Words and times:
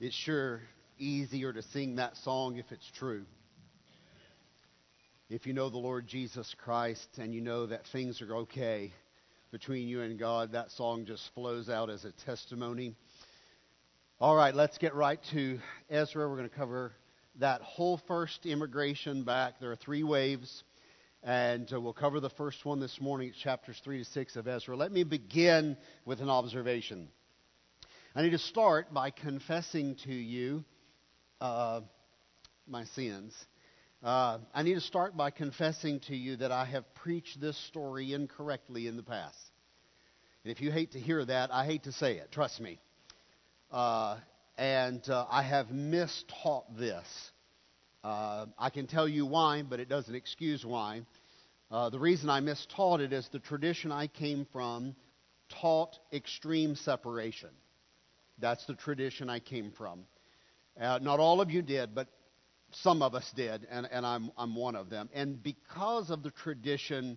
it's 0.00 0.14
sure 0.14 0.60
easier 0.98 1.52
to 1.52 1.62
sing 1.62 1.96
that 1.96 2.16
song 2.18 2.56
if 2.56 2.70
it's 2.72 2.90
true. 2.98 3.24
If 5.30 5.46
you 5.46 5.52
know 5.52 5.70
the 5.70 5.78
Lord 5.78 6.06
Jesus 6.06 6.54
Christ 6.64 7.08
and 7.18 7.32
you 7.32 7.40
know 7.40 7.66
that 7.66 7.86
things 7.92 8.20
are 8.20 8.36
okay 8.36 8.92
between 9.50 9.88
you 9.88 10.02
and 10.02 10.18
God, 10.18 10.52
that 10.52 10.70
song 10.72 11.06
just 11.06 11.22
flows 11.34 11.68
out 11.68 11.90
as 11.90 12.04
a 12.04 12.12
testimony. 12.26 12.94
All 14.20 14.34
right, 14.34 14.54
let's 14.54 14.78
get 14.78 14.94
right 14.94 15.20
to 15.32 15.58
Ezra. 15.88 16.28
We're 16.28 16.36
going 16.36 16.48
to 16.48 16.56
cover 16.56 16.92
that 17.40 17.60
whole 17.62 18.00
first 18.08 18.46
immigration 18.46 19.22
back. 19.22 19.60
There 19.60 19.70
are 19.70 19.76
three 19.76 20.02
waves, 20.02 20.64
and 21.22 21.72
uh, 21.72 21.80
we'll 21.80 21.92
cover 21.92 22.20
the 22.20 22.30
first 22.30 22.64
one 22.64 22.80
this 22.80 23.00
morning. 23.00 23.32
Chapters 23.42 23.80
3 23.84 23.98
to 23.98 24.04
6 24.04 24.36
of 24.36 24.48
Ezra. 24.48 24.76
Let 24.76 24.92
me 24.92 25.04
begin 25.04 25.76
with 26.04 26.20
an 26.20 26.28
observation. 26.28 27.08
I 28.16 28.22
need 28.22 28.30
to 28.30 28.38
start 28.38 28.94
by 28.94 29.10
confessing 29.10 29.96
to 30.04 30.14
you 30.14 30.64
uh, 31.40 31.80
my 32.64 32.84
sins. 32.84 33.34
Uh, 34.04 34.38
I 34.54 34.62
need 34.62 34.74
to 34.74 34.80
start 34.80 35.16
by 35.16 35.32
confessing 35.32 35.98
to 36.06 36.14
you 36.14 36.36
that 36.36 36.52
I 36.52 36.64
have 36.64 36.84
preached 36.94 37.40
this 37.40 37.58
story 37.66 38.12
incorrectly 38.12 38.86
in 38.86 38.96
the 38.96 39.02
past. 39.02 39.36
And 40.44 40.52
if 40.52 40.60
you 40.60 40.70
hate 40.70 40.92
to 40.92 41.00
hear 41.00 41.24
that, 41.24 41.52
I 41.52 41.64
hate 41.64 41.82
to 41.84 41.92
say 41.92 42.18
it. 42.18 42.30
Trust 42.30 42.60
me. 42.60 42.78
Uh, 43.72 44.18
and 44.56 45.02
uh, 45.08 45.26
I 45.28 45.42
have 45.42 45.66
mistaught 45.66 46.78
this. 46.78 47.32
Uh, 48.04 48.46
I 48.56 48.70
can 48.70 48.86
tell 48.86 49.08
you 49.08 49.26
why, 49.26 49.62
but 49.62 49.80
it 49.80 49.88
doesn't 49.88 50.14
excuse 50.14 50.64
why. 50.64 51.00
Uh, 51.68 51.90
the 51.90 51.98
reason 51.98 52.30
I 52.30 52.38
mistaught 52.38 53.00
it 53.00 53.12
is 53.12 53.28
the 53.32 53.40
tradition 53.40 53.90
I 53.90 54.06
came 54.06 54.46
from 54.52 54.94
taught 55.60 55.98
extreme 56.12 56.76
separation. 56.76 57.50
That's 58.38 58.64
the 58.66 58.74
tradition 58.74 59.30
I 59.30 59.38
came 59.38 59.70
from. 59.70 60.04
Uh, 60.80 60.98
not 61.00 61.20
all 61.20 61.40
of 61.40 61.50
you 61.50 61.62
did, 61.62 61.94
but 61.94 62.08
some 62.72 63.02
of 63.02 63.14
us 63.14 63.30
did, 63.36 63.66
and, 63.70 63.86
and 63.90 64.04
I'm, 64.04 64.30
I'm 64.36 64.56
one 64.56 64.74
of 64.74 64.90
them. 64.90 65.08
And 65.14 65.40
because 65.42 66.10
of 66.10 66.22
the 66.22 66.30
tradition, 66.30 67.16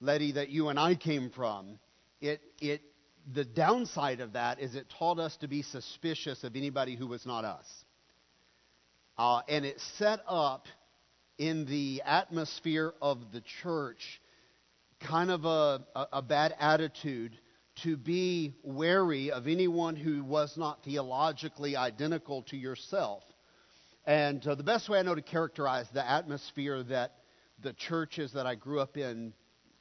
Letty, 0.00 0.32
that 0.32 0.48
you 0.48 0.68
and 0.68 0.78
I 0.78 0.96
came 0.96 1.30
from, 1.30 1.78
it, 2.20 2.40
it, 2.60 2.82
the 3.32 3.44
downside 3.44 4.20
of 4.20 4.32
that 4.32 4.60
is 4.60 4.74
it 4.74 4.86
taught 4.98 5.18
us 5.18 5.36
to 5.38 5.48
be 5.48 5.62
suspicious 5.62 6.42
of 6.42 6.56
anybody 6.56 6.96
who 6.96 7.06
was 7.06 7.24
not 7.24 7.44
us. 7.44 7.66
Uh, 9.16 9.42
and 9.48 9.64
it 9.64 9.80
set 9.98 10.20
up 10.26 10.66
in 11.38 11.66
the 11.66 12.02
atmosphere 12.04 12.92
of 13.00 13.18
the 13.32 13.42
church 13.62 14.20
kind 15.00 15.30
of 15.30 15.44
a, 15.44 15.84
a, 15.94 16.06
a 16.14 16.22
bad 16.22 16.54
attitude 16.58 17.38
to 17.76 17.96
be 17.96 18.54
wary 18.62 19.30
of 19.30 19.46
anyone 19.46 19.96
who 19.96 20.22
was 20.24 20.56
not 20.56 20.84
theologically 20.84 21.76
identical 21.76 22.42
to 22.42 22.56
yourself. 22.56 23.22
And 24.04 24.46
uh, 24.46 24.54
the 24.54 24.62
best 24.62 24.88
way 24.88 24.98
I 24.98 25.02
know 25.02 25.14
to 25.14 25.22
characterize 25.22 25.86
the 25.92 26.08
atmosphere 26.08 26.82
that 26.84 27.12
the 27.62 27.72
churches 27.72 28.32
that 28.32 28.46
I 28.46 28.54
grew 28.54 28.80
up 28.80 28.96
in 28.96 29.32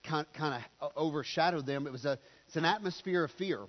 kind, 0.03 0.63
of 0.81 0.91
overshadowed 0.95 1.65
them, 1.65 1.87
it 1.87 1.91
was 1.91 2.05
a, 2.05 2.19
it's 2.47 2.55
an 2.55 2.65
atmosphere 2.65 3.25
of 3.25 3.31
fear. 3.31 3.65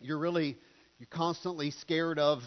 You're 0.00 0.18
really, 0.18 0.58
you're 0.98 1.08
constantly 1.10 1.70
scared 1.70 2.18
of, 2.18 2.42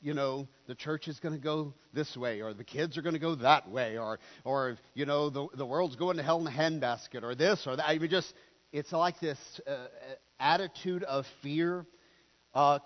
you 0.00 0.14
know, 0.14 0.48
the 0.66 0.74
church 0.74 1.08
is 1.08 1.20
going 1.20 1.34
to 1.34 1.40
go 1.40 1.74
this 1.92 2.16
way, 2.16 2.42
or 2.42 2.52
the 2.52 2.64
kids 2.64 2.98
are 2.98 3.02
going 3.02 3.14
to 3.14 3.20
go 3.20 3.34
that 3.36 3.70
way, 3.70 3.96
or, 3.96 4.18
or 4.44 4.76
you 4.94 5.06
know, 5.06 5.30
the, 5.30 5.46
the 5.54 5.66
world's 5.66 5.96
going 5.96 6.16
to 6.16 6.22
hell 6.22 6.40
in 6.40 6.46
a 6.46 6.50
handbasket, 6.50 7.22
or 7.22 7.34
this 7.34 7.66
or 7.66 7.76
that. 7.76 7.88
I 7.88 7.98
mean, 7.98 8.10
just, 8.10 8.32
it's 8.74 8.90
like 8.90 9.20
this 9.20 9.38
uh, 9.68 9.86
attitude 10.40 11.04
of 11.04 11.24
fear 11.42 11.86
uh, 12.54 12.80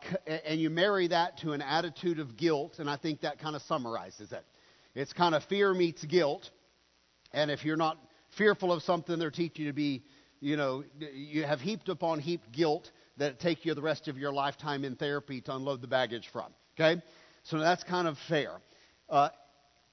and 0.45 0.61
you 0.61 0.69
marry 0.69 1.09
that 1.09 1.39
to 1.39 1.53
an 1.53 1.63
attitude 1.63 2.19
of 2.19 2.37
guilt, 2.37 2.79
and 2.79 2.89
I 2.89 2.97
think 2.97 3.23
that 3.23 3.39
kind 3.39 3.57
of 3.57 3.63
summarizes 3.63 4.33
it. 4.33 4.45
It's 4.95 5.13
kind 5.15 5.35
of 5.35 5.43
fear 5.45 5.73
meets 5.73 6.05
guilt, 6.05 6.51
and 7.33 7.51
if 7.51 7.65
you're 7.65 7.77
not 7.77 7.99
fearful 8.37 8.71
of 8.71 8.83
something, 8.83 9.19
they're 9.19 9.31
teaching 9.31 9.65
you 9.65 9.71
to 9.71 9.75
be, 9.75 10.05
you 10.41 10.57
know, 10.59 10.85
you 10.99 11.45
have 11.45 11.61
heaped 11.61 11.89
upon 11.89 12.21
heaped 12.21 12.53
guilt 12.53 12.91
that 13.17 13.41
take 13.41 13.65
you 13.65 13.75
the 13.75 13.83
rest 13.83 14.09
of 14.09 14.19
your 14.19 14.33
lifetime 14.33 14.85
in 14.85 14.95
therapy 14.95 15.41
to 15.43 15.55
unload 15.55 15.81
the 15.81 15.89
baggage 15.89 16.29
from. 16.33 16.53
Okay, 16.79 17.01
so 17.45 17.59
that's 17.59 17.83
kind 17.85 18.09
of 18.09 18.17
fair. 18.29 18.53
Uh, 19.09 19.31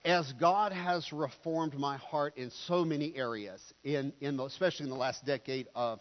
as 0.06 0.32
God 0.34 0.72
has 0.72 1.12
reformed 1.12 1.78
my 1.78 1.98
heart 1.98 2.38
in 2.38 2.52
so 2.68 2.86
many 2.86 3.16
areas, 3.16 3.60
in, 3.84 4.14
in 4.22 4.38
the, 4.38 4.46
especially 4.46 4.84
in 4.84 4.92
the 4.92 4.96
last 4.96 5.26
decade 5.26 5.68
of 5.74 6.00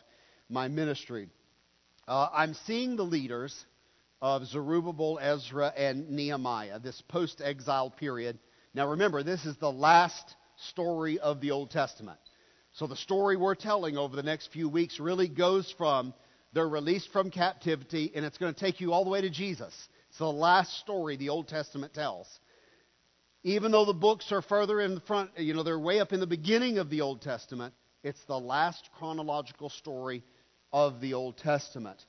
my 0.50 0.68
ministry, 0.68 1.28
uh, 2.06 2.28
I'm 2.32 2.52
seeing 2.66 2.96
the 2.96 3.02
leaders 3.02 3.64
of 4.20 4.46
Zerubbabel, 4.46 5.18
Ezra, 5.22 5.72
and 5.74 6.10
Nehemiah, 6.10 6.78
this 6.78 7.02
post 7.08 7.40
exile 7.42 7.90
period. 7.90 8.38
Now 8.74 8.90
remember, 8.90 9.22
this 9.22 9.46
is 9.46 9.56
the 9.56 9.72
last 9.72 10.36
story 10.70 11.18
of 11.18 11.40
the 11.40 11.52
Old 11.52 11.70
Testament. 11.70 12.18
So 12.72 12.86
the 12.86 12.96
story 12.96 13.36
we're 13.36 13.54
telling 13.54 13.96
over 13.96 14.16
the 14.16 14.22
next 14.22 14.48
few 14.52 14.68
weeks 14.68 15.00
really 15.00 15.28
goes 15.28 15.72
from 15.78 16.12
they're 16.52 16.68
released 16.68 17.10
from 17.10 17.30
captivity, 17.30 18.12
and 18.14 18.24
it's 18.24 18.38
going 18.38 18.54
to 18.54 18.60
take 18.60 18.80
you 18.80 18.92
all 18.92 19.04
the 19.04 19.10
way 19.10 19.22
to 19.22 19.30
Jesus. 19.30 19.74
It's 20.10 20.18
the 20.18 20.26
last 20.26 20.78
story 20.78 21.16
the 21.16 21.30
Old 21.30 21.48
Testament 21.48 21.94
tells. 21.94 22.28
Even 23.44 23.72
though 23.72 23.84
the 23.84 23.92
books 23.92 24.32
are 24.32 24.40
further 24.40 24.80
in 24.80 24.94
the 24.94 25.02
front, 25.02 25.30
you 25.36 25.52
know, 25.52 25.62
they're 25.62 25.78
way 25.78 26.00
up 26.00 26.14
in 26.14 26.20
the 26.20 26.26
beginning 26.26 26.78
of 26.78 26.88
the 26.88 27.02
Old 27.02 27.20
Testament, 27.20 27.74
it's 28.02 28.24
the 28.24 28.38
last 28.38 28.88
chronological 28.98 29.68
story 29.68 30.24
of 30.72 31.00
the 31.02 31.12
Old 31.12 31.36
Testament. 31.36 32.02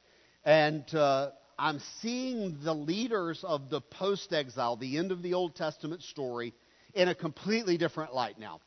And 0.45 0.83
uh, 0.95 1.31
I'm 1.59 1.81
seeing 2.01 2.57
the 2.63 2.73
leaders 2.73 3.43
of 3.43 3.69
the 3.69 3.81
post 3.81 4.31
exile, 4.31 4.77
the 4.77 4.97
end 4.97 5.11
of 5.11 5.21
the 5.21 5.33
Old 5.33 5.55
Testament 5.55 6.03
story, 6.03 6.53
in 6.93 7.09
a 7.09 7.15
completely 7.15 7.77
different 7.77 8.15
light 8.15 8.39
now 8.39 8.61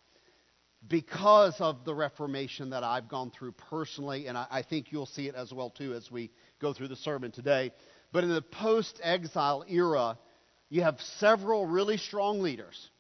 because 0.87 1.55
of 1.61 1.85
the 1.87 1.95
Reformation 1.95 2.71
that 2.71 2.85
I've 2.85 3.09
gone 3.09 3.31
through 3.31 3.53
personally, 3.53 4.27
and 4.27 4.37
I, 4.37 4.47
I 4.51 4.63
think 4.63 4.93
you'll 4.93 5.07
see 5.07 5.27
it 5.27 5.35
as 5.35 5.53
well 5.53 5.71
too 5.71 5.95
as 5.95 6.11
we 6.11 6.31
go 6.61 6.75
through 6.75 6.89
the 6.89 6.97
sermon 6.97 7.33
today. 7.33 7.73
But 8.13 8.25
in 8.25 8.31
the 8.31 8.43
post 8.43 9.01
exile 9.03 9.65
era, 9.69 10.19
you 10.69 10.83
have 10.83 11.01
several 11.19 11.67
really 11.67 11.97
strong 11.97 12.41
leaders 12.41 12.91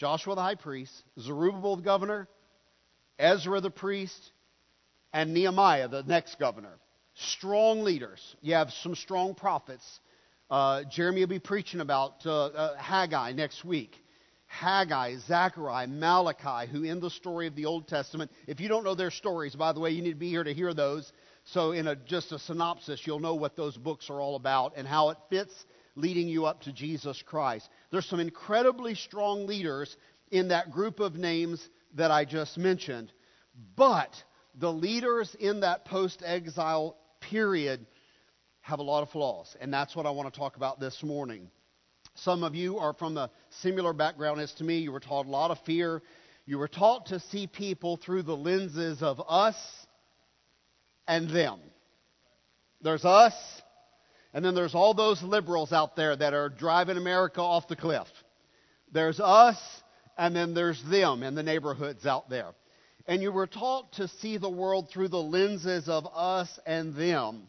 Joshua 0.00 0.34
the 0.34 0.40
high 0.40 0.54
priest, 0.54 0.92
Zerubbabel 1.20 1.76
the 1.76 1.82
governor, 1.82 2.26
Ezra 3.18 3.60
the 3.60 3.70
priest, 3.70 4.32
and 5.12 5.34
Nehemiah, 5.34 5.88
the 5.88 6.02
next 6.02 6.38
governor. 6.38 6.78
Strong 7.14 7.82
leaders. 7.82 8.34
You 8.40 8.54
have 8.54 8.70
some 8.70 8.94
strong 8.94 9.34
prophets. 9.34 9.84
Uh, 10.48 10.84
Jeremy 10.90 11.20
will 11.20 11.26
be 11.28 11.38
preaching 11.38 11.80
about 11.80 12.24
uh, 12.24 12.46
uh, 12.46 12.76
Haggai 12.78 13.32
next 13.32 13.62
week. 13.62 13.94
Haggai, 14.46 15.16
Zechariah, 15.28 15.86
Malachi, 15.86 16.72
who 16.72 16.82
in 16.82 17.00
the 17.00 17.10
story 17.10 17.46
of 17.46 17.54
the 17.54 17.66
Old 17.66 17.86
Testament, 17.86 18.30
if 18.48 18.58
you 18.58 18.68
don't 18.68 18.84
know 18.84 18.94
their 18.94 19.10
stories, 19.10 19.54
by 19.54 19.74
the 19.74 19.80
way, 19.80 19.90
you 19.90 20.00
need 20.00 20.12
to 20.12 20.16
be 20.16 20.30
here 20.30 20.42
to 20.42 20.54
hear 20.54 20.72
those. 20.72 21.12
So, 21.44 21.72
in 21.72 21.86
a, 21.86 21.94
just 21.94 22.32
a 22.32 22.38
synopsis, 22.38 23.02
you'll 23.04 23.20
know 23.20 23.34
what 23.34 23.54
those 23.54 23.76
books 23.76 24.08
are 24.08 24.20
all 24.20 24.36
about 24.36 24.72
and 24.76 24.88
how 24.88 25.10
it 25.10 25.18
fits 25.28 25.52
leading 25.94 26.28
you 26.28 26.46
up 26.46 26.62
to 26.62 26.72
Jesus 26.72 27.22
Christ. 27.22 27.68
There's 27.90 28.06
some 28.06 28.20
incredibly 28.20 28.94
strong 28.94 29.46
leaders 29.46 29.96
in 30.30 30.48
that 30.48 30.70
group 30.70 31.00
of 31.00 31.14
names 31.14 31.66
that 31.94 32.10
I 32.10 32.24
just 32.24 32.56
mentioned. 32.56 33.12
But 33.76 34.10
the 34.54 34.72
leaders 34.72 35.34
in 35.38 35.60
that 35.60 35.84
post 35.84 36.22
exile 36.24 36.96
period 37.20 37.86
have 38.60 38.78
a 38.78 38.82
lot 38.82 39.02
of 39.02 39.10
flaws. 39.10 39.56
And 39.60 39.72
that's 39.72 39.96
what 39.96 40.06
I 40.06 40.10
want 40.10 40.32
to 40.32 40.38
talk 40.38 40.56
about 40.56 40.80
this 40.80 41.02
morning. 41.02 41.50
Some 42.14 42.44
of 42.44 42.54
you 42.54 42.78
are 42.78 42.92
from 42.92 43.16
a 43.16 43.30
similar 43.60 43.92
background 43.92 44.40
as 44.40 44.52
to 44.54 44.64
me. 44.64 44.78
You 44.78 44.92
were 44.92 45.00
taught 45.00 45.26
a 45.26 45.30
lot 45.30 45.50
of 45.50 45.58
fear. 45.60 46.02
You 46.46 46.58
were 46.58 46.68
taught 46.68 47.06
to 47.06 47.20
see 47.20 47.46
people 47.46 47.96
through 47.96 48.22
the 48.22 48.36
lenses 48.36 49.02
of 49.02 49.20
us 49.28 49.56
and 51.06 51.30
them. 51.30 51.60
There's 52.82 53.04
us, 53.04 53.34
and 54.32 54.44
then 54.44 54.54
there's 54.54 54.74
all 54.74 54.94
those 54.94 55.22
liberals 55.22 55.72
out 55.72 55.96
there 55.96 56.14
that 56.16 56.34
are 56.34 56.48
driving 56.48 56.96
America 56.96 57.40
off 57.40 57.68
the 57.68 57.76
cliff. 57.76 58.08
There's 58.92 59.20
us, 59.20 59.58
and 60.18 60.34
then 60.34 60.54
there's 60.54 60.82
them 60.84 61.22
in 61.22 61.34
the 61.34 61.42
neighborhoods 61.42 62.06
out 62.06 62.28
there 62.28 62.54
and 63.10 63.22
you 63.22 63.32
were 63.32 63.48
taught 63.48 63.92
to 63.94 64.06
see 64.06 64.36
the 64.36 64.48
world 64.48 64.88
through 64.88 65.08
the 65.08 65.20
lenses 65.20 65.88
of 65.88 66.06
us 66.14 66.60
and 66.64 66.94
them. 66.94 67.48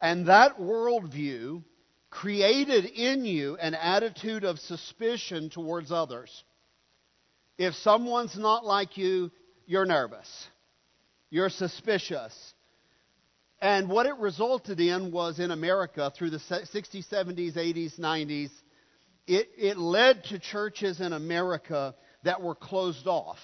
And 0.00 0.26
that 0.26 0.58
worldview 0.58 1.64
created 2.08 2.84
in 2.84 3.24
you 3.24 3.56
an 3.56 3.74
attitude 3.74 4.44
of 4.44 4.60
suspicion 4.60 5.50
towards 5.50 5.90
others. 5.90 6.44
If 7.58 7.74
someone's 7.74 8.38
not 8.38 8.64
like 8.64 8.96
you, 8.96 9.32
you're 9.66 9.86
nervous. 9.86 10.46
You're 11.30 11.50
suspicious. 11.50 12.54
And 13.62 13.88
what 13.88 14.06
it 14.06 14.16
resulted 14.16 14.80
in 14.80 15.12
was 15.12 15.38
in 15.38 15.52
America 15.52 16.12
through 16.18 16.30
the 16.30 16.38
60s, 16.38 17.08
70s, 17.08 17.54
80s, 17.54 17.96
90s, 17.96 18.50
it, 19.28 19.50
it 19.56 19.78
led 19.78 20.24
to 20.24 20.40
churches 20.40 21.00
in 21.00 21.12
America 21.12 21.94
that 22.24 22.42
were 22.42 22.56
closed 22.56 23.06
off. 23.06 23.38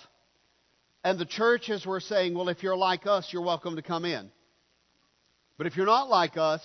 And 1.05 1.21
the 1.21 1.25
churches 1.25 1.87
were 1.87 2.01
saying, 2.01 2.35
well, 2.35 2.49
if 2.49 2.65
you're 2.65 2.77
like 2.77 3.07
us, 3.07 3.29
you're 3.33 3.45
welcome 3.45 3.77
to 3.77 3.83
come 3.83 4.05
in. 4.05 4.29
But 5.57 5.69
if 5.69 5.77
you're 5.77 5.87
not 5.87 6.09
like 6.09 6.37
us, 6.37 6.63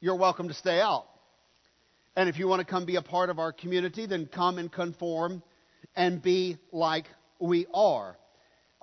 you're 0.00 0.16
welcome 0.16 0.48
to 0.48 0.54
stay 0.54 0.80
out. 0.80 1.06
And 2.16 2.28
if 2.28 2.36
you 2.36 2.48
want 2.48 2.60
to 2.60 2.66
come 2.66 2.84
be 2.84 2.96
a 2.96 3.02
part 3.02 3.30
of 3.30 3.38
our 3.38 3.52
community, 3.52 4.06
then 4.06 4.26
come 4.26 4.58
and 4.58 4.72
conform 4.72 5.40
and 5.94 6.20
be 6.20 6.58
like 6.72 7.04
we 7.38 7.66
are. 7.72 8.16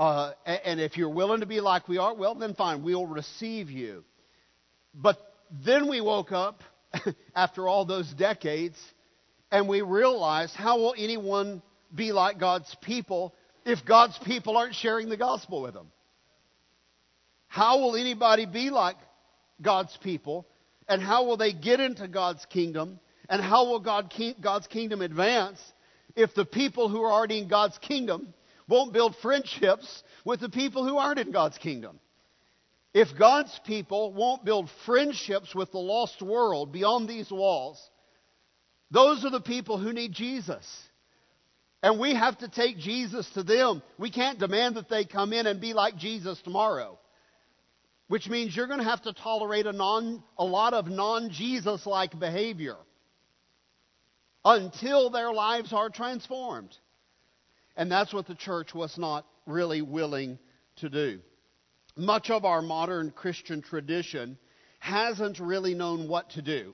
Uh, 0.03 0.33
and 0.65 0.81
if 0.81 0.97
you're 0.97 1.07
willing 1.07 1.39
to 1.39 1.45
be 1.45 1.61
like 1.61 1.87
we 1.87 1.97
are, 1.97 2.13
well, 2.13 2.35
then 2.35 2.53
fine, 2.55 2.83
we'll 2.83 3.07
receive 3.07 3.69
you. 3.69 4.03
But 4.93 5.17
then 5.63 5.89
we 5.89 6.01
woke 6.01 6.33
up 6.33 6.61
after 7.35 7.69
all 7.69 7.85
those 7.85 8.11
decades 8.11 8.75
and 9.49 9.69
we 9.69 9.79
realized 9.79 10.55
how 10.55 10.77
will 10.77 10.93
anyone 10.97 11.61
be 11.95 12.11
like 12.11 12.37
God's 12.37 12.75
people 12.81 13.33
if 13.65 13.85
God's 13.85 14.19
people 14.25 14.57
aren't 14.57 14.75
sharing 14.75 15.07
the 15.07 15.15
gospel 15.15 15.61
with 15.61 15.73
them? 15.73 15.87
How 17.47 17.79
will 17.79 17.95
anybody 17.95 18.45
be 18.45 18.71
like 18.71 18.97
God's 19.61 19.97
people? 20.03 20.45
And 20.89 21.01
how 21.01 21.23
will 21.27 21.37
they 21.37 21.53
get 21.53 21.79
into 21.79 22.09
God's 22.09 22.45
kingdom? 22.47 22.99
And 23.29 23.41
how 23.41 23.69
will 23.69 23.79
God, 23.79 24.13
God's 24.41 24.67
kingdom 24.67 24.99
advance 25.01 25.61
if 26.13 26.35
the 26.35 26.43
people 26.43 26.89
who 26.89 27.01
are 27.03 27.11
already 27.13 27.39
in 27.39 27.47
God's 27.47 27.77
kingdom 27.77 28.33
won't 28.67 28.93
build 28.93 29.15
friendships 29.17 30.03
with 30.25 30.39
the 30.39 30.49
people 30.49 30.87
who 30.87 30.97
aren't 30.97 31.19
in 31.19 31.31
God's 31.31 31.57
kingdom? 31.57 31.99
If 32.93 33.17
God's 33.17 33.59
people 33.65 34.13
won't 34.13 34.45
build 34.45 34.69
friendships 34.85 35.55
with 35.55 35.71
the 35.71 35.79
lost 35.79 36.21
world 36.21 36.71
beyond 36.71 37.09
these 37.09 37.31
walls, 37.31 37.81
those 38.91 39.25
are 39.25 39.31
the 39.31 39.41
people 39.41 39.79
who 39.79 39.93
need 39.93 40.11
Jesus. 40.11 40.65
And 41.81 41.99
we 41.99 42.13
have 42.13 42.37
to 42.37 42.47
take 42.47 42.77
Jesus 42.77 43.29
to 43.31 43.43
them. 43.43 43.81
We 43.97 44.11
can't 44.11 44.39
demand 44.39 44.75
that 44.75 44.89
they 44.89 45.03
come 45.03 45.33
in 45.33 45.47
and 45.47 45.59
be 45.59 45.73
like 45.73 45.97
Jesus 45.97 46.39
tomorrow. 46.41 46.99
Which 48.07 48.29
means 48.29 48.55
you're 48.55 48.67
going 48.67 48.79
to 48.79 48.85
have 48.85 49.01
to 49.03 49.13
tolerate 49.13 49.65
a, 49.65 49.73
non, 49.73 50.23
a 50.37 50.45
lot 50.45 50.73
of 50.73 50.87
non 50.87 51.31
Jesus 51.31 51.85
like 51.85 52.17
behavior 52.17 52.77
until 54.45 55.09
their 55.09 55.33
lives 55.33 55.73
are 55.73 55.89
transformed. 55.89 56.77
And 57.75 57.91
that's 57.91 58.13
what 58.13 58.27
the 58.27 58.35
church 58.35 58.73
was 58.73 58.97
not 58.97 59.25
really 59.45 59.81
willing 59.81 60.37
to 60.77 60.89
do. 60.89 61.19
Much 61.95 62.29
of 62.29 62.45
our 62.45 62.61
modern 62.61 63.11
Christian 63.11 63.61
tradition 63.61 64.37
hasn't 64.79 65.39
really 65.39 65.73
known 65.73 66.07
what 66.07 66.31
to 66.31 66.41
do 66.41 66.73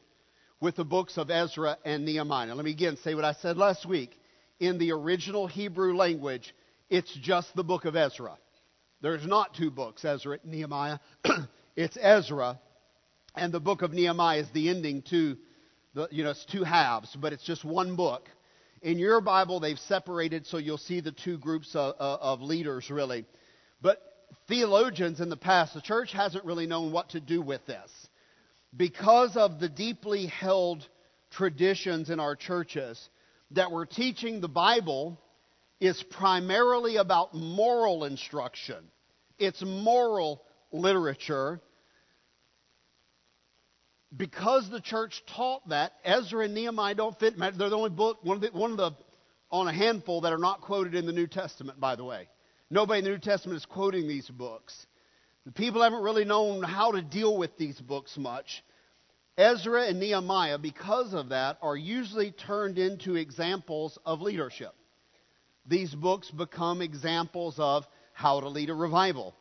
with 0.62 0.76
the 0.76 0.86
books 0.86 1.18
of 1.18 1.30
Ezra 1.30 1.78
and 1.86 2.06
Nehemiah. 2.06 2.54
Let 2.54 2.66
me 2.66 2.72
again 2.72 2.98
say 3.04 3.16
what 3.16 3.26
I 3.26 3.34
said 3.34 3.58
last 3.58 3.86
week. 3.86 4.20
In 4.60 4.78
the 4.78 4.92
original 4.92 5.48
Hebrew 5.48 5.96
language, 5.96 6.54
it's 6.90 7.14
just 7.22 7.56
the 7.56 7.64
book 7.64 7.86
of 7.86 7.96
Ezra. 7.96 8.38
There's 9.02 9.26
not 9.26 9.56
two 9.56 9.72
books, 9.72 10.04
Ezra 10.04 10.40
and 10.44 10.52
Nehemiah. 10.52 11.00
it's 11.76 11.98
Ezra, 12.02 12.60
and 13.36 13.54
the 13.54 13.62
book 13.62 13.82
of 13.82 13.94
Nehemiah 13.94 14.40
is 14.40 14.50
the 14.54 14.70
ending 14.70 15.02
to 15.04 15.38
the, 15.94 16.08
you 16.12 16.24
know, 16.24 16.32
it's 16.32 16.46
two 16.46 16.64
halves, 16.64 17.16
but 17.16 17.32
it's 17.32 17.44
just 17.44 17.64
one 17.64 17.96
book. 17.96 18.30
In 18.82 18.98
your 18.98 19.22
Bible, 19.22 19.60
they've 19.60 19.80
separated 19.80 20.46
so 20.46 20.58
you'll 20.58 20.78
see 20.78 21.02
the 21.02 21.12
two 21.12 21.38
groups 21.38 21.76
of, 21.76 21.96
uh, 22.00 22.18
of 22.22 22.42
leaders, 22.42 22.90
really. 22.90 23.26
But 23.82 24.02
theologians 24.48 25.20
in 25.20 25.30
the 25.30 25.38
past, 25.38 25.74
the 25.74 25.82
church 25.82 26.12
hasn't 26.14 26.46
really 26.46 26.68
known 26.68 26.92
what 26.92 27.10
to 27.10 27.20
do 27.20 27.42
with 27.42 27.66
this 27.66 27.90
because 28.76 29.36
of 29.36 29.60
the 29.60 29.70
deeply 29.70 30.28
held 30.28 30.88
traditions 31.32 32.10
in 32.10 32.20
our 32.20 32.36
churches 32.36 33.10
that 33.52 33.72
we're 33.72 33.86
teaching 33.86 34.42
the 34.42 34.48
Bible 34.48 35.20
is 35.80 36.04
primarily 36.12 36.98
about 36.98 37.34
moral 37.34 38.04
instruction. 38.06 38.78
It's 39.38 39.62
moral 39.64 40.44
literature. 40.72 41.62
Because 44.16 44.70
the 44.70 44.82
church 44.82 45.24
taught 45.28 45.70
that, 45.70 45.94
Ezra 46.04 46.46
and 46.46 46.54
Nehemiah 46.54 46.96
don't 46.96 47.18
fit. 47.20 47.38
They're 47.38 47.52
the 47.52 47.78
only 47.78 47.92
book, 47.92 48.18
one 48.24 48.38
of 48.38 48.42
the, 48.42 48.58
one 48.58 48.72
of 48.72 48.78
the 48.78 48.92
on 49.52 49.68
a 49.68 49.74
handful 49.74 50.22
that 50.22 50.34
are 50.34 50.38
not 50.38 50.62
quoted 50.62 50.96
in 50.96 51.06
the 51.06 51.12
New 51.12 51.28
Testament, 51.28 51.80
by 51.80 51.96
the 51.96 52.04
way. 52.04 52.28
Nobody 52.70 53.00
in 53.00 53.06
the 53.06 53.12
New 53.12 53.18
Testament 53.18 53.58
is 53.58 53.66
quoting 53.66 54.08
these 54.08 54.28
books. 54.30 54.86
The 55.46 55.52
people 55.52 55.82
haven't 55.82 56.04
really 56.04 56.26
known 56.26 56.62
how 56.62 56.92
to 56.92 57.02
deal 57.02 57.38
with 57.38 57.58
these 57.58 57.80
books 57.80 58.18
much. 58.18 58.64
Ezra 59.38 59.88
and 59.88 60.00
Nehemiah, 60.00 60.58
because 60.58 61.14
of 61.14 61.30
that, 61.30 61.58
are 61.62 61.78
usually 61.78 62.32
turned 62.32 62.78
into 62.78 63.16
examples 63.16 63.98
of 64.06 64.22
leadership. 64.22 64.74
These 65.66 65.96
books 65.96 66.30
become 66.30 66.82
examples 66.82 67.56
of 67.58 67.88
how 68.14 68.42
to 68.42 68.50
lead 68.50 68.70
a 68.70 68.76
revival, 68.76 69.34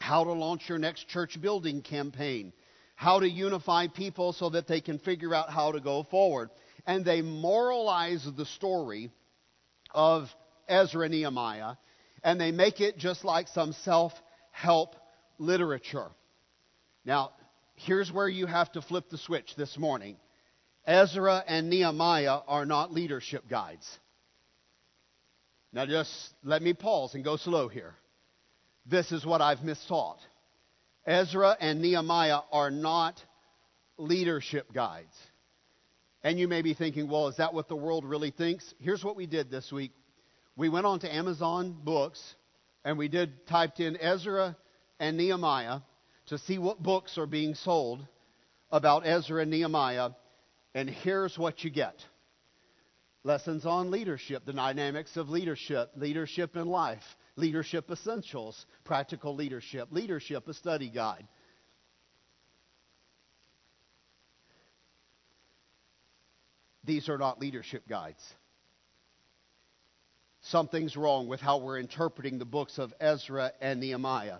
how 0.00 0.24
to 0.24 0.32
launch 0.32 0.68
your 0.68 0.78
next 0.78 1.08
church 1.08 1.40
building 1.40 1.82
campaign, 1.82 2.52
how 2.96 3.20
to 3.20 3.28
unify 3.28 3.86
people 3.86 4.32
so 4.32 4.50
that 4.50 4.66
they 4.66 4.80
can 4.80 4.98
figure 4.98 5.34
out 5.34 5.50
how 5.50 5.70
to 5.72 5.80
go 5.80 6.02
forward. 6.02 6.50
And 6.86 7.04
they 7.04 7.22
moralize 7.22 8.26
the 8.36 8.46
story 8.46 9.10
of 9.94 10.28
Ezra 10.66 11.04
and 11.04 11.12
Nehemiah, 11.12 11.76
and 12.24 12.40
they 12.40 12.50
make 12.50 12.80
it 12.80 12.98
just 12.98 13.24
like 13.24 13.48
some 13.48 13.72
self 13.72 14.12
help 14.50 14.96
literature. 15.38 16.08
Now, 17.04 17.32
here's 17.74 18.10
where 18.10 18.28
you 18.28 18.46
have 18.46 18.72
to 18.72 18.82
flip 18.82 19.10
the 19.10 19.18
switch 19.18 19.54
this 19.56 19.78
morning. 19.78 20.16
Ezra 20.86 21.44
and 21.46 21.68
Nehemiah 21.68 22.38
are 22.48 22.64
not 22.64 22.92
leadership 22.92 23.48
guides. 23.48 23.86
Now, 25.72 25.84
just 25.84 26.10
let 26.42 26.62
me 26.62 26.72
pause 26.72 27.14
and 27.14 27.22
go 27.22 27.36
slow 27.36 27.68
here. 27.68 27.94
This 28.86 29.12
is 29.12 29.26
what 29.26 29.42
I've 29.42 29.58
mistaught. 29.58 30.18
Ezra 31.06 31.56
and 31.60 31.80
Nehemiah 31.80 32.40
are 32.50 32.70
not 32.70 33.22
leadership 33.96 34.72
guides. 34.72 35.14
And 36.22 36.38
you 36.38 36.48
may 36.48 36.62
be 36.62 36.74
thinking, 36.74 37.08
well, 37.08 37.28
is 37.28 37.36
that 37.36 37.54
what 37.54 37.68
the 37.68 37.76
world 37.76 38.04
really 38.04 38.32
thinks? 38.32 38.74
Here's 38.80 39.04
what 39.04 39.16
we 39.16 39.26
did 39.26 39.50
this 39.50 39.70
week. 39.70 39.92
We 40.56 40.68
went 40.68 40.86
on 40.86 41.00
to 41.00 41.14
Amazon 41.14 41.76
Books 41.84 42.34
and 42.84 42.98
we 42.98 43.08
did 43.08 43.46
typed 43.46 43.80
in 43.80 43.96
Ezra 44.00 44.56
and 44.98 45.16
Nehemiah 45.16 45.80
to 46.26 46.38
see 46.38 46.58
what 46.58 46.82
books 46.82 47.18
are 47.18 47.26
being 47.26 47.54
sold 47.54 48.04
about 48.70 49.06
Ezra 49.06 49.42
and 49.42 49.50
Nehemiah, 49.50 50.10
and 50.74 50.90
here's 50.90 51.38
what 51.38 51.62
you 51.64 51.70
get 51.70 51.94
lessons 53.24 53.66
on 53.66 53.90
leadership, 53.90 54.44
the 54.46 54.52
dynamics 54.52 55.16
of 55.16 55.28
leadership, 55.28 55.90
leadership 55.96 56.54
in 56.54 56.68
life, 56.68 57.02
leadership 57.36 57.90
essentials, 57.90 58.66
practical 58.84 59.34
leadership, 59.34 59.88
leadership, 59.90 60.48
a 60.48 60.54
study 60.54 60.90
guide. 60.90 61.26
These 66.84 67.08
are 67.08 67.18
not 67.18 67.40
leadership 67.40 67.88
guides. 67.88 68.22
Something's 70.42 70.96
wrong 70.96 71.26
with 71.26 71.40
how 71.40 71.58
we're 71.58 71.78
interpreting 71.78 72.38
the 72.38 72.44
books 72.44 72.78
of 72.78 72.94
Ezra 73.00 73.52
and 73.60 73.80
Nehemiah. 73.80 74.38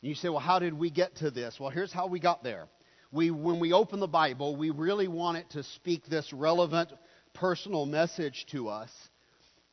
And 0.00 0.08
you 0.08 0.14
say, 0.14 0.30
well, 0.30 0.38
how 0.38 0.58
did 0.58 0.72
we 0.72 0.90
get 0.90 1.16
to 1.16 1.30
this? 1.30 1.58
Well, 1.60 1.68
here's 1.68 1.92
how 1.92 2.06
we 2.06 2.20
got 2.20 2.42
there. 2.42 2.68
We, 3.12 3.30
when 3.30 3.60
we 3.60 3.72
open 3.72 4.00
the 4.00 4.06
Bible, 4.06 4.56
we 4.56 4.70
really 4.70 5.08
want 5.08 5.38
it 5.38 5.50
to 5.50 5.62
speak 5.62 6.06
this 6.06 6.32
relevant 6.32 6.90
personal 7.34 7.84
message 7.84 8.46
to 8.52 8.68
us. 8.68 8.90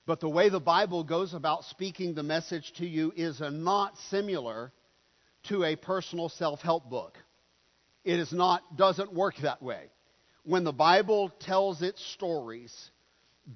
But 0.05 0.19
the 0.19 0.29
way 0.29 0.49
the 0.49 0.59
Bible 0.59 1.03
goes 1.03 1.33
about 1.33 1.65
speaking 1.65 2.13
the 2.13 2.23
message 2.23 2.73
to 2.73 2.85
you 2.85 3.11
is 3.15 3.39
not 3.39 3.97
similar 4.09 4.71
to 5.49 5.63
a 5.63 5.75
personal 5.75 6.29
self-help 6.29 6.89
book. 6.89 7.17
It 8.03 8.19
is 8.19 8.31
not 8.31 8.77
doesn't 8.77 9.13
work 9.13 9.35
that 9.41 9.63
way. 9.63 9.89
When 10.43 10.63
the 10.63 10.71
Bible 10.71 11.29
tells 11.39 11.81
its 11.81 12.03
stories, 12.13 12.91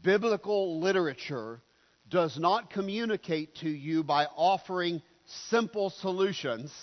biblical 0.02 0.80
literature 0.80 1.62
does 2.10 2.38
not 2.40 2.72
communicate 2.72 3.56
to 3.58 3.70
you 3.70 4.04
by 4.04 4.26
offering 4.26 5.04
simple 5.50 5.92
solutions 5.92 6.74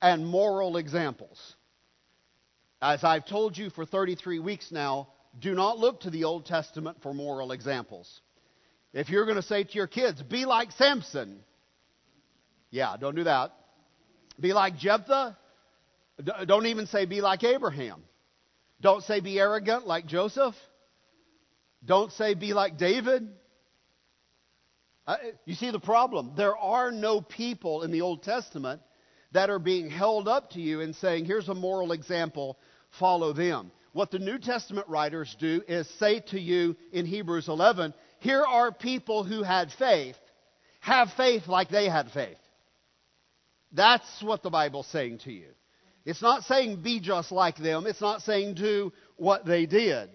and 0.00 0.24
moral 0.24 0.76
examples. 0.76 1.56
As 2.80 3.02
I've 3.02 3.26
told 3.26 3.58
you 3.58 3.70
for 3.70 3.84
33 3.84 4.38
weeks 4.38 4.70
now, 4.70 5.08
do 5.40 5.54
not 5.54 5.78
look 5.78 6.02
to 6.02 6.10
the 6.10 6.24
Old 6.24 6.46
Testament 6.46 6.98
for 7.02 7.12
moral 7.12 7.50
examples. 7.50 8.20
If 8.94 9.10
you're 9.10 9.24
going 9.24 9.36
to 9.36 9.42
say 9.42 9.64
to 9.64 9.72
your 9.74 9.88
kids, 9.88 10.22
be 10.22 10.46
like 10.46 10.70
Samson, 10.72 11.40
yeah, 12.70 12.96
don't 12.98 13.16
do 13.16 13.24
that. 13.24 13.52
Be 14.40 14.52
like 14.52 14.78
Jephthah, 14.78 15.36
don't 16.46 16.66
even 16.66 16.86
say 16.86 17.04
be 17.04 17.20
like 17.20 17.42
Abraham. 17.42 18.02
Don't 18.80 19.02
say 19.02 19.20
be 19.20 19.38
arrogant 19.38 19.86
like 19.86 20.06
Joseph. 20.06 20.54
Don't 21.84 22.12
say 22.12 22.34
be 22.34 22.54
like 22.54 22.78
David. 22.78 23.28
Uh, 25.06 25.16
you 25.44 25.54
see 25.54 25.70
the 25.70 25.80
problem? 25.80 26.32
There 26.36 26.56
are 26.56 26.90
no 26.90 27.20
people 27.20 27.82
in 27.82 27.90
the 27.90 28.00
Old 28.00 28.22
Testament 28.22 28.80
that 29.32 29.50
are 29.50 29.58
being 29.58 29.90
held 29.90 30.28
up 30.28 30.50
to 30.52 30.60
you 30.60 30.80
and 30.80 30.94
saying, 30.94 31.24
here's 31.24 31.48
a 31.48 31.54
moral 31.54 31.92
example, 31.92 32.58
follow 32.98 33.32
them. 33.32 33.72
What 33.92 34.10
the 34.10 34.18
New 34.18 34.38
Testament 34.38 34.88
writers 34.88 35.36
do 35.38 35.62
is 35.68 35.88
say 35.98 36.20
to 36.30 36.40
you 36.40 36.76
in 36.92 37.06
Hebrews 37.06 37.48
11, 37.48 37.92
here 38.24 38.42
are 38.42 38.72
people 38.72 39.22
who 39.22 39.42
had 39.42 39.70
faith. 39.78 40.16
Have 40.80 41.10
faith 41.14 41.46
like 41.46 41.68
they 41.68 41.90
had 41.90 42.10
faith. 42.10 42.38
That's 43.70 44.22
what 44.22 44.42
the 44.42 44.48
Bible's 44.48 44.86
saying 44.86 45.18
to 45.24 45.32
you. 45.32 45.48
It's 46.06 46.22
not 46.22 46.44
saying 46.44 46.80
be 46.80 47.00
just 47.00 47.30
like 47.30 47.58
them. 47.58 47.86
It's 47.86 48.00
not 48.00 48.22
saying 48.22 48.54
do 48.54 48.94
what 49.16 49.44
they 49.44 49.66
did. 49.66 50.08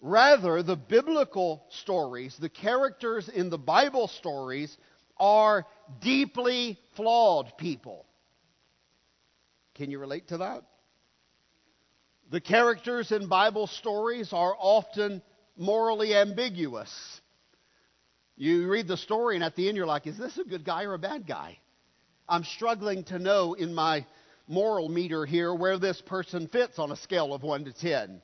Rather, 0.00 0.62
the 0.62 0.76
biblical 0.76 1.64
stories, 1.82 2.36
the 2.38 2.48
characters 2.48 3.28
in 3.28 3.50
the 3.50 3.58
Bible 3.58 4.06
stories, 4.06 4.76
are 5.16 5.66
deeply 6.00 6.78
flawed 6.94 7.52
people. 7.58 8.06
Can 9.74 9.90
you 9.90 9.98
relate 9.98 10.28
to 10.28 10.38
that? 10.38 10.62
The 12.30 12.40
characters 12.40 13.10
in 13.10 13.26
Bible 13.26 13.66
stories 13.66 14.32
are 14.32 14.54
often 14.56 15.20
morally 15.58 16.14
ambiguous. 16.14 17.20
You 18.36 18.68
read 18.68 18.86
the 18.86 18.96
story, 18.96 19.34
and 19.34 19.44
at 19.44 19.56
the 19.56 19.68
end, 19.68 19.76
you're 19.76 19.86
like, 19.86 20.06
is 20.06 20.16
this 20.16 20.38
a 20.38 20.44
good 20.44 20.64
guy 20.64 20.84
or 20.84 20.94
a 20.94 20.98
bad 20.98 21.26
guy? 21.26 21.58
I'm 22.28 22.44
struggling 22.44 23.04
to 23.04 23.18
know 23.18 23.54
in 23.54 23.74
my 23.74 24.06
moral 24.46 24.88
meter 24.88 25.26
here 25.26 25.52
where 25.52 25.78
this 25.78 26.00
person 26.00 26.48
fits 26.48 26.78
on 26.78 26.92
a 26.92 26.96
scale 26.96 27.34
of 27.34 27.42
1 27.42 27.64
to 27.64 27.72
10. 27.72 28.22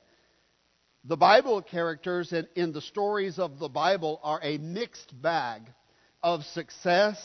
The 1.03 1.17
Bible 1.17 1.61
characters 1.61 2.33
in, 2.33 2.47
in 2.55 2.71
the 2.71 2.81
stories 2.81 3.37
of 3.37 3.59
the 3.59 3.69
Bible 3.69 4.19
are 4.23 4.39
a 4.41 4.57
mixed 4.57 5.21
bag 5.21 5.63
of 6.23 6.43
success 6.45 7.17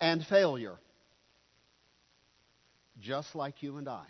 and 0.00 0.24
failure, 0.24 0.78
just 3.00 3.34
like 3.34 3.62
you 3.62 3.76
and 3.76 3.88
I. 3.88 4.06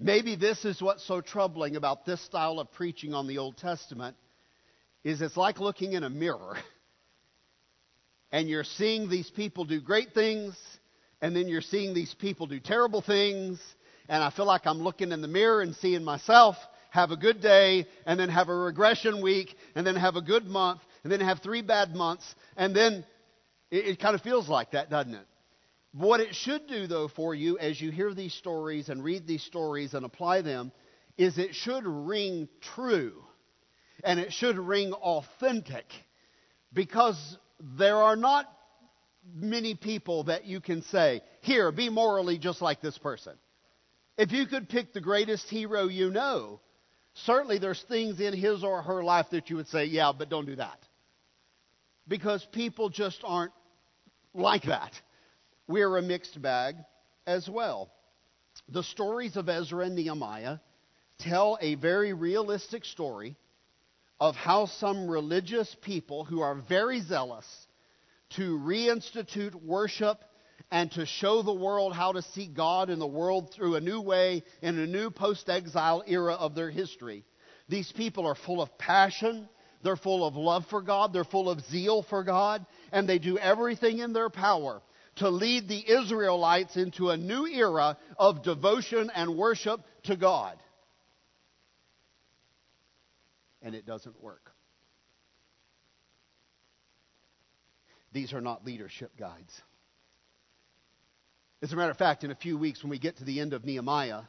Maybe 0.00 0.36
this 0.36 0.64
is 0.64 0.80
what's 0.80 1.06
so 1.06 1.20
troubling 1.20 1.76
about 1.76 2.04
this 2.04 2.20
style 2.24 2.60
of 2.60 2.72
preaching 2.72 3.14
on 3.14 3.26
the 3.26 3.38
Old 3.38 3.56
Testament 3.56 4.16
is 5.04 5.20
it's 5.20 5.36
like 5.36 5.60
looking 5.60 5.92
in 5.92 6.04
a 6.04 6.10
mirror 6.10 6.56
and 8.32 8.48
you're 8.48 8.64
seeing 8.64 9.08
these 9.08 9.30
people 9.30 9.64
do 9.64 9.80
great 9.80 10.12
things 10.12 10.56
and 11.20 11.34
then 11.34 11.48
you're 11.48 11.60
seeing 11.60 11.94
these 11.94 12.14
people 12.14 12.46
do 12.46 12.60
terrible 12.60 13.00
things 13.00 13.60
and 14.08 14.22
I 14.22 14.30
feel 14.30 14.46
like 14.46 14.66
I'm 14.66 14.78
looking 14.78 15.12
in 15.12 15.20
the 15.20 15.28
mirror 15.28 15.62
and 15.62 15.74
seeing 15.76 16.04
myself 16.04 16.56
have 16.90 17.10
a 17.10 17.16
good 17.16 17.40
day, 17.40 17.86
and 18.06 18.18
then 18.18 18.28
have 18.28 18.48
a 18.48 18.54
regression 18.54 19.22
week, 19.22 19.54
and 19.74 19.86
then 19.86 19.96
have 19.96 20.16
a 20.16 20.22
good 20.22 20.46
month, 20.46 20.80
and 21.02 21.12
then 21.12 21.20
have 21.20 21.40
three 21.40 21.62
bad 21.62 21.94
months, 21.94 22.34
and 22.56 22.74
then 22.74 23.04
it, 23.70 23.86
it 23.86 24.00
kind 24.00 24.14
of 24.14 24.22
feels 24.22 24.48
like 24.48 24.72
that, 24.72 24.90
doesn't 24.90 25.14
it? 25.14 25.26
What 25.98 26.20
it 26.20 26.34
should 26.34 26.66
do, 26.68 26.86
though, 26.86 27.08
for 27.08 27.34
you 27.34 27.58
as 27.58 27.80
you 27.80 27.90
hear 27.90 28.14
these 28.14 28.32
stories 28.34 28.88
and 28.88 29.02
read 29.02 29.26
these 29.26 29.42
stories 29.42 29.94
and 29.94 30.06
apply 30.06 30.42
them, 30.42 30.72
is 31.16 31.38
it 31.38 31.54
should 31.54 31.84
ring 31.84 32.48
true 32.60 33.24
and 34.04 34.20
it 34.20 34.32
should 34.32 34.56
ring 34.58 34.92
authentic 34.92 35.86
because 36.72 37.36
there 37.76 37.96
are 37.96 38.14
not 38.14 38.46
many 39.34 39.74
people 39.74 40.24
that 40.24 40.44
you 40.44 40.60
can 40.60 40.82
say, 40.82 41.20
Here, 41.40 41.72
be 41.72 41.88
morally 41.88 42.38
just 42.38 42.62
like 42.62 42.80
this 42.80 42.96
person. 42.96 43.34
If 44.16 44.30
you 44.30 44.46
could 44.46 44.68
pick 44.68 44.92
the 44.92 45.00
greatest 45.00 45.50
hero 45.50 45.88
you 45.88 46.10
know, 46.10 46.60
Certainly, 47.24 47.58
there's 47.58 47.82
things 47.88 48.20
in 48.20 48.32
his 48.32 48.62
or 48.62 48.82
her 48.82 49.02
life 49.02 49.26
that 49.30 49.50
you 49.50 49.56
would 49.56 49.68
say, 49.68 49.86
yeah, 49.86 50.12
but 50.16 50.28
don't 50.28 50.46
do 50.46 50.56
that. 50.56 50.78
Because 52.06 52.46
people 52.52 52.90
just 52.90 53.20
aren't 53.24 53.52
like 54.34 54.62
that. 54.64 54.92
We're 55.68 55.98
a 55.98 56.02
mixed 56.02 56.40
bag 56.40 56.76
as 57.26 57.46
well. 57.46 57.90
The 58.70 58.82
stories 58.82 59.36
of 59.36 59.50
Ezra 59.50 59.84
and 59.84 59.94
Nehemiah 59.94 60.58
tell 61.18 61.58
a 61.60 61.74
very 61.74 62.14
realistic 62.14 62.86
story 62.86 63.36
of 64.18 64.34
how 64.34 64.64
some 64.64 65.08
religious 65.08 65.76
people 65.82 66.24
who 66.24 66.40
are 66.40 66.54
very 66.54 67.02
zealous 67.02 67.46
to 68.36 68.58
reinstitute 68.58 69.54
worship 69.54 70.24
and 70.70 70.90
to 70.92 71.04
show 71.04 71.42
the 71.42 71.52
world 71.52 71.94
how 71.94 72.12
to 72.12 72.22
see 72.22 72.46
God 72.46 72.88
in 72.88 72.98
the 72.98 73.06
world 73.06 73.52
through 73.52 73.76
a 73.76 73.80
new 73.80 74.00
way 74.00 74.44
in 74.62 74.78
a 74.78 74.86
new 74.86 75.10
post 75.10 75.50
exile 75.50 76.02
era 76.06 76.32
of 76.32 76.54
their 76.54 76.70
history. 76.70 77.26
These 77.68 77.92
people 77.92 78.26
are 78.26 78.34
full 78.34 78.62
of 78.62 78.78
passion. 78.78 79.50
They're 79.82 79.96
full 79.96 80.26
of 80.26 80.34
love 80.34 80.64
for 80.70 80.80
God. 80.80 81.12
They're 81.12 81.24
full 81.24 81.50
of 81.50 81.60
zeal 81.66 82.02
for 82.08 82.24
God. 82.24 82.64
And 82.90 83.06
they 83.06 83.18
do 83.18 83.36
everything 83.36 83.98
in 83.98 84.14
their 84.14 84.30
power 84.30 84.80
to 85.18 85.28
lead 85.28 85.68
the 85.68 85.90
Israelites 85.90 86.76
into 86.76 87.10
a 87.10 87.16
new 87.16 87.46
era 87.46 87.96
of 88.18 88.42
devotion 88.42 89.10
and 89.14 89.36
worship 89.36 89.80
to 90.04 90.16
God. 90.16 90.58
And 93.62 93.74
it 93.74 93.86
doesn't 93.86 94.22
work. 94.22 94.52
These 98.12 98.32
are 98.32 98.40
not 98.40 98.64
leadership 98.64 99.12
guides. 99.18 99.52
As 101.60 101.72
a 101.72 101.76
matter 101.76 101.90
of 101.90 101.98
fact, 101.98 102.24
in 102.24 102.30
a 102.30 102.36
few 102.36 102.56
weeks, 102.56 102.82
when 102.82 102.90
we 102.90 102.98
get 102.98 103.18
to 103.18 103.24
the 103.24 103.40
end 103.40 103.52
of 103.52 103.64
Nehemiah, 103.64 104.22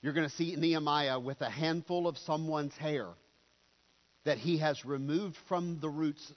you're 0.00 0.12
going 0.12 0.28
to 0.28 0.34
see 0.34 0.54
Nehemiah 0.56 1.18
with 1.18 1.40
a 1.40 1.50
handful 1.50 2.06
of 2.06 2.16
someone's 2.18 2.76
hair 2.76 3.08
that 4.24 4.38
he 4.38 4.58
has 4.58 4.84
removed 4.84 5.36
from 5.48 5.78
the 5.80 5.88
roots. 5.88 6.32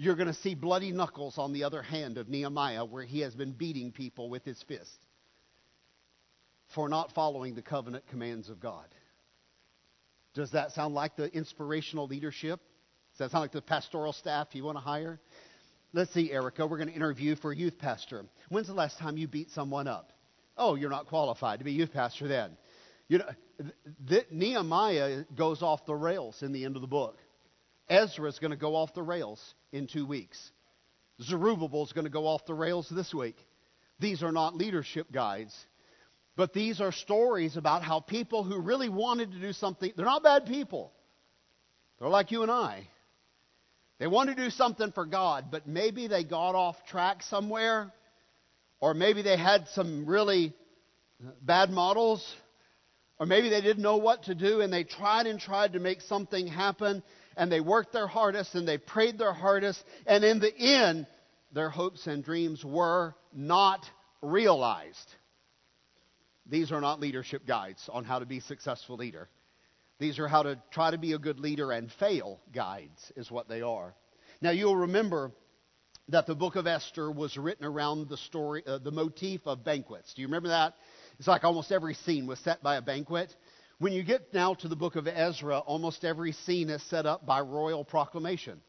You're 0.00 0.14
going 0.14 0.28
to 0.28 0.34
see 0.34 0.54
bloody 0.54 0.92
knuckles 0.92 1.38
on 1.38 1.52
the 1.52 1.64
other 1.64 1.82
hand 1.82 2.18
of 2.18 2.28
Nehemiah 2.28 2.84
where 2.84 3.02
he 3.02 3.20
has 3.20 3.34
been 3.34 3.52
beating 3.52 3.90
people 3.90 4.30
with 4.30 4.44
his 4.44 4.62
fist 4.62 5.06
for 6.74 6.88
not 6.88 7.12
following 7.12 7.56
the 7.56 7.62
covenant 7.62 8.06
commands 8.06 8.48
of 8.48 8.60
God. 8.60 8.86
Does 10.34 10.52
that 10.52 10.70
sound 10.70 10.94
like 10.94 11.16
the 11.16 11.26
inspirational 11.34 12.06
leadership? 12.06 12.60
Does 13.12 13.18
that 13.18 13.30
sound 13.32 13.42
like 13.42 13.52
the 13.52 13.60
pastoral 13.60 14.12
staff 14.12 14.48
you 14.52 14.62
want 14.62 14.76
to 14.76 14.82
hire? 14.82 15.18
Let's 15.92 16.12
see, 16.14 16.30
Erica, 16.30 16.64
we're 16.64 16.76
going 16.76 16.90
to 16.90 16.94
interview 16.94 17.34
for 17.34 17.52
youth 17.52 17.76
pastor. 17.78 18.24
When's 18.50 18.68
the 18.68 18.74
last 18.74 18.98
time 18.98 19.16
you 19.16 19.26
beat 19.26 19.50
someone 19.50 19.88
up? 19.88 20.12
Oh, 20.56 20.76
you're 20.76 20.90
not 20.90 21.06
qualified 21.06 21.58
to 21.58 21.64
be 21.64 21.72
youth 21.72 21.92
pastor 21.92 22.28
then. 22.28 22.56
You 23.08 23.18
know, 23.18 23.24
th- 23.58 23.74
th- 24.08 24.26
Nehemiah 24.30 25.24
goes 25.34 25.62
off 25.62 25.86
the 25.86 25.94
rails 25.94 26.42
in 26.42 26.52
the 26.52 26.64
end 26.64 26.76
of 26.76 26.82
the 26.82 26.88
book. 26.88 27.18
Ezra 27.88 28.28
is 28.28 28.38
going 28.38 28.50
to 28.52 28.56
go 28.56 28.76
off 28.76 28.92
the 28.94 29.02
rails 29.02 29.54
in 29.72 29.86
two 29.86 30.06
weeks. 30.06 30.38
Zerubbabel 31.22 31.84
is 31.84 31.92
going 31.92 32.04
to 32.04 32.10
go 32.10 32.26
off 32.26 32.46
the 32.46 32.54
rails 32.54 32.88
this 32.90 33.12
week. 33.12 33.36
These 33.98 34.22
are 34.22 34.32
not 34.32 34.54
leadership 34.54 35.10
guides, 35.10 35.54
but 36.36 36.52
these 36.52 36.80
are 36.80 36.92
stories 36.92 37.56
about 37.56 37.82
how 37.82 38.00
people 38.00 38.44
who 38.44 38.60
really 38.60 38.88
wanted 38.88 39.32
to 39.32 39.40
do 39.40 39.52
something, 39.52 39.92
they're 39.96 40.06
not 40.06 40.22
bad 40.22 40.46
people. 40.46 40.92
They're 41.98 42.08
like 42.08 42.30
you 42.30 42.42
and 42.42 42.50
I. 42.50 42.86
They 43.98 44.06
want 44.06 44.30
to 44.30 44.36
do 44.36 44.50
something 44.50 44.92
for 44.92 45.04
God, 45.04 45.46
but 45.50 45.66
maybe 45.66 46.06
they 46.06 46.22
got 46.22 46.54
off 46.54 46.76
track 46.86 47.24
somewhere, 47.24 47.92
or 48.78 48.94
maybe 48.94 49.22
they 49.22 49.36
had 49.36 49.66
some 49.74 50.06
really 50.06 50.54
bad 51.42 51.70
models, 51.70 52.24
or 53.18 53.26
maybe 53.26 53.48
they 53.48 53.60
didn't 53.60 53.82
know 53.82 53.96
what 53.96 54.24
to 54.24 54.34
do 54.34 54.60
and 54.60 54.72
they 54.72 54.84
tried 54.84 55.26
and 55.26 55.40
tried 55.40 55.72
to 55.72 55.80
make 55.80 56.00
something 56.02 56.46
happen, 56.46 57.02
and 57.36 57.50
they 57.50 57.60
worked 57.60 57.92
their 57.92 58.06
hardest 58.06 58.54
and 58.54 58.66
they 58.66 58.78
prayed 58.78 59.18
their 59.18 59.32
hardest, 59.32 59.82
and 60.06 60.24
in 60.24 60.38
the 60.40 60.56
end, 60.56 61.06
their 61.52 61.70
hopes 61.70 62.06
and 62.06 62.24
dreams 62.24 62.64
were 62.64 63.14
not 63.32 63.84
realized. 64.22 65.14
These 66.46 66.72
are 66.72 66.80
not 66.80 67.00
leadership 67.00 67.46
guides 67.46 67.88
on 67.92 68.04
how 68.04 68.18
to 68.18 68.26
be 68.26 68.38
a 68.38 68.42
successful 68.42 68.96
leader. 68.96 69.28
These 69.98 70.18
are 70.18 70.28
how 70.28 70.44
to 70.44 70.58
try 70.70 70.90
to 70.90 70.98
be 70.98 71.12
a 71.12 71.18
good 71.18 71.40
leader 71.40 71.72
and 71.72 71.90
fail 71.92 72.40
guides, 72.54 73.12
is 73.16 73.30
what 73.30 73.48
they 73.48 73.62
are. 73.62 73.94
Now, 74.40 74.50
you'll 74.50 74.76
remember 74.76 75.32
that 76.08 76.26
the 76.26 76.34
book 76.34 76.56
of 76.56 76.66
Esther 76.66 77.10
was 77.10 77.36
written 77.36 77.66
around 77.66 78.08
the 78.08 78.16
story, 78.16 78.62
uh, 78.66 78.78
the 78.78 78.92
motif 78.92 79.40
of 79.46 79.64
banquets. 79.64 80.14
Do 80.14 80.22
you 80.22 80.28
remember 80.28 80.48
that? 80.48 80.74
It's 81.18 81.28
like 81.28 81.44
almost 81.44 81.72
every 81.72 81.94
scene 81.94 82.26
was 82.26 82.38
set 82.40 82.62
by 82.62 82.76
a 82.76 82.82
banquet. 82.82 83.34
When 83.78 83.92
you 83.92 84.04
get 84.04 84.32
now 84.32 84.54
to 84.54 84.68
the 84.68 84.76
book 84.76 84.96
of 84.96 85.06
Ezra, 85.08 85.58
almost 85.58 86.04
every 86.04 86.32
scene 86.32 86.70
is 86.70 86.82
set 86.84 87.06
up 87.06 87.26
by 87.26 87.40
royal 87.40 87.84
proclamation. 87.84 88.60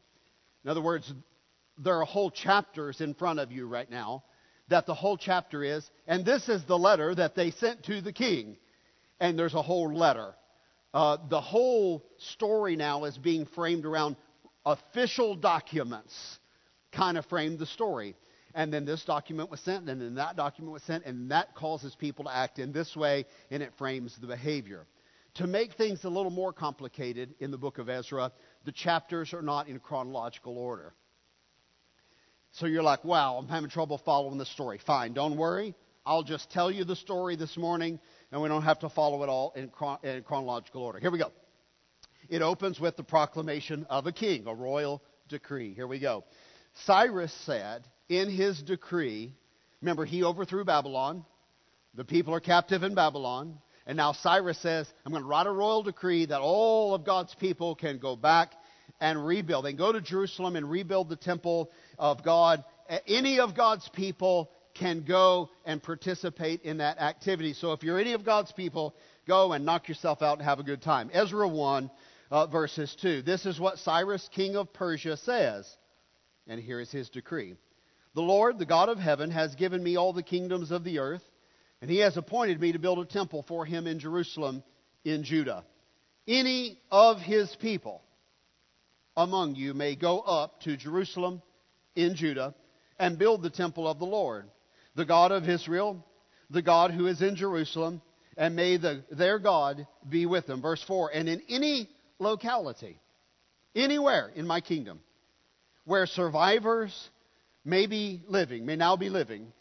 In 0.64 0.70
other 0.70 0.82
words, 0.82 1.12
there 1.78 2.00
are 2.00 2.04
whole 2.04 2.30
chapters 2.30 3.00
in 3.00 3.14
front 3.14 3.38
of 3.38 3.52
you 3.52 3.66
right 3.66 3.90
now 3.90 4.24
that 4.68 4.86
the 4.86 4.94
whole 4.94 5.16
chapter 5.16 5.64
is, 5.64 5.88
and 6.06 6.24
this 6.24 6.48
is 6.48 6.64
the 6.64 6.78
letter 6.78 7.14
that 7.14 7.34
they 7.34 7.50
sent 7.50 7.84
to 7.84 8.00
the 8.00 8.12
king. 8.12 8.56
And 9.18 9.38
there's 9.38 9.54
a 9.54 9.62
whole 9.62 9.92
letter. 9.92 10.34
Uh, 10.94 11.18
the 11.28 11.40
whole 11.40 12.04
story 12.18 12.76
now 12.76 13.04
is 13.04 13.16
being 13.18 13.46
framed 13.46 13.84
around 13.84 14.16
official 14.64 15.34
documents, 15.34 16.38
kind 16.92 17.16
of 17.18 17.26
framed 17.26 17.58
the 17.58 17.66
story. 17.66 18.16
And 18.54 18.72
then 18.72 18.84
this 18.84 19.04
document 19.04 19.50
was 19.50 19.60
sent, 19.60 19.88
and 19.88 20.00
then 20.00 20.14
that 20.16 20.36
document 20.36 20.72
was 20.72 20.82
sent, 20.82 21.04
and 21.04 21.30
that 21.30 21.54
causes 21.54 21.94
people 21.94 22.24
to 22.24 22.34
act 22.34 22.58
in 22.58 22.72
this 22.72 22.96
way, 22.96 23.26
and 23.50 23.62
it 23.62 23.72
frames 23.78 24.16
the 24.20 24.26
behavior. 24.26 24.86
To 25.34 25.46
make 25.46 25.74
things 25.74 26.04
a 26.04 26.08
little 26.08 26.30
more 26.30 26.52
complicated 26.52 27.34
in 27.38 27.52
the 27.52 27.58
book 27.58 27.78
of 27.78 27.88
Ezra, 27.88 28.32
the 28.64 28.72
chapters 28.72 29.32
are 29.32 29.42
not 29.42 29.68
in 29.68 29.78
chronological 29.78 30.58
order. 30.58 30.92
So 32.52 32.66
you're 32.66 32.82
like, 32.82 33.04
wow, 33.04 33.36
I'm 33.36 33.46
having 33.46 33.70
trouble 33.70 33.98
following 33.98 34.38
the 34.38 34.46
story. 34.46 34.80
Fine, 34.84 35.12
don't 35.12 35.36
worry. 35.36 35.74
I'll 36.04 36.24
just 36.24 36.50
tell 36.50 36.70
you 36.70 36.84
the 36.84 36.96
story 36.96 37.36
this 37.36 37.56
morning 37.56 38.00
and 38.32 38.42
we 38.42 38.48
don't 38.48 38.62
have 38.62 38.80
to 38.80 38.88
follow 38.88 39.22
it 39.22 39.28
all 39.28 39.52
in, 39.54 39.68
chron- 39.68 39.98
in 40.02 40.22
chronological 40.22 40.82
order. 40.82 40.98
Here 40.98 41.10
we 41.10 41.18
go. 41.18 41.30
It 42.28 42.42
opens 42.42 42.80
with 42.80 42.96
the 42.96 43.04
proclamation 43.04 43.86
of 43.88 44.06
a 44.06 44.12
king, 44.12 44.46
a 44.46 44.54
royal 44.54 45.02
decree. 45.28 45.74
Here 45.74 45.86
we 45.86 46.00
go. 46.00 46.24
Cyrus 46.86 47.32
said 47.44 47.86
in 48.10 48.28
his 48.28 48.60
decree, 48.60 49.32
remember, 49.80 50.04
he 50.04 50.24
overthrew 50.24 50.64
Babylon. 50.64 51.24
The 51.94 52.04
people 52.04 52.34
are 52.34 52.40
captive 52.40 52.82
in 52.82 52.94
Babylon. 52.94 53.58
And 53.86 53.96
now 53.96 54.12
Cyrus 54.12 54.58
says, 54.58 54.92
I'm 55.06 55.12
going 55.12 55.22
to 55.22 55.28
write 55.28 55.46
a 55.46 55.50
royal 55.50 55.82
decree 55.82 56.26
that 56.26 56.40
all 56.40 56.94
of 56.94 57.04
God's 57.04 57.34
people 57.36 57.74
can 57.74 57.98
go 57.98 58.16
back 58.16 58.52
and 59.00 59.24
rebuild. 59.24 59.64
They 59.64 59.70
can 59.70 59.78
go 59.78 59.92
to 59.92 60.00
Jerusalem 60.00 60.56
and 60.56 60.68
rebuild 60.68 61.08
the 61.08 61.16
temple 61.16 61.70
of 61.98 62.22
God. 62.24 62.64
Any 63.06 63.38
of 63.38 63.56
God's 63.56 63.88
people 63.90 64.50
can 64.74 65.04
go 65.04 65.48
and 65.64 65.82
participate 65.82 66.62
in 66.62 66.78
that 66.78 66.98
activity. 66.98 67.54
So 67.54 67.72
if 67.72 67.82
you're 67.82 67.98
any 67.98 68.12
of 68.12 68.24
God's 68.24 68.52
people, 68.52 68.94
go 69.26 69.52
and 69.52 69.64
knock 69.64 69.88
yourself 69.88 70.20
out 70.20 70.38
and 70.38 70.46
have 70.46 70.58
a 70.58 70.64
good 70.64 70.82
time. 70.82 71.10
Ezra 71.12 71.48
1, 71.48 71.90
uh, 72.30 72.46
verses 72.48 72.96
2. 73.00 73.22
This 73.22 73.46
is 73.46 73.58
what 73.58 73.78
Cyrus, 73.78 74.28
king 74.34 74.56
of 74.56 74.72
Persia, 74.72 75.16
says. 75.16 75.68
And 76.48 76.60
here 76.60 76.80
is 76.80 76.90
his 76.90 77.08
decree 77.08 77.54
The 78.14 78.22
Lord, 78.22 78.58
the 78.58 78.66
God 78.66 78.88
of 78.88 78.98
heaven, 78.98 79.30
has 79.30 79.54
given 79.54 79.82
me 79.82 79.96
all 79.96 80.12
the 80.12 80.22
kingdoms 80.22 80.70
of 80.70 80.84
the 80.84 80.98
earth, 80.98 81.22
and 81.80 81.90
he 81.90 81.98
has 81.98 82.16
appointed 82.16 82.60
me 82.60 82.72
to 82.72 82.78
build 82.78 82.98
a 82.98 83.04
temple 83.04 83.44
for 83.46 83.64
him 83.64 83.86
in 83.86 83.98
Jerusalem 83.98 84.62
in 85.04 85.22
Judah. 85.22 85.64
Any 86.26 86.80
of 86.90 87.18
his 87.20 87.54
people 87.56 88.02
among 89.16 89.54
you 89.54 89.74
may 89.74 89.96
go 89.96 90.20
up 90.20 90.60
to 90.62 90.76
Jerusalem 90.76 91.42
in 91.94 92.14
Judah 92.14 92.54
and 92.98 93.18
build 93.18 93.42
the 93.42 93.50
temple 93.50 93.88
of 93.88 93.98
the 93.98 94.06
Lord, 94.06 94.46
the 94.94 95.04
God 95.04 95.32
of 95.32 95.48
Israel, 95.48 96.04
the 96.50 96.62
God 96.62 96.90
who 96.90 97.06
is 97.06 97.22
in 97.22 97.36
Jerusalem, 97.36 98.02
and 98.36 98.56
may 98.56 98.76
the, 98.76 99.02
their 99.10 99.38
God 99.38 99.86
be 100.08 100.26
with 100.26 100.46
them. 100.46 100.62
Verse 100.62 100.82
4 100.82 101.10
And 101.14 101.28
in 101.28 101.42
any 101.48 101.88
locality, 102.18 102.98
anywhere 103.74 104.30
in 104.34 104.46
my 104.46 104.60
kingdom, 104.60 105.00
where 105.84 106.06
survivors 106.06 107.10
may 107.64 107.86
be 107.86 108.22
living, 108.26 108.66
may 108.66 108.76
now 108.76 108.96
be 108.96 109.10
living, 109.10 109.52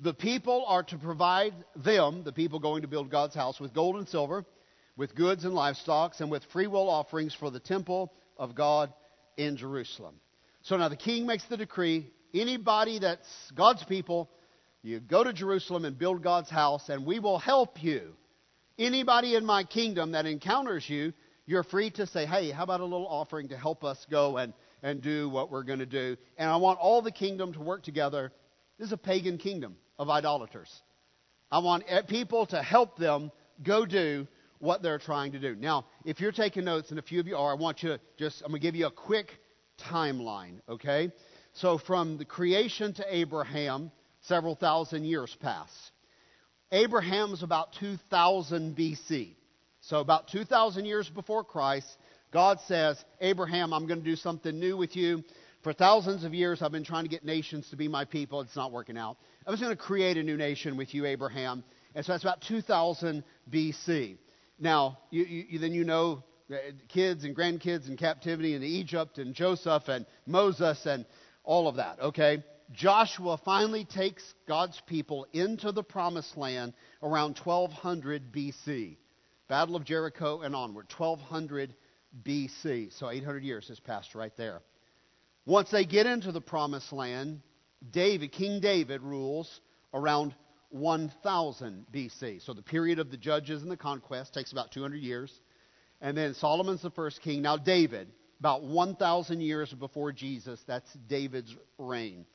the 0.00 0.14
people 0.14 0.64
are 0.66 0.82
to 0.84 0.96
provide 0.96 1.54
them, 1.76 2.22
the 2.24 2.32
people 2.32 2.58
going 2.58 2.82
to 2.82 2.88
build 2.88 3.10
God's 3.10 3.34
house, 3.34 3.60
with 3.60 3.74
gold 3.74 3.96
and 3.96 4.08
silver, 4.08 4.44
with 4.96 5.14
goods 5.14 5.44
and 5.44 5.54
livestock, 5.54 6.14
and 6.20 6.30
with 6.30 6.42
freewill 6.52 6.88
offerings 6.88 7.34
for 7.34 7.50
the 7.50 7.60
temple 7.60 8.12
of 8.36 8.54
God 8.54 8.92
in 9.36 9.56
Jerusalem. 9.56 10.14
So 10.62 10.76
now 10.76 10.88
the 10.88 10.96
king 10.96 11.26
makes 11.26 11.44
the 11.44 11.56
decree 11.56 12.10
anybody 12.34 12.98
that's 12.98 13.28
God's 13.54 13.84
people, 13.84 14.30
you 14.82 15.00
go 15.00 15.22
to 15.22 15.32
Jerusalem 15.32 15.84
and 15.84 15.98
build 15.98 16.22
God's 16.22 16.50
house, 16.50 16.88
and 16.88 17.04
we 17.04 17.18
will 17.18 17.38
help 17.38 17.82
you. 17.82 18.14
Anybody 18.78 19.34
in 19.36 19.44
my 19.44 19.64
kingdom 19.64 20.12
that 20.12 20.24
encounters 20.24 20.88
you, 20.88 21.12
you're 21.44 21.64
free 21.64 21.90
to 21.90 22.06
say, 22.06 22.24
hey, 22.24 22.50
how 22.50 22.64
about 22.64 22.80
a 22.80 22.84
little 22.84 23.06
offering 23.06 23.48
to 23.48 23.56
help 23.56 23.84
us 23.84 24.06
go 24.10 24.38
and, 24.38 24.54
and 24.82 25.02
do 25.02 25.28
what 25.28 25.50
we're 25.50 25.62
going 25.62 25.78
to 25.78 25.86
do? 25.86 26.16
And 26.36 26.50
I 26.50 26.56
want 26.56 26.78
all 26.78 27.02
the 27.02 27.10
kingdom 27.10 27.52
to 27.54 27.60
work 27.60 27.82
together. 27.82 28.32
This 28.78 28.88
is 28.88 28.92
a 28.92 28.98
pagan 28.98 29.38
kingdom 29.38 29.76
of 29.98 30.08
idolaters. 30.08 30.82
I 31.50 31.58
want 31.58 31.84
people 32.08 32.46
to 32.46 32.62
help 32.62 32.96
them 32.96 33.32
go 33.62 33.84
do 33.84 34.26
what 34.58 34.82
they're 34.82 34.98
trying 34.98 35.32
to 35.32 35.38
do. 35.38 35.56
Now, 35.56 35.86
if 36.04 36.20
you're 36.20 36.32
taking 36.32 36.64
notes, 36.64 36.90
and 36.90 36.98
a 36.98 37.02
few 37.02 37.18
of 37.18 37.26
you 37.26 37.36
are, 37.36 37.52
I 37.52 37.54
want 37.54 37.82
you 37.82 37.90
to 37.90 38.00
just, 38.18 38.42
I'm 38.42 38.50
going 38.50 38.60
to 38.60 38.66
give 38.66 38.76
you 38.76 38.86
a 38.86 38.90
quick 38.90 39.38
timeline, 39.78 40.60
okay? 40.68 41.10
So, 41.54 41.78
from 41.78 42.18
the 42.18 42.24
creation 42.24 42.92
to 42.94 43.04
Abraham, 43.08 43.90
several 44.20 44.54
thousand 44.54 45.04
years 45.04 45.36
pass. 45.40 45.70
Abraham's 46.70 47.42
about 47.42 47.72
2000 47.80 48.76
BC. 48.76 49.34
So, 49.80 50.00
about 50.00 50.28
2,000 50.28 50.84
years 50.84 51.08
before 51.08 51.42
Christ, 51.42 51.88
God 52.32 52.58
says, 52.66 53.02
Abraham, 53.20 53.72
I'm 53.72 53.86
going 53.86 53.98
to 53.98 54.04
do 54.04 54.16
something 54.16 54.58
new 54.58 54.76
with 54.76 54.94
you. 54.96 55.24
For 55.62 55.72
thousands 55.72 56.24
of 56.24 56.32
years, 56.32 56.62
I've 56.62 56.72
been 56.72 56.84
trying 56.84 57.04
to 57.04 57.10
get 57.10 57.24
nations 57.24 57.68
to 57.70 57.76
be 57.76 57.88
my 57.88 58.04
people. 58.04 58.40
It's 58.40 58.56
not 58.56 58.72
working 58.72 58.96
out. 58.96 59.18
I 59.46 59.50
was 59.50 59.60
going 59.60 59.76
to 59.76 59.82
create 59.82 60.16
a 60.16 60.22
new 60.22 60.36
nation 60.36 60.76
with 60.76 60.94
you, 60.94 61.06
Abraham. 61.06 61.64
And 61.94 62.04
so 62.04 62.12
that's 62.12 62.24
about 62.24 62.40
2000 62.42 63.24
BC. 63.50 64.16
Now, 64.58 64.98
you, 65.10 65.24
you, 65.24 65.58
then 65.58 65.72
you 65.72 65.84
know 65.84 66.22
uh, 66.50 66.56
kids 66.88 67.24
and 67.24 67.36
grandkids 67.36 67.88
in 67.88 67.96
captivity 67.96 68.54
in 68.54 68.62
Egypt 68.62 69.18
and 69.18 69.34
Joseph 69.34 69.88
and 69.88 70.06
Moses 70.26 70.86
and 70.86 71.04
all 71.44 71.68
of 71.68 71.76
that, 71.76 72.00
okay? 72.00 72.44
Joshua 72.72 73.38
finally 73.44 73.84
takes 73.84 74.22
God's 74.46 74.80
people 74.86 75.26
into 75.32 75.72
the 75.72 75.82
promised 75.82 76.36
land 76.36 76.74
around 77.02 77.38
1200 77.42 78.32
BC. 78.32 78.96
Battle 79.48 79.74
of 79.74 79.84
Jericho 79.84 80.42
and 80.42 80.54
onward, 80.54 80.86
1200 80.96 81.74
BC. 82.24 82.98
So 82.98 83.10
800 83.10 83.42
years 83.42 83.68
has 83.68 83.80
passed 83.80 84.14
right 84.14 84.36
there. 84.36 84.60
Once 85.46 85.70
they 85.70 85.84
get 85.84 86.06
into 86.06 86.32
the 86.32 86.40
promised 86.40 86.92
land, 86.92 87.40
David, 87.90 88.32
King 88.32 88.60
David 88.60 89.02
rules 89.02 89.60
around 89.94 90.34
1000 90.70 91.86
BC. 91.92 92.44
So 92.44 92.52
the 92.54 92.62
period 92.62 92.98
of 92.98 93.10
the 93.10 93.16
judges 93.16 93.62
and 93.62 93.70
the 93.70 93.76
conquest 93.76 94.34
takes 94.34 94.52
about 94.52 94.70
200 94.70 94.96
years. 94.96 95.40
And 96.00 96.16
then 96.16 96.34
Solomon's 96.34 96.82
the 96.82 96.90
first 96.90 97.20
king. 97.22 97.42
Now 97.42 97.56
David, 97.56 98.08
about 98.38 98.62
1,000 98.62 99.40
years 99.40 99.72
before 99.72 100.12
Jesus, 100.12 100.62
that's 100.66 100.92
David's 101.08 101.54
reign. 101.78 102.26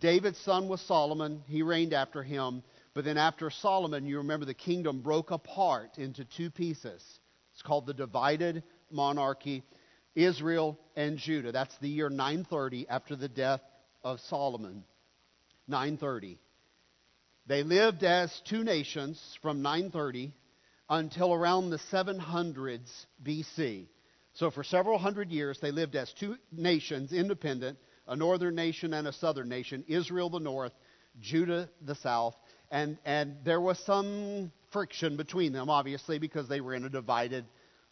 David's 0.00 0.38
son 0.40 0.68
was 0.68 0.80
Solomon. 0.82 1.42
He 1.46 1.62
reigned 1.62 1.92
after 1.92 2.22
him. 2.22 2.62
But 2.94 3.04
then 3.04 3.16
after 3.16 3.50
Solomon, 3.50 4.06
you 4.06 4.18
remember 4.18 4.46
the 4.46 4.54
kingdom 4.54 5.00
broke 5.00 5.30
apart 5.30 5.98
into 5.98 6.24
two 6.24 6.50
pieces. 6.50 7.02
It's 7.52 7.62
called 7.62 7.86
the 7.86 7.94
divided 7.94 8.62
monarchy, 8.90 9.62
Israel 10.14 10.78
and 10.96 11.18
Judah. 11.18 11.52
That's 11.52 11.76
the 11.78 11.88
year 11.88 12.08
930 12.08 12.88
after 12.88 13.16
the 13.16 13.28
death 13.28 13.60
of 14.02 14.20
Solomon. 14.20 14.84
930. 15.66 16.38
They 17.46 17.62
lived 17.62 18.04
as 18.04 18.40
two 18.48 18.64
nations 18.64 19.20
from 19.42 19.62
930 19.62 20.32
until 20.88 21.32
around 21.32 21.70
the 21.70 21.78
700s 21.92 22.90
BC. 23.22 23.86
So 24.34 24.50
for 24.50 24.64
several 24.64 24.98
hundred 24.98 25.30
years, 25.30 25.58
they 25.60 25.70
lived 25.70 25.96
as 25.96 26.12
two 26.12 26.36
nations, 26.52 27.12
independent, 27.12 27.78
a 28.06 28.16
northern 28.16 28.54
nation 28.54 28.94
and 28.94 29.06
a 29.06 29.12
southern 29.12 29.48
nation, 29.48 29.84
Israel 29.88 30.30
the 30.30 30.38
north, 30.38 30.72
Judah 31.20 31.68
the 31.82 31.96
south 31.96 32.34
and, 32.70 32.98
and 33.04 33.36
there 33.44 33.60
was 33.60 33.78
some 33.80 34.52
friction 34.72 35.16
between 35.16 35.52
them, 35.52 35.70
obviously, 35.70 36.18
because 36.18 36.48
they 36.48 36.60
were 36.60 36.74
in 36.74 36.84
a 36.84 36.90
divided 36.90 37.44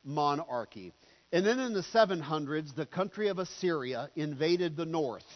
monarchy. 0.07 0.93
And 1.33 1.45
then 1.45 1.59
in 1.59 1.75
the 1.75 1.83
700s, 1.83 2.75
the 2.75 2.87
country 2.87 3.29
of 3.29 3.39
Assyria 3.39 4.11
invaded 4.17 4.77
the 4.77 4.87
north 4.87 5.27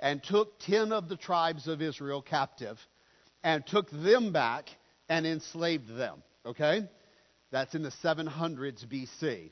and 0.00 0.22
took 0.22 0.58
10 0.60 0.92
of 0.92 1.08
the 1.08 1.16
tribes 1.16 1.68
of 1.68 1.82
Israel 1.82 2.22
captive 2.22 2.78
and 3.44 3.66
took 3.66 3.90
them 3.90 4.32
back 4.32 4.68
and 5.08 5.26
enslaved 5.26 5.88
them. 5.96 6.22
Okay? 6.46 6.88
That's 7.50 7.74
in 7.74 7.82
the 7.82 7.92
700s 8.02 8.86
BC. 8.86 9.50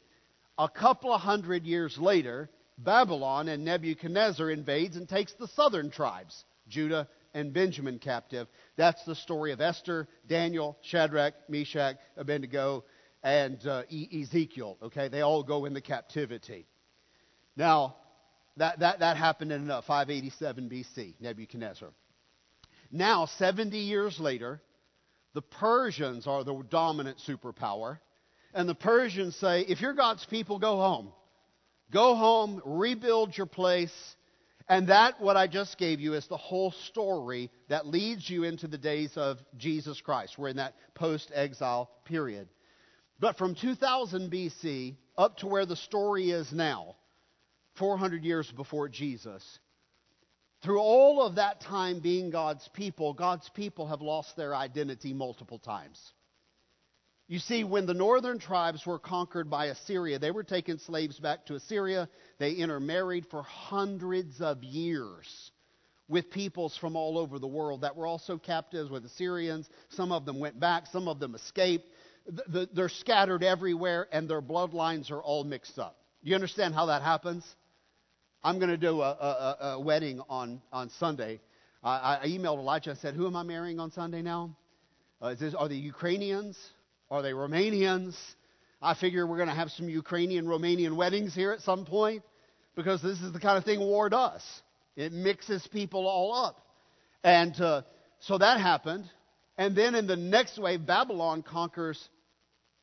A 0.59 0.68
couple 0.68 1.12
of 1.12 1.20
hundred 1.20 1.66
years 1.66 1.98
later, 1.98 2.48
Babylon 2.78 3.48
and 3.48 3.64
Nebuchadnezzar 3.64 4.50
invades 4.50 4.96
and 4.96 5.09
takes 5.09 5.33
the 5.35 5.48
southern 5.48 5.90
tribes, 5.90 6.44
Judah 6.68 7.09
and 7.35 7.52
Benjamin 7.52 7.98
captive. 7.98 8.48
That's 8.76 9.04
the 9.04 9.14
story 9.14 9.52
of 9.52 9.61
Esther, 9.61 10.09
Daniel, 10.26 10.76
Shadrach, 10.83 11.35
Meshach, 11.48 11.96
Abednego, 12.16 12.85
and 13.22 13.64
uh, 13.66 13.83
Ezekiel. 13.90 14.78
Okay, 14.83 15.09
they 15.09 15.20
all 15.20 15.42
go 15.42 15.64
into 15.64 15.80
captivity. 15.80 16.66
Now, 17.56 17.96
that, 18.56 18.80
that, 18.80 19.00
that 19.00 19.16
happened 19.16 19.52
in 19.52 19.70
uh, 19.70 19.83
587 19.83 20.68
BC, 20.68 21.14
Nebuchadnezzar. 21.20 21.90
Now, 22.90 23.26
70 23.38 23.78
years 23.78 24.18
later, 24.18 24.61
the 25.35 25.42
Persians 25.42 26.26
are 26.26 26.44
the 26.44 26.62
dominant 26.68 27.18
superpower. 27.26 27.98
And 28.52 28.68
the 28.68 28.74
Persians 28.74 29.37
say, 29.37 29.61
if 29.62 29.80
you're 29.80 29.94
God's 29.94 30.26
people, 30.26 30.59
go 30.59 30.76
home. 30.76 31.12
Go 31.92 32.14
home, 32.14 32.61
rebuild 32.64 33.37
your 33.37 33.46
place, 33.46 33.92
and 34.70 34.87
that, 34.87 35.20
what 35.20 35.37
I 35.37 35.48
just 35.48 35.78
gave 35.78 35.98
you, 35.98 36.14
is 36.14 36.28
the 36.28 36.37
whole 36.37 36.70
story 36.70 37.50
that 37.68 37.88
leads 37.88 38.30
you 38.30 38.44
into 38.44 38.68
the 38.68 38.78
days 38.78 39.11
of 39.16 39.38
Jesus 39.56 40.00
Christ. 40.00 40.38
We're 40.38 40.50
in 40.50 40.59
that 40.59 40.76
post 40.94 41.33
exile 41.35 41.90
period. 42.04 42.48
But 43.20 43.37
from 43.37 43.54
2000 43.54 44.33
BC 44.33 44.96
up 45.16 45.37
to 45.38 45.46
where 45.46 45.66
the 45.66 45.76
story 45.76 46.30
is 46.30 46.52
now, 46.52 46.96
400 47.74 48.24
years 48.24 48.50
before 48.50 48.88
Jesus, 48.88 49.59
through 50.62 50.80
all 50.80 51.22
of 51.22 51.37
that 51.37 51.61
time 51.61 52.00
being 52.00 52.30
God's 52.30 52.66
people, 52.68 53.12
God's 53.12 53.48
people 53.50 53.87
have 53.88 54.00
lost 54.00 54.37
their 54.37 54.54
identity 54.54 55.12
multiple 55.12 55.59
times. 55.59 56.00
You 57.28 57.38
see, 57.38 57.62
when 57.62 57.87
the 57.87 57.94
northern 57.94 58.38
tribes 58.38 58.85
were 58.85 58.98
conquered 58.98 59.48
by 59.48 59.66
Assyria, 59.66 60.18
they 60.18 60.33
were 60.33 60.42
taking 60.42 60.78
slaves 60.78 61.18
back 61.20 61.46
to 61.46 61.54
Assyria. 61.54 62.09
They 62.38 62.52
intermarried 62.52 63.26
for 63.30 63.42
hundreds 63.42 64.40
of 64.40 64.64
years 64.64 65.52
with 66.09 66.30
peoples 66.30 66.76
from 66.76 66.96
all 66.96 67.16
over 67.16 67.38
the 67.38 67.46
world 67.46 67.83
that 67.83 67.94
were 67.94 68.06
also 68.06 68.37
captives 68.37 68.90
with 68.90 69.04
Assyrians. 69.04 69.68
Some 69.90 70.11
of 70.11 70.26
them 70.26 70.40
went 70.40 70.59
back, 70.59 70.87
some 70.88 71.06
of 71.06 71.20
them 71.20 71.37
escaped. 71.37 71.87
They're 72.49 72.88
scattered 72.88 73.43
everywhere, 73.43 74.07
and 74.12 74.29
their 74.29 74.43
bloodlines 74.43 75.11
are 75.11 75.23
all 75.23 75.45
mixed 75.45 75.79
up. 75.79 75.97
You 76.23 76.35
understand 76.35 76.75
how 76.75 76.87
that 76.87 77.03
happens? 77.03 77.45
I'm 78.43 78.59
going 78.59 78.71
to 78.71 78.77
do 78.77 79.01
a, 79.01 79.11
a, 79.11 79.57
a 79.73 79.81
wedding 79.81 80.21
on, 80.29 80.62
on 80.73 80.90
Sunday. 80.99 81.40
I, 81.83 82.21
I 82.23 82.27
emailed 82.27 82.59
Elijah. 82.59 82.93
I 82.93 82.95
said, 82.95 83.14
Who 83.14 83.27
am 83.27 83.37
I 83.37 83.43
marrying 83.43 83.81
on 83.81 83.90
Sunday 83.90 84.23
now? 84.23 84.57
Uh, 85.21 85.35
this, 85.35 85.55
are 85.55 85.69
the 85.69 85.77
Ukrainians? 85.77 86.59
Are 87.11 87.23
they 87.23 87.33
Romanians? 87.33 88.16
I 88.81 88.95
figure 88.95 89.27
we're 89.27 89.37
going 89.37 89.49
to 89.49 89.55
have 89.55 89.71
some 89.71 89.88
Ukrainian 89.88 90.47
Romanian 90.47 90.97
weddings 90.97 91.35
here 91.35 91.53
at 91.53 91.61
some 91.61 91.85
point 91.85 92.23
because 92.75 93.03
this 93.03 93.21
is 93.21 93.33
the 93.33 93.40
kind 93.40 93.59
of 93.59 93.64
thing 93.64 93.81
war 93.81 94.09
does. 94.09 94.43
It 94.97 95.12
mixes 95.12 95.66
people 95.66 96.07
all 96.07 96.35
up. 96.35 96.61
And 97.23 97.59
uh, 97.61 97.83
so 98.21 98.38
that 98.38 98.61
happened. 98.61 99.05
And 99.59 99.77
then 99.77 99.95
in 99.95 100.07
the 100.07 100.16
next 100.16 100.59
wave, 100.59 100.87
Babylon 100.87 101.43
conquers 101.43 102.09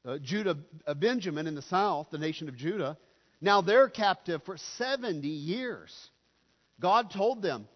uh, 0.07 0.17
Judah, 0.19 0.57
uh, 0.87 0.93
Benjamin 0.93 1.47
in 1.47 1.55
the 1.55 1.61
south, 1.61 2.07
the 2.11 2.17
nation 2.17 2.47
of 2.47 2.55
Judah. 2.55 2.97
Now 3.41 3.61
they're 3.61 3.89
captive 3.89 4.41
for 4.45 4.57
70 4.77 5.27
years. 5.27 6.09
God 6.79 7.11
told 7.11 7.41
them, 7.41 7.67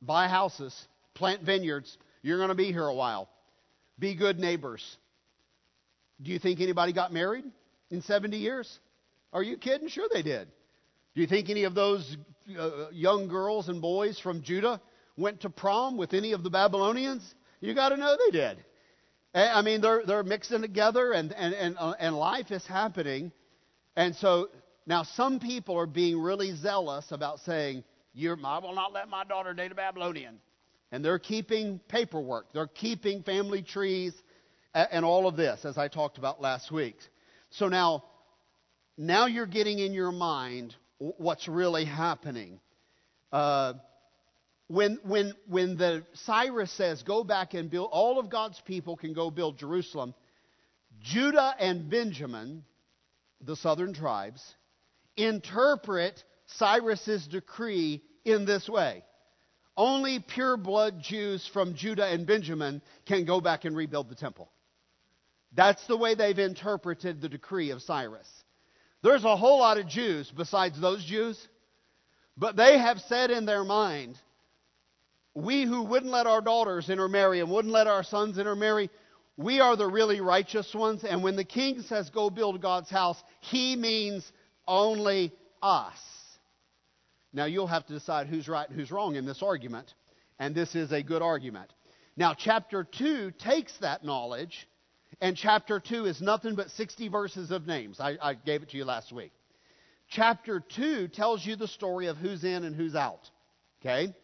buy 0.00 0.28
houses, 0.28 0.74
plant 1.14 1.42
vineyards. 1.42 1.98
You're 2.22 2.38
going 2.38 2.50
to 2.50 2.54
be 2.54 2.72
here 2.72 2.86
a 2.86 2.94
while. 2.94 3.28
Be 3.98 4.14
good 4.14 4.38
neighbors. 4.38 4.96
Do 6.22 6.30
you 6.30 6.38
think 6.38 6.60
anybody 6.60 6.92
got 6.92 7.12
married 7.12 7.44
in 7.90 8.02
70 8.02 8.36
years? 8.36 8.78
Are 9.32 9.42
you 9.42 9.56
kidding? 9.56 9.88
Sure 9.88 10.08
they 10.12 10.22
did. 10.22 10.48
Do 11.14 11.20
you 11.20 11.26
think 11.26 11.50
any 11.50 11.64
of 11.64 11.74
those 11.74 12.16
uh, 12.58 12.90
young 12.92 13.28
girls 13.28 13.68
and 13.68 13.82
boys 13.82 14.18
from 14.18 14.42
Judah 14.42 14.80
went 15.16 15.40
to 15.40 15.50
prom 15.50 15.96
with 15.96 16.14
any 16.14 16.32
of 16.32 16.42
the 16.42 16.50
Babylonians? 16.50 17.34
You 17.60 17.74
got 17.74 17.90
to 17.90 17.96
know 17.96 18.16
they 18.16 18.38
did. 18.38 18.64
I 19.34 19.62
mean, 19.62 19.80
they're, 19.80 20.04
they're 20.04 20.22
mixing 20.22 20.60
together 20.60 21.12
and, 21.12 21.32
and, 21.32 21.54
and, 21.54 21.76
uh, 21.78 21.94
and 21.98 22.16
life 22.16 22.50
is 22.50 22.66
happening. 22.66 23.32
And 23.96 24.14
so 24.16 24.48
now 24.86 25.02
some 25.02 25.40
people 25.40 25.78
are 25.78 25.86
being 25.86 26.20
really 26.20 26.54
zealous 26.54 27.12
about 27.12 27.40
saying, 27.40 27.84
I 28.14 28.58
will 28.58 28.74
not 28.74 28.92
let 28.92 29.08
my 29.08 29.24
daughter 29.24 29.54
date 29.54 29.72
a 29.72 29.74
Babylonian. 29.74 30.38
And 30.90 31.02
they're 31.02 31.18
keeping 31.18 31.80
paperwork, 31.88 32.52
they're 32.52 32.66
keeping 32.66 33.22
family 33.22 33.62
trees, 33.62 34.12
and 34.74 35.04
all 35.04 35.26
of 35.26 35.36
this, 35.36 35.64
as 35.64 35.78
I 35.78 35.88
talked 35.88 36.18
about 36.18 36.40
last 36.40 36.70
week. 36.70 36.96
So 37.50 37.68
now, 37.68 38.04
now 38.98 39.26
you're 39.26 39.46
getting 39.46 39.78
in 39.78 39.94
your 39.94 40.12
mind 40.12 40.74
what's 40.98 41.48
really 41.48 41.86
happening. 41.86 42.60
Uh, 43.32 43.74
when, 44.72 44.98
when, 45.02 45.34
when 45.48 45.76
the 45.76 46.02
Cyrus 46.14 46.72
says, 46.72 47.02
go 47.02 47.24
back 47.24 47.52
and 47.52 47.70
build, 47.70 47.90
all 47.92 48.18
of 48.18 48.30
God's 48.30 48.58
people 48.62 48.96
can 48.96 49.12
go 49.12 49.30
build 49.30 49.58
Jerusalem, 49.58 50.14
Judah 51.02 51.54
and 51.58 51.90
Benjamin, 51.90 52.64
the 53.42 53.54
southern 53.54 53.92
tribes, 53.92 54.42
interpret 55.14 56.24
Cyrus's 56.46 57.26
decree 57.26 58.02
in 58.24 58.46
this 58.46 58.66
way. 58.66 59.04
Only 59.76 60.20
pure 60.20 60.56
blood 60.56 61.02
Jews 61.02 61.46
from 61.52 61.74
Judah 61.74 62.06
and 62.06 62.26
Benjamin 62.26 62.80
can 63.04 63.26
go 63.26 63.42
back 63.42 63.66
and 63.66 63.76
rebuild 63.76 64.08
the 64.08 64.14
temple. 64.14 64.50
That's 65.54 65.86
the 65.86 65.98
way 65.98 66.14
they've 66.14 66.38
interpreted 66.38 67.20
the 67.20 67.28
decree 67.28 67.72
of 67.72 67.82
Cyrus. 67.82 68.28
There's 69.02 69.24
a 69.24 69.36
whole 69.36 69.58
lot 69.58 69.76
of 69.76 69.86
Jews 69.86 70.32
besides 70.34 70.80
those 70.80 71.04
Jews, 71.04 71.36
but 72.38 72.56
they 72.56 72.78
have 72.78 73.00
said 73.00 73.30
in 73.30 73.44
their 73.44 73.64
mind, 73.64 74.16
we 75.34 75.64
who 75.64 75.82
wouldn't 75.82 76.12
let 76.12 76.26
our 76.26 76.40
daughters 76.40 76.90
intermarry 76.90 77.40
and 77.40 77.50
wouldn't 77.50 77.72
let 77.72 77.86
our 77.86 78.02
sons 78.02 78.38
intermarry, 78.38 78.90
we 79.36 79.60
are 79.60 79.76
the 79.76 79.86
really 79.86 80.20
righteous 80.20 80.74
ones. 80.74 81.04
And 81.04 81.22
when 81.22 81.36
the 81.36 81.44
king 81.44 81.82
says, 81.82 82.10
go 82.10 82.30
build 82.30 82.60
God's 82.60 82.90
house, 82.90 83.22
he 83.40 83.76
means 83.76 84.30
only 84.66 85.32
us. 85.62 85.98
Now, 87.32 87.46
you'll 87.46 87.66
have 87.66 87.86
to 87.86 87.94
decide 87.94 88.26
who's 88.26 88.46
right 88.46 88.68
and 88.68 88.78
who's 88.78 88.90
wrong 88.90 89.16
in 89.16 89.24
this 89.24 89.42
argument, 89.42 89.94
and 90.38 90.54
this 90.54 90.74
is 90.74 90.92
a 90.92 91.02
good 91.02 91.22
argument. 91.22 91.72
Now, 92.14 92.34
chapter 92.34 92.84
2 92.84 93.30
takes 93.38 93.76
that 93.78 94.04
knowledge, 94.04 94.68
and 95.22 95.34
chapter 95.34 95.80
2 95.80 96.04
is 96.04 96.20
nothing 96.20 96.56
but 96.56 96.70
60 96.70 97.08
verses 97.08 97.50
of 97.50 97.66
names. 97.66 98.00
I, 98.00 98.18
I 98.20 98.34
gave 98.34 98.62
it 98.62 98.70
to 98.70 98.76
you 98.76 98.84
last 98.84 99.12
week. 99.12 99.32
Chapter 100.10 100.60
2 100.60 101.08
tells 101.08 101.44
you 101.44 101.56
the 101.56 101.68
story 101.68 102.08
of 102.08 102.18
who's 102.18 102.44
in 102.44 102.64
and 102.64 102.76
who's 102.76 102.94
out. 102.94 103.30
Okay? 103.80 104.14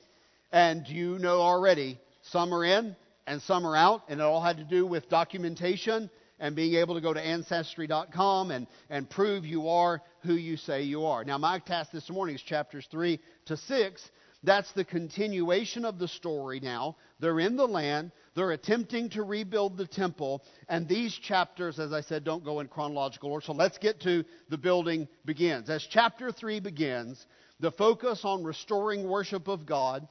And 0.52 0.88
you 0.88 1.18
know 1.18 1.40
already, 1.40 1.98
some 2.22 2.52
are 2.54 2.64
in 2.64 2.96
and 3.26 3.42
some 3.42 3.66
are 3.66 3.76
out, 3.76 4.02
and 4.08 4.20
it 4.20 4.22
all 4.22 4.42
had 4.42 4.56
to 4.56 4.64
do 4.64 4.86
with 4.86 5.08
documentation 5.08 6.10
and 6.40 6.56
being 6.56 6.74
able 6.74 6.94
to 6.94 7.00
go 7.00 7.12
to 7.12 7.20
ancestry.com 7.20 8.50
and, 8.50 8.66
and 8.88 9.10
prove 9.10 9.44
you 9.44 9.68
are 9.68 10.00
who 10.22 10.34
you 10.34 10.56
say 10.56 10.82
you 10.82 11.04
are. 11.04 11.24
Now, 11.24 11.36
my 11.36 11.58
task 11.58 11.90
this 11.90 12.08
morning 12.08 12.36
is 12.36 12.42
chapters 12.42 12.86
3 12.90 13.20
to 13.46 13.56
6. 13.56 14.10
That's 14.44 14.70
the 14.72 14.84
continuation 14.84 15.84
of 15.84 15.98
the 15.98 16.06
story 16.06 16.60
now. 16.60 16.96
They're 17.18 17.40
in 17.40 17.56
the 17.56 17.66
land. 17.66 18.12
They're 18.36 18.52
attempting 18.52 19.10
to 19.10 19.24
rebuild 19.24 19.76
the 19.76 19.86
temple. 19.86 20.44
And 20.68 20.86
these 20.86 21.12
chapters, 21.12 21.80
as 21.80 21.92
I 21.92 22.02
said, 22.02 22.22
don't 22.22 22.44
go 22.44 22.60
in 22.60 22.68
chronological 22.68 23.32
order. 23.32 23.44
So 23.44 23.52
let's 23.52 23.78
get 23.78 24.00
to 24.02 24.24
the 24.48 24.58
building 24.58 25.08
begins. 25.24 25.68
As 25.68 25.86
chapter 25.90 26.30
3 26.30 26.60
begins, 26.60 27.26
the 27.58 27.72
focus 27.72 28.20
on 28.24 28.44
restoring 28.44 29.08
worship 29.08 29.48
of 29.48 29.66
God 29.66 30.06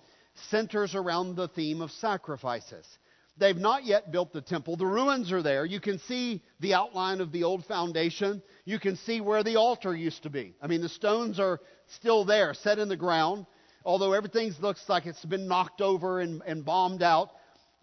centers 0.49 0.95
around 0.95 1.35
the 1.35 1.47
theme 1.47 1.81
of 1.81 1.91
sacrifices. 1.91 2.85
They've 3.37 3.55
not 3.55 3.85
yet 3.85 4.11
built 4.11 4.33
the 4.33 4.41
temple. 4.41 4.77
The 4.77 4.87
ruins 4.87 5.31
are 5.31 5.43
there. 5.43 5.63
You 5.63 5.79
can 5.79 5.99
see 5.99 6.41
the 6.59 6.73
outline 6.73 7.21
of 7.21 7.31
the 7.31 7.43
old 7.43 7.65
foundation. 7.65 8.41
You 8.65 8.79
can 8.79 8.95
see 8.95 9.21
where 9.21 9.43
the 9.43 9.57
altar 9.57 9.95
used 9.95 10.23
to 10.23 10.31
be. 10.31 10.55
I 10.61 10.67
mean, 10.67 10.81
the 10.81 10.89
stones 10.89 11.39
are 11.39 11.59
still 11.87 12.25
there, 12.25 12.55
set 12.55 12.79
in 12.79 12.89
the 12.89 12.97
ground. 12.97 13.45
Although 13.85 14.13
everything 14.13 14.51
looks 14.59 14.83
like 14.89 15.05
it's 15.05 15.23
been 15.23 15.47
knocked 15.47 15.81
over 15.81 16.19
and, 16.19 16.41
and 16.47 16.65
bombed 16.65 17.03
out, 17.03 17.29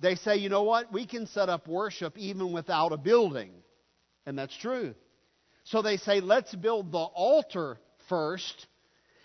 they 0.01 0.17
say, 0.17 0.37
you 0.37 0.49
know 0.49 0.65
what? 0.65 0.93
We 0.93 1.07
can 1.07 1.27
set 1.29 1.49
up 1.49 1.69
worship 1.69 2.19
even 2.19 2.53
without 2.53 2.93
a 2.93 2.97
building. 2.97 3.53
And 4.27 4.37
that's 4.37 4.57
true. 4.57 4.95
So 5.63 5.83
they 5.83 5.97
say, 5.97 6.21
let's 6.21 6.55
build 6.55 6.91
the 6.91 6.99
altar 6.99 7.79
first, 8.09 8.67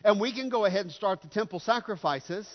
and 0.05 0.21
we 0.21 0.31
can 0.31 0.49
go 0.49 0.65
ahead 0.65 0.85
and 0.85 0.91
start 0.91 1.21
the 1.21 1.27
temple 1.27 1.59
sacrifices 1.59 2.47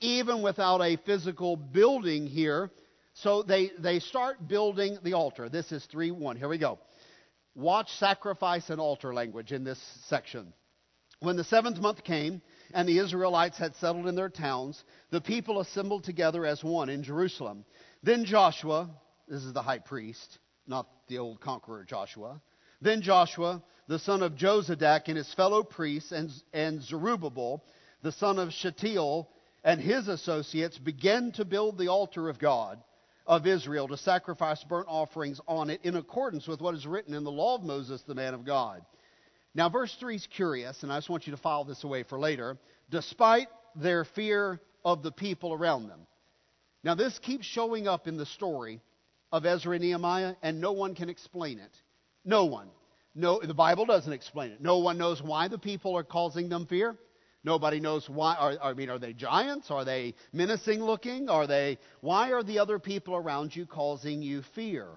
even 0.00 0.42
without 0.42 0.80
a 0.80 0.96
physical 0.96 1.56
building 1.56 2.26
here 2.26 2.70
so 3.16 3.42
they, 3.42 3.70
they 3.78 3.98
start 4.00 4.46
building 4.46 4.98
the 5.02 5.14
altar. 5.14 5.48
This 5.48 5.72
is 5.72 5.82
3 5.86 6.10
1. 6.10 6.36
Here 6.36 6.48
we 6.48 6.58
go. 6.58 6.78
Watch 7.54 7.90
sacrifice 7.98 8.68
and 8.68 8.78
altar 8.78 9.14
language 9.14 9.52
in 9.52 9.64
this 9.64 9.80
section. 10.08 10.52
When 11.20 11.36
the 11.36 11.44
seventh 11.44 11.78
month 11.78 12.04
came, 12.04 12.42
and 12.74 12.86
the 12.86 12.98
Israelites 12.98 13.56
had 13.56 13.74
settled 13.76 14.06
in 14.06 14.16
their 14.16 14.28
towns, 14.28 14.84
the 15.10 15.22
people 15.22 15.60
assembled 15.60 16.04
together 16.04 16.44
as 16.44 16.62
one 16.62 16.90
in 16.90 17.02
Jerusalem. 17.02 17.64
Then 18.02 18.26
Joshua, 18.26 18.90
this 19.26 19.42
is 19.42 19.54
the 19.54 19.62
high 19.62 19.78
priest, 19.78 20.38
not 20.66 20.86
the 21.08 21.16
old 21.16 21.40
conqueror 21.40 21.84
Joshua. 21.84 22.42
Then 22.82 23.00
Joshua, 23.00 23.62
the 23.88 23.98
son 23.98 24.22
of 24.22 24.34
Jozadak, 24.34 25.08
and 25.08 25.16
his 25.16 25.32
fellow 25.32 25.62
priests, 25.62 26.12
and, 26.12 26.30
and 26.52 26.82
Zerubbabel, 26.82 27.64
the 28.02 28.12
son 28.12 28.38
of 28.38 28.52
Shealtiel, 28.52 29.30
and 29.66 29.80
his 29.80 30.06
associates 30.06 30.78
began 30.78 31.32
to 31.32 31.44
build 31.44 31.76
the 31.76 31.88
altar 31.88 32.28
of 32.28 32.38
God 32.38 32.80
of 33.26 33.48
Israel 33.48 33.88
to 33.88 33.96
sacrifice 33.96 34.62
burnt 34.62 34.86
offerings 34.88 35.40
on 35.48 35.70
it 35.70 35.80
in 35.82 35.96
accordance 35.96 36.46
with 36.46 36.60
what 36.60 36.76
is 36.76 36.86
written 36.86 37.12
in 37.12 37.24
the 37.24 37.32
law 37.32 37.56
of 37.56 37.64
Moses, 37.64 38.00
the 38.02 38.14
man 38.14 38.32
of 38.32 38.44
God. 38.46 38.80
Now, 39.56 39.68
verse 39.68 39.94
3 39.98 40.14
is 40.14 40.28
curious, 40.28 40.84
and 40.84 40.92
I 40.92 40.98
just 40.98 41.10
want 41.10 41.26
you 41.26 41.32
to 41.32 41.42
file 41.42 41.64
this 41.64 41.82
away 41.82 42.04
for 42.04 42.16
later. 42.16 42.56
Despite 42.90 43.48
their 43.74 44.04
fear 44.04 44.60
of 44.84 45.02
the 45.02 45.10
people 45.10 45.52
around 45.52 45.88
them. 45.88 46.06
Now, 46.84 46.94
this 46.94 47.18
keeps 47.18 47.44
showing 47.44 47.88
up 47.88 48.06
in 48.06 48.16
the 48.16 48.26
story 48.26 48.80
of 49.32 49.44
Ezra 49.44 49.74
and 49.74 49.82
Nehemiah, 49.82 50.36
and 50.42 50.60
no 50.60 50.70
one 50.70 50.94
can 50.94 51.08
explain 51.08 51.58
it. 51.58 51.76
No 52.24 52.44
one. 52.44 52.68
No, 53.16 53.40
the 53.40 53.52
Bible 53.52 53.84
doesn't 53.84 54.12
explain 54.12 54.52
it. 54.52 54.60
No 54.60 54.78
one 54.78 54.96
knows 54.96 55.20
why 55.20 55.48
the 55.48 55.58
people 55.58 55.96
are 55.96 56.04
causing 56.04 56.48
them 56.48 56.66
fear. 56.66 56.96
Nobody 57.46 57.78
knows 57.78 58.10
why. 58.10 58.34
Are, 58.34 58.54
I 58.60 58.72
mean, 58.72 58.90
are 58.90 58.98
they 58.98 59.12
giants? 59.12 59.70
Are 59.70 59.84
they 59.84 60.14
menacing 60.32 60.82
looking? 60.82 61.28
Are 61.28 61.46
they? 61.46 61.78
Why 62.00 62.32
are 62.32 62.42
the 62.42 62.58
other 62.58 62.80
people 62.80 63.14
around 63.14 63.54
you 63.54 63.66
causing 63.66 64.20
you 64.20 64.42
fear? 64.56 64.88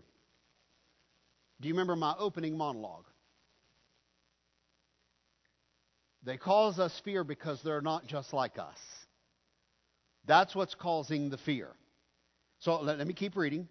Do 1.62 1.68
you 1.68 1.76
remember 1.76 1.96
my 1.96 2.16
opening 2.18 2.58
monologue? 2.58 3.06
They 6.24 6.38
cause 6.38 6.80
us 6.80 7.00
fear 7.06 7.24
because 7.24 7.62
they're 7.62 7.82
not 7.82 8.08
just 8.08 8.34
like 8.34 8.58
us. 8.58 8.80
That's 10.26 10.56
what's 10.56 10.74
causing 10.74 11.30
the 11.30 11.38
fear. 11.38 11.70
So 12.62 12.82
let, 12.82 12.98
let 12.98 13.06
me 13.06 13.14
keep 13.14 13.38
reading. 13.38 13.68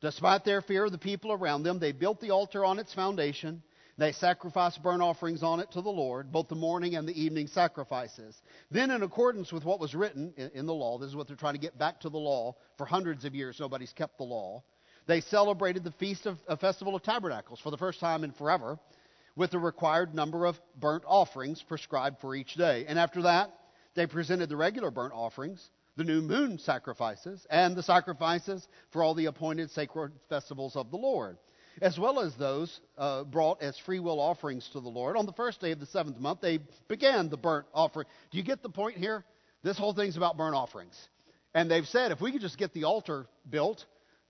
Despite 0.00 0.46
their 0.46 0.62
fear 0.62 0.86
of 0.86 0.92
the 0.92 0.98
people 0.98 1.30
around 1.30 1.62
them, 1.62 1.78
they 1.78 1.92
built 1.92 2.22
the 2.22 2.30
altar 2.30 2.64
on 2.64 2.78
its 2.78 2.94
foundation 2.94 3.62
they 3.98 4.12
sacrificed 4.12 4.82
burnt 4.82 5.02
offerings 5.02 5.42
on 5.42 5.60
it 5.60 5.70
to 5.72 5.82
the 5.82 5.90
Lord, 5.90 6.32
both 6.32 6.48
the 6.48 6.54
morning 6.54 6.96
and 6.96 7.06
the 7.06 7.20
evening 7.20 7.46
sacrifices. 7.46 8.40
Then, 8.70 8.90
in 8.90 9.02
accordance 9.02 9.52
with 9.52 9.64
what 9.64 9.80
was 9.80 9.94
written 9.94 10.32
in 10.54 10.66
the 10.66 10.74
law, 10.74 10.98
this 10.98 11.10
is 11.10 11.16
what 11.16 11.26
they're 11.26 11.36
trying 11.36 11.54
to 11.54 11.60
get 11.60 11.78
back 11.78 12.00
to 12.00 12.08
the 12.08 12.18
law. 12.18 12.56
For 12.78 12.86
hundreds 12.86 13.24
of 13.24 13.34
years, 13.34 13.60
nobody's 13.60 13.92
kept 13.92 14.16
the 14.16 14.24
law. 14.24 14.62
They 15.06 15.20
celebrated 15.20 15.84
the 15.84 15.92
Feast 15.92 16.26
of 16.26 16.38
a 16.48 16.56
Festival 16.56 16.94
of 16.94 17.02
Tabernacles 17.02 17.60
for 17.60 17.70
the 17.70 17.76
first 17.76 18.00
time 18.00 18.24
in 18.24 18.32
forever 18.32 18.78
with 19.36 19.50
the 19.50 19.58
required 19.58 20.14
number 20.14 20.46
of 20.46 20.60
burnt 20.78 21.04
offerings 21.06 21.62
prescribed 21.62 22.20
for 22.20 22.34
each 22.34 22.54
day. 22.54 22.84
And 22.86 22.98
after 22.98 23.22
that, 23.22 23.52
they 23.94 24.06
presented 24.06 24.48
the 24.48 24.56
regular 24.56 24.90
burnt 24.90 25.12
offerings, 25.14 25.70
the 25.96 26.04
new 26.04 26.22
moon 26.22 26.58
sacrifices, 26.58 27.46
and 27.50 27.76
the 27.76 27.82
sacrifices 27.82 28.66
for 28.90 29.02
all 29.02 29.14
the 29.14 29.26
appointed 29.26 29.70
sacred 29.70 30.12
festivals 30.28 30.76
of 30.76 30.90
the 30.90 30.96
Lord. 30.96 31.36
As 31.80 31.98
well 31.98 32.20
as 32.20 32.34
those 32.36 32.80
uh, 32.98 33.24
brought 33.24 33.62
as 33.62 33.78
free 33.78 34.00
will 34.00 34.20
offerings 34.20 34.68
to 34.72 34.80
the 34.80 34.88
Lord. 34.88 35.16
On 35.16 35.26
the 35.26 35.32
first 35.32 35.60
day 35.60 35.72
of 35.72 35.80
the 35.80 35.86
seventh 35.86 36.18
month, 36.18 36.40
they 36.40 36.58
began 36.88 37.28
the 37.28 37.36
burnt 37.36 37.66
offering. 37.72 38.06
Do 38.30 38.38
you 38.38 38.44
get 38.44 38.62
the 38.62 38.68
point 38.68 38.96
here? 38.96 39.24
This 39.62 39.78
whole 39.78 39.94
thing's 39.94 40.16
about 40.16 40.36
burnt 40.36 40.54
offerings. 40.54 40.96
And 41.54 41.70
they've 41.70 41.86
said 41.86 42.12
if 42.12 42.20
we 42.20 42.32
could 42.32 42.40
just 42.40 42.58
get 42.58 42.72
the 42.72 42.84
altar 42.84 43.26
built, 43.48 43.84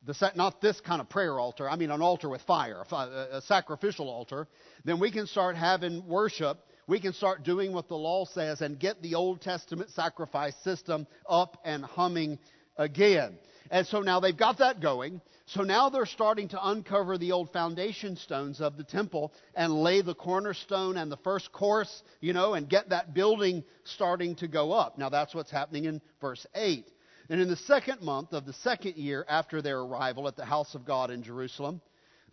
the, 0.05 0.33
not 0.35 0.61
this 0.61 0.81
kind 0.81 1.01
of 1.01 1.09
prayer 1.09 1.39
altar, 1.39 1.69
I 1.69 1.77
mean 1.77 1.91
an 1.91 2.03
altar 2.03 2.29
with 2.29 2.43
fire, 2.43 2.85
a, 2.91 3.29
a 3.33 3.43
sacrificial 3.43 4.09
altar, 4.09 4.49
then 4.85 4.99
we 4.99 5.11
can 5.11 5.27
start 5.27 5.57
having 5.57 6.07
worship. 6.07 6.59
We 6.89 7.01
can 7.01 7.13
start 7.13 7.45
doing 7.45 7.73
what 7.73 7.89
the 7.89 7.97
law 7.97 8.25
says 8.25 8.61
and 8.61 8.79
get 8.79 9.01
the 9.03 9.15
Old 9.15 9.41
Testament 9.41 9.91
sacrifice 9.91 10.55
system 10.65 11.07
up 11.29 11.59
and 11.65 11.85
humming 11.85 12.41
again. 12.77 13.39
And 13.71 13.87
so 13.87 14.01
now 14.01 14.21
they've 14.21 14.37
got 14.37 14.59
that 14.59 14.81
going. 14.81 15.21
So 15.47 15.63
now 15.63 15.89
they're 15.89 16.07
starting 16.07 16.49
to 16.49 16.69
uncover 16.69 17.19
the 17.19 17.33
old 17.33 17.53
foundation 17.53 18.17
stones 18.17 18.61
of 18.61 18.77
the 18.77 18.85
temple 18.85 19.33
and 19.55 19.83
lay 19.83 20.03
the 20.03 20.15
cornerstone 20.15 20.97
and 20.97 21.11
the 21.11 21.17
first 21.19 21.53
course, 21.53 22.03
you 22.21 22.33
know, 22.33 22.55
and 22.55 22.69
get 22.69 22.91
that 22.91 23.15
building 23.15 23.65
starting 23.85 24.35
to 24.37 24.49
go 24.49 24.73
up. 24.73 24.99
Now 24.99 25.09
that's 25.09 25.35
what's 25.35 25.51
happening 25.51 25.85
in 25.85 26.01
verse 26.21 26.47
8. 26.55 26.87
And 27.29 27.41
in 27.41 27.49
the 27.49 27.57
second 27.57 28.03
month 28.03 28.33
of 28.33 28.47
the 28.47 28.53
second 28.53 28.97
year 28.97 29.25
after 29.29 29.63
their 29.63 29.81
arrival 29.81 30.29
at 30.29 30.37
the 30.37 30.45
house 30.45 30.75
of 30.75 30.85
God 30.85 31.11
in 31.11 31.23
Jerusalem, 31.23 31.81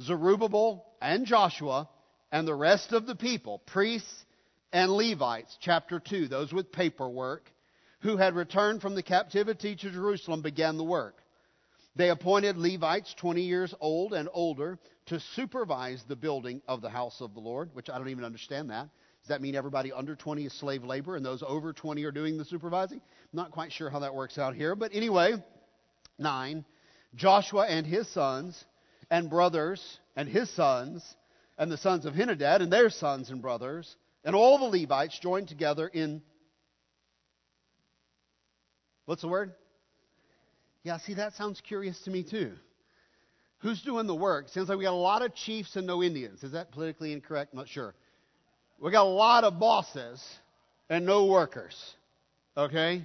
Zerubbabel 0.01 0.85
and 1.01 1.25
Joshua 1.25 1.89
and 2.31 2.47
the 2.47 2.55
rest 2.55 2.91
of 2.93 3.05
the 3.05 3.15
people, 3.15 3.59
priests 3.59 4.25
and 4.71 4.91
Levites, 4.91 5.57
chapter 5.61 5.99
2, 5.99 6.27
those 6.27 6.53
with 6.53 6.71
paperwork, 6.71 7.51
who 8.01 8.17
had 8.17 8.35
returned 8.35 8.81
from 8.81 8.95
the 8.95 9.03
captivity 9.03 9.75
to 9.75 9.91
Jerusalem, 9.91 10.41
began 10.41 10.77
the 10.77 10.83
work. 10.83 11.21
They 11.95 12.09
appointed 12.09 12.57
Levites 12.57 13.13
20 13.15 13.41
years 13.41 13.73
old 13.81 14.13
and 14.13 14.29
older 14.31 14.79
to 15.07 15.19
supervise 15.35 16.03
the 16.07 16.15
building 16.15 16.61
of 16.67 16.81
the 16.81 16.89
house 16.89 17.19
of 17.19 17.33
the 17.33 17.39
Lord, 17.39 17.71
which 17.73 17.89
I 17.89 17.97
don't 17.97 18.09
even 18.09 18.23
understand 18.23 18.69
that. 18.69 18.89
Does 19.21 19.29
that 19.29 19.41
mean 19.41 19.55
everybody 19.55 19.91
under 19.91 20.15
20 20.15 20.45
is 20.45 20.53
slave 20.53 20.83
labor 20.83 21.15
and 21.15 21.25
those 21.25 21.43
over 21.45 21.73
20 21.73 22.03
are 22.05 22.11
doing 22.11 22.37
the 22.37 22.45
supervising? 22.45 23.01
I'm 23.01 23.37
not 23.37 23.51
quite 23.51 23.73
sure 23.73 23.89
how 23.89 23.99
that 23.99 24.15
works 24.15 24.37
out 24.37 24.55
here. 24.55 24.75
But 24.75 24.91
anyway, 24.93 25.33
9. 26.17 26.63
Joshua 27.15 27.65
and 27.67 27.85
his 27.85 28.07
sons 28.09 28.63
and 29.11 29.29
brothers 29.29 29.99
and 30.15 30.29
his 30.29 30.49
sons 30.51 31.03
and 31.57 31.71
the 31.71 31.77
sons 31.77 32.05
of 32.05 32.13
Henadad 32.13 32.61
and 32.61 32.71
their 32.71 32.89
sons 32.89 33.29
and 33.29 33.41
brothers 33.41 33.95
and 34.23 34.35
all 34.35 34.57
the 34.57 34.79
Levites 34.79 35.19
joined 35.19 35.47
together 35.47 35.87
in. 35.87 36.21
What's 39.09 39.23
the 39.23 39.27
word? 39.27 39.53
Yeah, 40.83 40.99
see, 40.99 41.15
that 41.15 41.33
sounds 41.33 41.59
curious 41.61 41.99
to 42.01 42.11
me 42.11 42.21
too. 42.21 42.51
Who's 43.57 43.81
doing 43.81 44.05
the 44.05 44.13
work? 44.13 44.49
Sounds 44.49 44.69
like 44.69 44.77
we 44.77 44.83
got 44.83 44.93
a 44.93 44.95
lot 44.95 45.23
of 45.23 45.33
chiefs 45.33 45.75
and 45.75 45.87
no 45.87 46.03
Indians. 46.03 46.43
Is 46.43 46.51
that 46.51 46.71
politically 46.71 47.11
incorrect? 47.11 47.51
I'm 47.51 47.57
not 47.57 47.67
sure. 47.67 47.95
We 48.79 48.91
got 48.91 49.07
a 49.07 49.09
lot 49.09 49.45
of 49.45 49.59
bosses 49.59 50.23
and 50.91 51.07
no 51.07 51.25
workers. 51.25 51.75
Okay? 52.55 53.03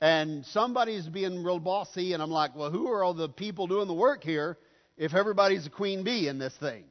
And 0.00 0.46
somebody's 0.46 1.08
being 1.08 1.42
real 1.42 1.58
bossy, 1.58 2.12
and 2.12 2.22
I'm 2.22 2.30
like, 2.30 2.54
well, 2.54 2.70
who 2.70 2.88
are 2.92 3.02
all 3.02 3.12
the 3.12 3.28
people 3.28 3.66
doing 3.66 3.88
the 3.88 3.92
work 3.92 4.22
here 4.22 4.56
if 4.96 5.14
everybody's 5.14 5.66
a 5.66 5.70
queen 5.70 6.04
bee 6.04 6.28
in 6.28 6.38
this 6.38 6.54
thing? 6.58 6.84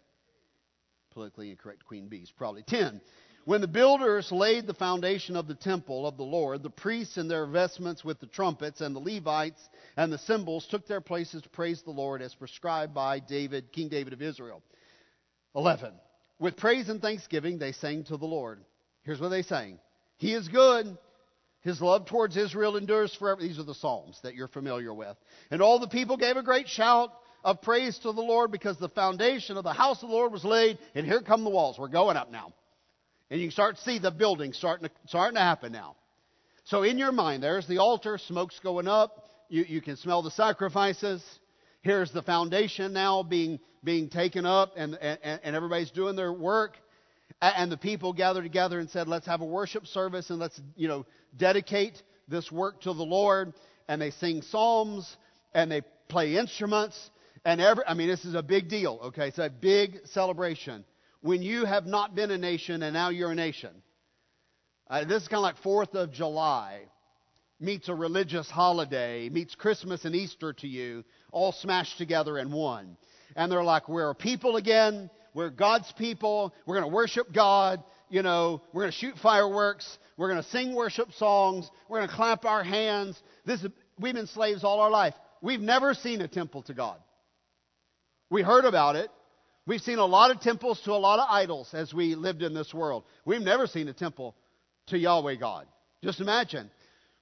Politically 1.11 1.49
incorrect 1.49 1.85
queen 1.85 2.09
bees, 2.09 2.29
probably 2.37 2.63
10. 2.63 2.99
When 3.45 3.59
the 3.59 3.67
builders 3.67 4.31
laid 4.31 4.67
the 4.67 4.73
foundation 4.73 5.35
of 5.35 5.47
the 5.47 5.55
temple 5.55 6.07
of 6.07 6.15
the 6.15 6.23
Lord, 6.23 6.63
the 6.63 6.69
priests 6.69 7.17
in 7.17 7.27
their 7.27 7.45
vestments 7.45 8.03
with 8.03 8.19
the 8.21 8.27
trumpets, 8.27 8.79
and 8.79 8.95
the 8.95 8.99
Levites 9.01 9.69
and 9.97 10.13
the 10.13 10.17
cymbals 10.17 10.65
took 10.67 10.87
their 10.87 11.01
places 11.01 11.41
to 11.41 11.49
praise 11.49 11.81
the 11.81 11.91
Lord 11.91 12.21
as 12.21 12.33
prescribed 12.33 12.93
by 12.93 13.19
David, 13.19 13.73
King 13.73 13.89
David 13.89 14.13
of 14.13 14.21
Israel. 14.21 14.63
11. 15.55 15.91
With 16.39 16.55
praise 16.55 16.87
and 16.87 17.01
thanksgiving, 17.01 17.59
they 17.59 17.73
sang 17.73 18.05
to 18.05 18.17
the 18.17 18.25
Lord. 18.25 18.63
Here's 19.03 19.19
what 19.19 19.29
they 19.29 19.43
sang 19.43 19.79
He 20.17 20.33
is 20.33 20.47
good. 20.47 20.97
His 21.61 21.81
love 21.81 22.05
towards 22.05 22.35
Israel 22.35 22.75
endures 22.75 23.15
forever. 23.15 23.41
These 23.41 23.59
are 23.59 23.63
the 23.63 23.73
Psalms 23.73 24.19
that 24.23 24.35
you're 24.35 24.49
familiar 24.49 24.93
with. 24.93 25.15
And 25.49 25.61
all 25.61 25.79
the 25.79 25.87
people 25.87 26.17
gave 26.17 26.35
a 26.35 26.43
great 26.43 26.67
shout 26.67 27.09
of 27.43 27.61
praise 27.61 27.97
to 27.99 28.11
the 28.11 28.21
Lord 28.21 28.51
because 28.51 28.77
the 28.77 28.89
foundation 28.89 29.55
of 29.55 29.63
the 29.63 29.71
house 29.71 30.03
of 30.03 30.09
the 30.09 30.15
Lord 30.15 30.33
was 30.33 30.43
laid, 30.43 30.77
and 30.93 31.05
here 31.05 31.21
come 31.21 31.43
the 31.43 31.49
walls. 31.49 31.79
We're 31.79 31.87
going 31.87 32.17
up 32.17 32.31
now. 32.31 32.53
And 33.33 33.41
you 33.41 33.47
can 33.47 33.53
start 33.53 33.77
to 33.77 33.81
see 33.81 33.97
the 33.97 34.11
building 34.11 34.53
starting 34.53 34.87
to, 34.87 34.93
starting 35.07 35.37
to 35.37 35.41
happen 35.41 35.71
now. 35.71 35.95
So 36.65 36.83
in 36.83 36.99
your 36.99 37.11
mind, 37.11 37.41
there's 37.41 37.65
the 37.65 37.79
altar, 37.79 38.19
smoke's 38.19 38.59
going 38.59 38.87
up. 38.87 39.27
You, 39.49 39.65
you 39.67 39.81
can 39.81 39.97
smell 39.97 40.21
the 40.21 40.29
sacrifices. 40.29 41.23
Here's 41.81 42.11
the 42.11 42.21
foundation 42.21 42.93
now 42.93 43.23
being 43.23 43.59
being 43.83 44.09
taken 44.09 44.45
up 44.45 44.73
and, 44.77 44.93
and, 45.01 45.39
and 45.43 45.55
everybody's 45.55 45.89
doing 45.89 46.15
their 46.15 46.31
work. 46.31 46.77
And 47.41 47.71
the 47.71 47.77
people 47.77 48.13
gathered 48.13 48.43
together 48.43 48.79
and 48.79 48.87
said, 48.91 49.07
let's 49.07 49.25
have 49.25 49.41
a 49.41 49.45
worship 49.45 49.87
service 49.87 50.29
and 50.29 50.37
let's, 50.37 50.61
you 50.75 50.87
know, 50.87 51.03
dedicate 51.35 52.03
this 52.27 52.51
work 52.51 52.81
to 52.81 52.93
the 52.93 53.03
Lord. 53.03 53.55
And 53.87 53.99
they 53.99 54.11
sing 54.11 54.43
psalms 54.43 55.17
and 55.55 55.71
they 55.71 55.81
play 56.07 56.35
instruments. 56.35 57.09
And 57.43 57.59
every, 57.59 57.83
I 57.87 57.95
mean, 57.95 58.09
this 58.09 58.25
is 58.25 58.35
a 58.35 58.43
big 58.43 58.69
deal, 58.69 58.99
okay? 59.05 59.29
It's 59.29 59.39
a 59.39 59.49
big 59.49 60.01
celebration. 60.05 60.85
When 61.23 61.41
you 61.41 61.65
have 61.65 61.87
not 61.87 62.13
been 62.13 62.29
a 62.29 62.37
nation 62.37 62.83
and 62.83 62.93
now 62.93 63.09
you're 63.09 63.31
a 63.31 63.35
nation. 63.35 63.71
Uh, 64.87 65.03
this 65.05 65.23
is 65.23 65.27
kind 65.27 65.39
of 65.39 65.43
like 65.43 65.61
4th 65.63 65.95
of 65.95 66.11
July 66.11 66.81
meets 67.59 67.89
a 67.89 67.95
religious 67.95 68.49
holiday, 68.49 69.29
meets 69.29 69.55
Christmas 69.55 70.05
and 70.05 70.15
Easter 70.15 70.53
to 70.53 70.67
you, 70.67 71.03
all 71.31 71.51
smashed 71.51 71.97
together 71.97 72.37
in 72.37 72.51
one 72.51 72.97
and 73.35 73.51
they're 73.51 73.63
like, 73.63 73.89
we're 73.89 74.09
a 74.09 74.15
people 74.15 74.57
again. 74.57 75.09
We're 75.33 75.49
God's 75.49 75.91
people. 75.93 76.53
We're 76.65 76.75
going 76.75 76.89
to 76.89 76.95
worship 76.95 77.33
God. 77.33 77.83
You 78.09 78.21
know, 78.21 78.61
we're 78.73 78.83
going 78.83 78.91
to 78.91 78.97
shoot 78.97 79.17
fireworks. 79.17 79.97
We're 80.17 80.29
going 80.29 80.43
to 80.43 80.49
sing 80.49 80.75
worship 80.75 81.11
songs. 81.13 81.69
We're 81.89 81.99
going 81.99 82.09
to 82.09 82.15
clap 82.15 82.45
our 82.45 82.63
hands. 82.63 83.21
This 83.45 83.63
is, 83.63 83.71
we've 83.99 84.13
been 84.13 84.27
slaves 84.27 84.63
all 84.63 84.79
our 84.81 84.91
life. 84.91 85.15
We've 85.41 85.59
never 85.59 85.93
seen 85.93 86.21
a 86.21 86.27
temple 86.27 86.61
to 86.63 86.73
God. 86.73 86.97
We 88.29 88.43
heard 88.43 88.65
about 88.65 88.95
it. 88.95 89.09
We've 89.65 89.81
seen 89.81 89.99
a 89.99 90.05
lot 90.05 90.31
of 90.31 90.41
temples 90.41 90.81
to 90.81 90.91
a 90.91 90.99
lot 90.99 91.19
of 91.19 91.27
idols 91.29 91.69
as 91.73 91.93
we 91.93 92.15
lived 92.15 92.41
in 92.41 92.53
this 92.53 92.73
world. 92.73 93.03
We've 93.25 93.41
never 93.41 93.65
seen 93.67 93.87
a 93.87 93.93
temple 93.93 94.35
to 94.87 94.97
Yahweh 94.97 95.35
God. 95.35 95.67
Just 96.03 96.19
imagine. 96.19 96.69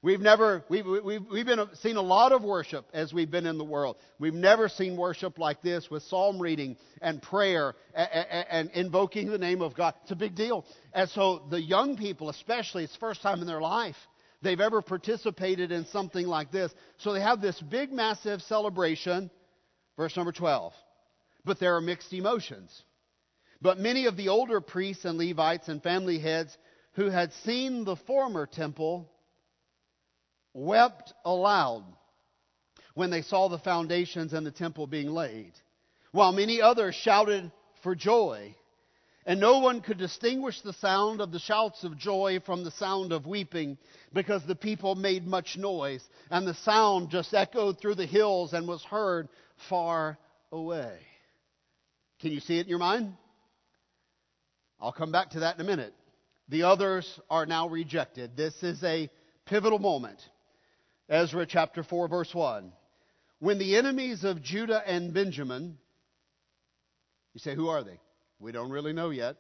We've 0.04 0.20
never, 0.20 0.64
we've, 0.68 0.86
we've, 0.86 1.22
we've 1.32 1.46
been, 1.46 1.60
uh, 1.60 1.68
seen 1.76 1.96
a 1.96 2.02
lot 2.02 2.32
of 2.32 2.44
worship 2.44 2.88
as 2.92 3.14
we've 3.14 3.30
been 3.30 3.46
in 3.46 3.60
the 3.60 3.64
world. 3.64 3.98
We've 4.18 4.34
never 4.34 4.68
seen 4.68 4.98
worship 4.98 5.38
like 5.38 5.62
this 5.62 5.92
with 5.92 6.02
psalm 6.04 6.42
reading 6.42 6.76
and 7.04 7.22
prayer 7.22 7.76
and, 7.94 8.10
and 8.50 8.72
invoking 8.72 9.30
the 9.30 9.38
name 9.38 9.62
of 9.62 9.76
God. 9.76 9.94
It's 10.02 10.12
a 10.12 10.16
big 10.16 10.34
deal. 10.34 10.66
And 10.94 11.08
so 11.12 11.44
the 11.52 11.62
young 11.62 11.98
people, 11.98 12.30
especially, 12.30 12.84
it's 12.86 12.96
first 12.96 13.22
time 13.22 13.42
in 13.42 13.48
their 13.48 13.62
life 13.62 13.96
they've 14.42 14.60
ever 14.60 14.82
participated 14.82 15.72
in 15.72 15.86
something 15.86 16.26
like 16.26 16.52
this. 16.52 16.74
So 16.98 17.14
they 17.14 17.22
have 17.22 17.40
this 17.40 17.62
big, 17.62 17.92
massive 17.92 18.42
celebration. 18.42 19.30
Verse 19.98 20.18
number 20.18 20.32
12. 20.32 20.74
But 21.44 21.60
there 21.60 21.76
are 21.76 21.82
mixed 21.82 22.14
emotions. 22.14 22.84
But 23.62 23.80
many 23.80 24.06
of 24.06 24.18
the 24.18 24.30
older 24.30 24.62
priests 24.62 25.06
and 25.06 25.18
Levites 25.18 25.68
and 25.68 25.82
family 25.82 26.20
heads 26.20 26.58
who 26.94 27.10
had 27.10 27.32
seen 27.46 27.84
the 27.84 27.96
former 27.96 28.46
temple 28.46 29.10
wept 30.54 31.14
aloud 31.24 31.86
when 32.94 33.10
they 33.10 33.22
saw 33.22 33.48
the 33.48 33.60
foundations 33.60 34.34
and 34.34 34.46
the 34.46 34.52
temple 34.52 34.88
being 34.88 35.12
laid, 35.12 35.54
while 36.12 36.32
many 36.32 36.62
others 36.62 36.96
shouted 36.96 37.52
for 37.84 37.96
joy. 37.96 38.56
And 39.26 39.40
no 39.40 39.60
one 39.60 39.82
could 39.82 40.00
distinguish 40.00 40.62
the 40.62 40.74
sound 40.74 41.22
of 41.22 41.32
the 41.32 41.40
shouts 41.40 41.84
of 41.84 41.98
joy 41.98 42.40
from 42.44 42.64
the 42.64 42.72
sound 42.72 43.14
of 43.14 43.28
weeping 43.28 43.78
because 44.12 44.44
the 44.46 44.56
people 44.56 44.96
made 44.96 45.28
much 45.28 45.58
noise, 45.58 46.04
and 46.32 46.48
the 46.48 46.56
sound 46.56 47.12
just 47.12 47.34
echoed 47.34 47.80
through 47.80 47.96
the 47.96 48.06
hills 48.06 48.54
and 48.54 48.68
was 48.68 48.84
heard 48.84 49.30
far 49.70 50.18
away. 50.52 50.98
Can 52.22 52.32
you 52.32 52.40
see 52.40 52.60
it 52.60 52.62
in 52.62 52.70
your 52.70 52.78
mind? 52.78 53.14
I'll 54.80 54.92
come 54.92 55.12
back 55.12 55.32
to 55.32 55.40
that 55.40 55.56
in 55.56 55.62
a 55.62 55.68
minute. 55.68 55.94
The 56.50 56.64
others 56.64 57.20
are 57.32 57.48
now 57.48 57.68
rejected. 57.68 58.38
This 58.38 58.54
is 58.62 58.84
a 58.84 59.10
pivotal 59.46 59.80
moment. 59.80 60.22
Ezra 61.10 61.48
chapter 61.48 61.84
4, 61.84 62.08
verse 62.08 62.34
1. 62.34 62.72
When 63.40 63.58
the 63.58 63.76
enemies 63.76 64.24
of 64.24 64.44
Judah 64.44 64.84
and 64.86 65.14
Benjamin, 65.16 65.80
you 67.34 67.40
say, 67.40 67.56
who 67.56 67.70
are 67.70 67.84
they? 67.84 68.00
We 68.40 68.52
don't 68.52 68.70
really 68.70 68.94
know 68.94 69.10
yet. 69.10 69.38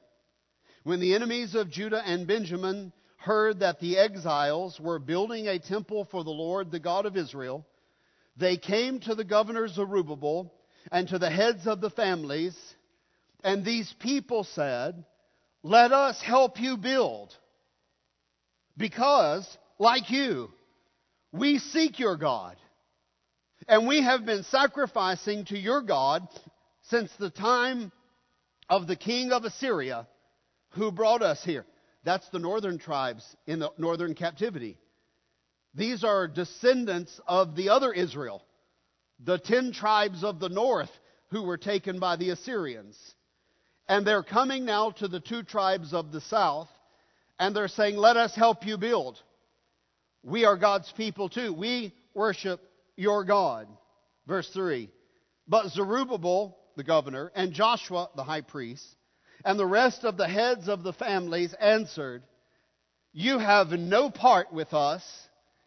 When 0.84 1.00
the 1.00 1.14
enemies 1.14 1.54
of 1.54 1.70
Judah 1.70 2.02
and 2.04 2.26
Benjamin 2.26 2.94
heard 3.18 3.60
that 3.60 3.80
the 3.80 4.00
exiles 4.00 4.80
were 4.80 4.98
building 4.98 5.48
a 5.48 5.60
temple 5.60 6.08
for 6.10 6.24
the 6.24 6.32
Lord, 6.32 6.72
the 6.72 6.80
God 6.80 7.06
of 7.06 7.16
Israel, 7.16 7.64
they 8.38 8.58
came 8.58 9.00
to 9.02 9.14
the 9.14 9.24
governor 9.24 9.68
Zerubbabel 9.68 10.52
and 10.92 11.08
to 11.10 11.20
the 11.20 11.30
heads 11.30 11.68
of 11.68 11.82
the 11.82 11.90
families, 11.90 12.58
and 13.44 13.66
these 13.66 13.94
people 14.00 14.44
said, 14.44 15.04
Let 15.64 15.92
us 15.92 16.22
help 16.22 16.60
you 16.60 16.78
build, 16.78 17.36
because, 18.78 19.48
like 19.80 20.10
you, 20.10 20.52
we 21.32 21.60
seek 21.60 22.00
your 22.00 22.18
God. 22.18 22.58
And 23.68 23.88
we 23.88 24.02
have 24.02 24.26
been 24.26 24.44
sacrificing 24.44 25.46
to 25.46 25.58
your 25.58 25.82
God 25.82 26.28
since 26.84 27.12
the 27.20 27.30
time 27.30 27.92
of 28.70 28.88
the 28.88 28.96
king 28.96 29.32
of 29.32 29.46
Assyria 29.46 30.08
who 30.72 30.92
brought 30.92 31.22
us 31.22 31.44
here. 31.44 31.66
That's 32.04 32.28
the 32.30 32.40
northern 32.40 32.80
tribes 32.80 33.24
in 33.46 33.60
the 33.60 33.72
northern 33.78 34.16
captivity. 34.16 34.78
These 35.76 36.04
are 36.04 36.28
descendants 36.28 37.20
of 37.28 37.56
the 37.56 37.70
other 37.70 37.94
Israel, 37.94 38.44
the 39.24 39.38
ten 39.38 39.72
tribes 39.72 40.24
of 40.24 40.40
the 40.40 40.50
north 40.50 40.90
who 41.30 41.44
were 41.44 41.58
taken 41.58 42.00
by 42.00 42.16
the 42.16 42.32
Assyrians. 42.32 42.98
And 43.92 44.08
they're 44.08 44.24
coming 44.24 44.64
now 44.64 44.92
to 44.92 45.10
the 45.10 45.20
two 45.20 45.44
tribes 45.44 45.94
of 45.94 46.14
the 46.14 46.22
south, 46.22 46.70
and 47.38 47.54
they're 47.54 47.68
saying, 47.68 47.98
Let 47.98 48.16
us 48.16 48.34
help 48.34 48.66
you 48.66 48.78
build. 48.78 49.22
We 50.24 50.46
are 50.46 50.56
God's 50.56 50.90
people 50.94 51.28
too. 51.28 51.52
We 51.52 51.94
worship 52.14 52.62
your 52.96 53.26
God. 53.26 53.68
Verse 54.26 54.50
3. 54.54 54.90
But 55.46 55.72
Zerubbabel, 55.72 56.58
the 56.78 56.86
governor, 56.86 57.34
and 57.36 57.52
Joshua, 57.52 58.08
the 58.16 58.24
high 58.24 58.40
priest, 58.40 58.86
and 59.44 59.60
the 59.60 59.66
rest 59.66 60.06
of 60.06 60.16
the 60.16 60.28
heads 60.30 60.70
of 60.70 60.84
the 60.84 60.94
families 60.94 61.54
answered, 61.60 62.24
You 63.12 63.40
have 63.40 63.72
no 63.72 64.10
part 64.10 64.54
with 64.54 64.74
us 64.74 65.04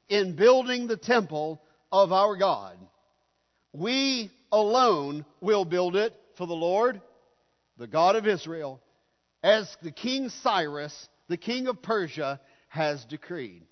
in 0.08 0.34
building 0.34 0.86
the 0.86 0.96
temple 0.96 1.60
of 1.92 2.10
our 2.10 2.36
God. 2.36 2.78
We 3.74 4.30
alone 4.50 5.26
will 5.42 5.66
build 5.66 5.94
it 5.94 6.14
for 6.38 6.46
the 6.46 6.54
Lord, 6.54 7.02
the 7.78 7.86
God 7.86 8.16
of 8.16 8.26
Israel, 8.26 8.80
as 9.42 9.74
the 9.82 9.90
king 9.90 10.28
Cyrus, 10.28 11.08
the 11.28 11.36
king 11.36 11.66
of 11.66 11.82
Persia, 11.82 12.40
has 12.68 13.04
decreed. 13.04 13.62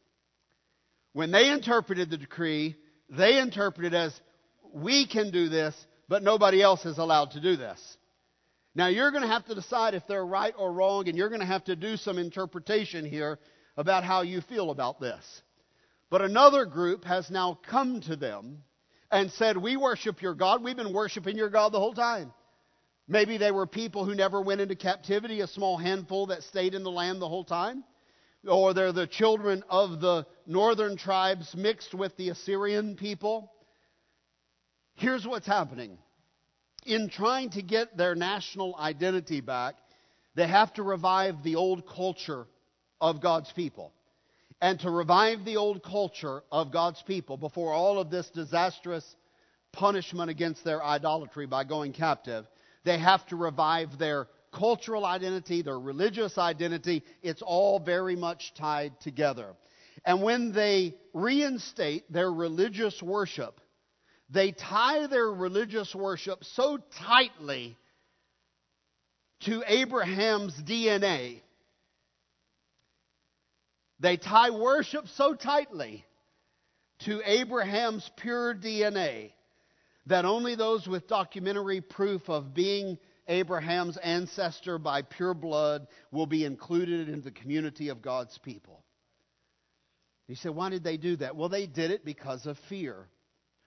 When 1.12 1.30
they 1.30 1.50
interpreted 1.50 2.10
the 2.10 2.16
decree, 2.16 2.76
they 3.10 3.38
interpreted 3.38 3.94
as 3.94 4.18
we 4.72 5.06
can 5.06 5.30
do 5.30 5.48
this, 5.48 5.74
but 6.08 6.22
nobody 6.22 6.62
else 6.62 6.86
is 6.86 6.98
allowed 6.98 7.32
to 7.32 7.40
do 7.40 7.56
this. 7.56 7.96
Now 8.74 8.86
you're 8.86 9.10
going 9.10 9.22
to 9.22 9.28
have 9.28 9.44
to 9.46 9.54
decide 9.54 9.94
if 9.94 10.06
they're 10.06 10.24
right 10.24 10.54
or 10.56 10.72
wrong, 10.72 11.08
and 11.08 11.16
you're 11.16 11.28
going 11.28 11.40
to 11.40 11.46
have 11.46 11.64
to 11.64 11.76
do 11.76 11.96
some 11.96 12.18
interpretation 12.18 13.04
here 13.04 13.38
about 13.76 14.04
how 14.04 14.22
you 14.22 14.40
feel 14.40 14.70
about 14.70 15.00
this. 15.00 15.42
But 16.10 16.22
another 16.22 16.64
group 16.64 17.04
has 17.04 17.30
now 17.30 17.58
come 17.68 18.00
to 18.02 18.16
them 18.16 18.62
and 19.10 19.30
said, 19.32 19.56
We 19.56 19.76
worship 19.76 20.22
your 20.22 20.34
God. 20.34 20.62
We've 20.62 20.76
been 20.76 20.94
worshiping 20.94 21.36
your 21.36 21.50
God 21.50 21.72
the 21.72 21.78
whole 21.78 21.94
time. 21.94 22.32
Maybe 23.08 23.36
they 23.36 23.50
were 23.50 23.66
people 23.66 24.04
who 24.04 24.14
never 24.14 24.40
went 24.40 24.60
into 24.60 24.76
captivity, 24.76 25.40
a 25.40 25.46
small 25.46 25.76
handful 25.76 26.26
that 26.26 26.42
stayed 26.42 26.74
in 26.74 26.82
the 26.82 26.90
land 26.90 27.20
the 27.20 27.28
whole 27.28 27.44
time. 27.44 27.84
Or 28.46 28.74
they're 28.74 28.92
the 28.92 29.06
children 29.06 29.62
of 29.68 30.00
the 30.00 30.26
northern 30.46 30.96
tribes 30.96 31.54
mixed 31.54 31.94
with 31.94 32.16
the 32.16 32.30
Assyrian 32.30 32.96
people. 32.96 33.52
Here's 34.94 35.26
what's 35.26 35.46
happening 35.46 35.98
in 36.84 37.08
trying 37.08 37.50
to 37.50 37.62
get 37.62 37.96
their 37.96 38.14
national 38.14 38.76
identity 38.76 39.40
back, 39.40 39.76
they 40.34 40.46
have 40.46 40.72
to 40.74 40.82
revive 40.82 41.42
the 41.42 41.56
old 41.56 41.86
culture 41.86 42.46
of 43.00 43.20
God's 43.20 43.52
people. 43.52 43.92
And 44.60 44.78
to 44.80 44.90
revive 44.90 45.44
the 45.44 45.56
old 45.56 45.82
culture 45.82 46.42
of 46.52 46.72
God's 46.72 47.02
people 47.02 47.36
before 47.36 47.72
all 47.72 47.98
of 47.98 48.10
this 48.10 48.28
disastrous 48.30 49.04
punishment 49.72 50.30
against 50.30 50.64
their 50.64 50.82
idolatry 50.82 51.46
by 51.46 51.64
going 51.64 51.92
captive, 51.92 52.46
they 52.84 52.98
have 52.98 53.24
to 53.26 53.36
revive 53.36 53.98
their 53.98 54.28
cultural 54.52 55.04
identity, 55.04 55.62
their 55.62 55.78
religious 55.78 56.36
identity. 56.38 57.02
It's 57.22 57.42
all 57.42 57.78
very 57.78 58.16
much 58.16 58.52
tied 58.54 59.00
together. 59.00 59.54
And 60.04 60.22
when 60.22 60.52
they 60.52 60.94
reinstate 61.14 62.10
their 62.12 62.30
religious 62.30 63.02
worship, 63.02 63.60
they 64.30 64.52
tie 64.52 65.06
their 65.06 65.30
religious 65.30 65.94
worship 65.94 66.44
so 66.44 66.78
tightly 66.98 67.76
to 69.40 69.62
Abraham's 69.66 70.54
DNA. 70.62 71.40
They 74.00 74.16
tie 74.16 74.50
worship 74.50 75.06
so 75.16 75.34
tightly 75.34 76.04
to 77.00 77.20
Abraham's 77.24 78.08
pure 78.16 78.54
DNA 78.54 79.32
that 80.06 80.24
only 80.24 80.54
those 80.54 80.86
with 80.86 81.06
documentary 81.06 81.80
proof 81.80 82.28
of 82.28 82.54
being 82.54 82.98
Abraham's 83.28 83.96
ancestor 83.98 84.78
by 84.78 85.02
pure 85.02 85.34
blood 85.34 85.86
will 86.10 86.26
be 86.26 86.44
included 86.44 87.08
in 87.08 87.22
the 87.22 87.30
community 87.30 87.88
of 87.88 88.02
God's 88.02 88.36
people. 88.38 88.82
He 90.26 90.34
said, 90.34 90.52
Why 90.52 90.70
did 90.70 90.82
they 90.82 90.96
do 90.96 91.16
that? 91.16 91.36
Well, 91.36 91.48
they 91.48 91.66
did 91.66 91.90
it 91.90 92.04
because 92.04 92.46
of 92.46 92.58
fear 92.68 93.08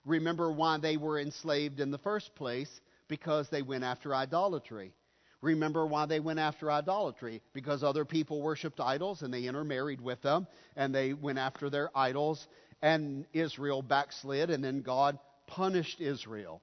remember 0.05 0.51
why 0.51 0.77
they 0.77 0.97
were 0.97 1.19
enslaved 1.19 1.79
in 1.79 1.91
the 1.91 1.97
first 1.97 2.33
place 2.35 2.69
because 3.07 3.49
they 3.49 3.61
went 3.61 3.83
after 3.83 4.13
idolatry. 4.15 4.93
Remember 5.41 5.85
why 5.85 6.05
they 6.05 6.19
went 6.19 6.39
after 6.39 6.71
idolatry? 6.71 7.41
Because 7.53 7.83
other 7.83 8.05
people 8.05 8.41
worshiped 8.41 8.79
idols 8.79 9.21
and 9.21 9.33
they 9.33 9.43
intermarried 9.43 10.01
with 10.01 10.21
them 10.21 10.47
and 10.75 10.93
they 10.93 11.13
went 11.13 11.37
after 11.37 11.69
their 11.69 11.95
idols 11.95 12.47
and 12.81 13.25
Israel 13.33 13.81
backslid 13.81 14.49
and 14.49 14.63
then 14.63 14.81
God 14.81 15.19
punished 15.47 16.01
Israel. 16.01 16.61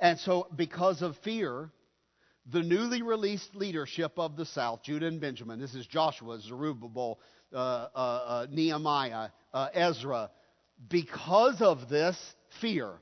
And 0.00 0.18
so, 0.18 0.48
because 0.54 1.02
of 1.02 1.16
fear, 1.18 1.70
the 2.50 2.62
newly 2.62 3.02
released 3.02 3.54
leadership 3.54 4.18
of 4.18 4.36
the 4.36 4.44
South, 4.44 4.82
Judah 4.82 5.06
and 5.06 5.20
Benjamin, 5.20 5.60
this 5.60 5.74
is 5.74 5.86
Joshua, 5.86 6.38
Zerubbabel, 6.40 7.18
uh, 7.52 7.56
uh, 7.56 7.88
uh, 7.96 8.46
Nehemiah, 8.50 9.28
uh, 9.52 9.68
Ezra, 9.72 10.30
because 10.88 11.62
of 11.62 11.88
this, 11.88 12.16
fear. 12.60 12.94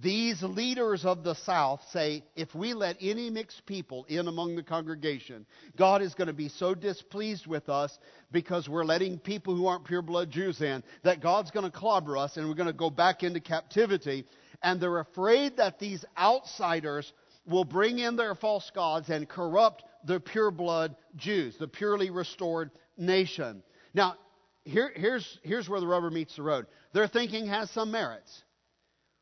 These 0.00 0.42
leaders 0.42 1.04
of 1.04 1.22
the 1.22 1.34
South 1.34 1.82
say 1.92 2.24
if 2.34 2.54
we 2.54 2.72
let 2.72 2.96
any 3.00 3.28
mixed 3.28 3.66
people 3.66 4.06
in 4.08 4.26
among 4.26 4.56
the 4.56 4.62
congregation, 4.62 5.44
God 5.76 6.00
is 6.00 6.14
going 6.14 6.28
to 6.28 6.32
be 6.32 6.48
so 6.48 6.74
displeased 6.74 7.46
with 7.46 7.68
us 7.68 7.98
because 8.30 8.68
we're 8.68 8.86
letting 8.86 9.18
people 9.18 9.54
who 9.54 9.66
aren't 9.66 9.84
pure 9.84 10.00
blood 10.00 10.30
Jews 10.30 10.62
in 10.62 10.82
that 11.02 11.20
God's 11.20 11.50
going 11.50 11.70
to 11.70 11.76
clobber 11.76 12.16
us 12.16 12.38
and 12.38 12.48
we're 12.48 12.54
going 12.54 12.68
to 12.68 12.72
go 12.72 12.88
back 12.88 13.22
into 13.22 13.38
captivity. 13.38 14.24
And 14.62 14.80
they're 14.80 15.00
afraid 15.00 15.56
that 15.56 15.78
these 15.78 16.04
outsiders 16.16 17.12
will 17.46 17.64
bring 17.64 17.98
in 17.98 18.16
their 18.16 18.34
false 18.34 18.70
gods 18.74 19.08
and 19.10 19.28
corrupt 19.28 19.82
the 20.04 20.20
pure 20.20 20.50
blood 20.50 20.96
Jews, 21.16 21.56
the 21.58 21.68
purely 21.68 22.10
restored 22.10 22.70
nation. 22.96 23.62
Now, 23.94 24.16
here, 24.64 24.92
here's, 24.94 25.38
here's 25.42 25.68
where 25.68 25.80
the 25.80 25.86
rubber 25.86 26.10
meets 26.10 26.36
the 26.36 26.42
road. 26.42 26.66
Their 26.92 27.08
thinking 27.08 27.46
has 27.46 27.70
some 27.70 27.90
merits. 27.90 28.44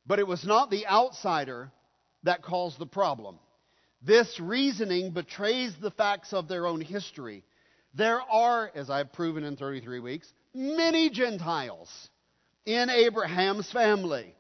But 0.06 0.18
it 0.18 0.26
was 0.26 0.44
not 0.44 0.70
the 0.70 0.86
outsider 0.86 1.70
that 2.24 2.42
caused 2.42 2.78
the 2.78 2.86
problem. 2.86 3.38
This 4.02 4.40
reasoning 4.40 5.12
betrays 5.12 5.74
the 5.80 5.90
facts 5.90 6.32
of 6.32 6.48
their 6.48 6.66
own 6.66 6.80
history. 6.80 7.44
There 7.94 8.20
are, 8.20 8.70
as 8.74 8.90
I've 8.90 9.12
proven 9.12 9.44
in 9.44 9.56
33 9.56 10.00
weeks, 10.00 10.32
many 10.54 11.10
Gentiles 11.10 12.10
in 12.64 12.88
Abraham's 12.88 13.70
family. 13.70 14.34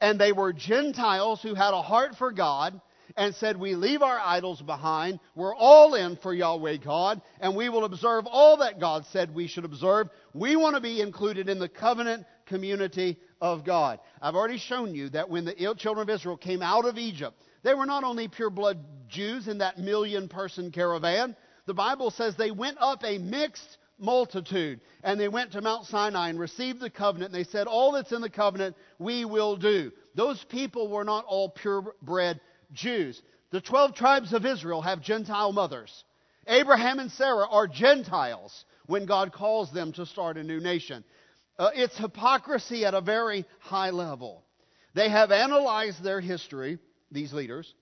And 0.00 0.20
they 0.20 0.32
were 0.32 0.52
Gentiles 0.52 1.42
who 1.42 1.54
had 1.54 1.72
a 1.72 1.82
heart 1.82 2.16
for 2.16 2.32
God 2.32 2.80
and 3.16 3.34
said, 3.34 3.56
We 3.56 3.74
leave 3.74 4.02
our 4.02 4.18
idols 4.18 4.60
behind. 4.60 5.20
We're 5.34 5.54
all 5.54 5.94
in 5.94 6.16
for 6.16 6.34
Yahweh 6.34 6.78
God, 6.78 7.22
and 7.40 7.56
we 7.56 7.68
will 7.68 7.84
observe 7.84 8.26
all 8.26 8.58
that 8.58 8.78
God 8.80 9.06
said 9.06 9.34
we 9.34 9.46
should 9.46 9.64
observe. 9.64 10.08
We 10.34 10.56
want 10.56 10.76
to 10.76 10.82
be 10.82 11.00
included 11.00 11.48
in 11.48 11.58
the 11.58 11.68
covenant 11.68 12.26
community 12.46 13.18
of 13.40 13.64
God. 13.64 14.00
I've 14.20 14.34
already 14.34 14.58
shown 14.58 14.94
you 14.94 15.08
that 15.10 15.28
when 15.28 15.44
the 15.44 15.74
children 15.78 16.08
of 16.08 16.14
Israel 16.14 16.36
came 16.36 16.62
out 16.62 16.84
of 16.84 16.98
Egypt, 16.98 17.40
they 17.62 17.74
were 17.74 17.86
not 17.86 18.04
only 18.04 18.28
pure 18.28 18.50
blood 18.50 18.78
Jews 19.08 19.48
in 19.48 19.58
that 19.58 19.78
million 19.78 20.28
person 20.28 20.70
caravan, 20.70 21.36
the 21.66 21.74
Bible 21.74 22.10
says 22.10 22.36
they 22.36 22.50
went 22.50 22.78
up 22.80 23.02
a 23.04 23.18
mixed 23.18 23.78
multitude. 23.98 24.80
And 25.02 25.18
they 25.18 25.28
went 25.28 25.52
to 25.52 25.60
Mount 25.60 25.86
Sinai 25.86 26.28
and 26.30 26.38
received 26.38 26.80
the 26.80 26.90
covenant. 26.90 27.34
And 27.34 27.44
they 27.44 27.48
said, 27.48 27.66
All 27.66 27.92
that's 27.92 28.12
in 28.12 28.20
the 28.20 28.30
covenant 28.30 28.76
we 28.98 29.24
will 29.24 29.56
do. 29.56 29.92
Those 30.14 30.42
people 30.44 30.88
were 30.88 31.04
not 31.04 31.24
all 31.26 31.50
purebred 31.50 32.40
Jews. 32.72 33.20
The 33.50 33.60
12 33.60 33.94
tribes 33.94 34.32
of 34.32 34.44
Israel 34.44 34.82
have 34.82 35.00
Gentile 35.00 35.52
mothers. 35.52 36.04
Abraham 36.46 36.98
and 36.98 37.10
Sarah 37.10 37.46
are 37.48 37.66
Gentiles 37.66 38.64
when 38.86 39.06
God 39.06 39.32
calls 39.32 39.72
them 39.72 39.92
to 39.94 40.06
start 40.06 40.36
a 40.36 40.44
new 40.44 40.60
nation. 40.60 41.04
Uh, 41.58 41.70
it's 41.74 41.96
hypocrisy 41.96 42.84
at 42.84 42.94
a 42.94 43.00
very 43.00 43.44
high 43.60 43.90
level. 43.90 44.44
They 44.94 45.08
have 45.08 45.32
analyzed 45.32 46.02
their 46.02 46.20
history, 46.20 46.78
these 47.10 47.32
leaders, 47.32 47.72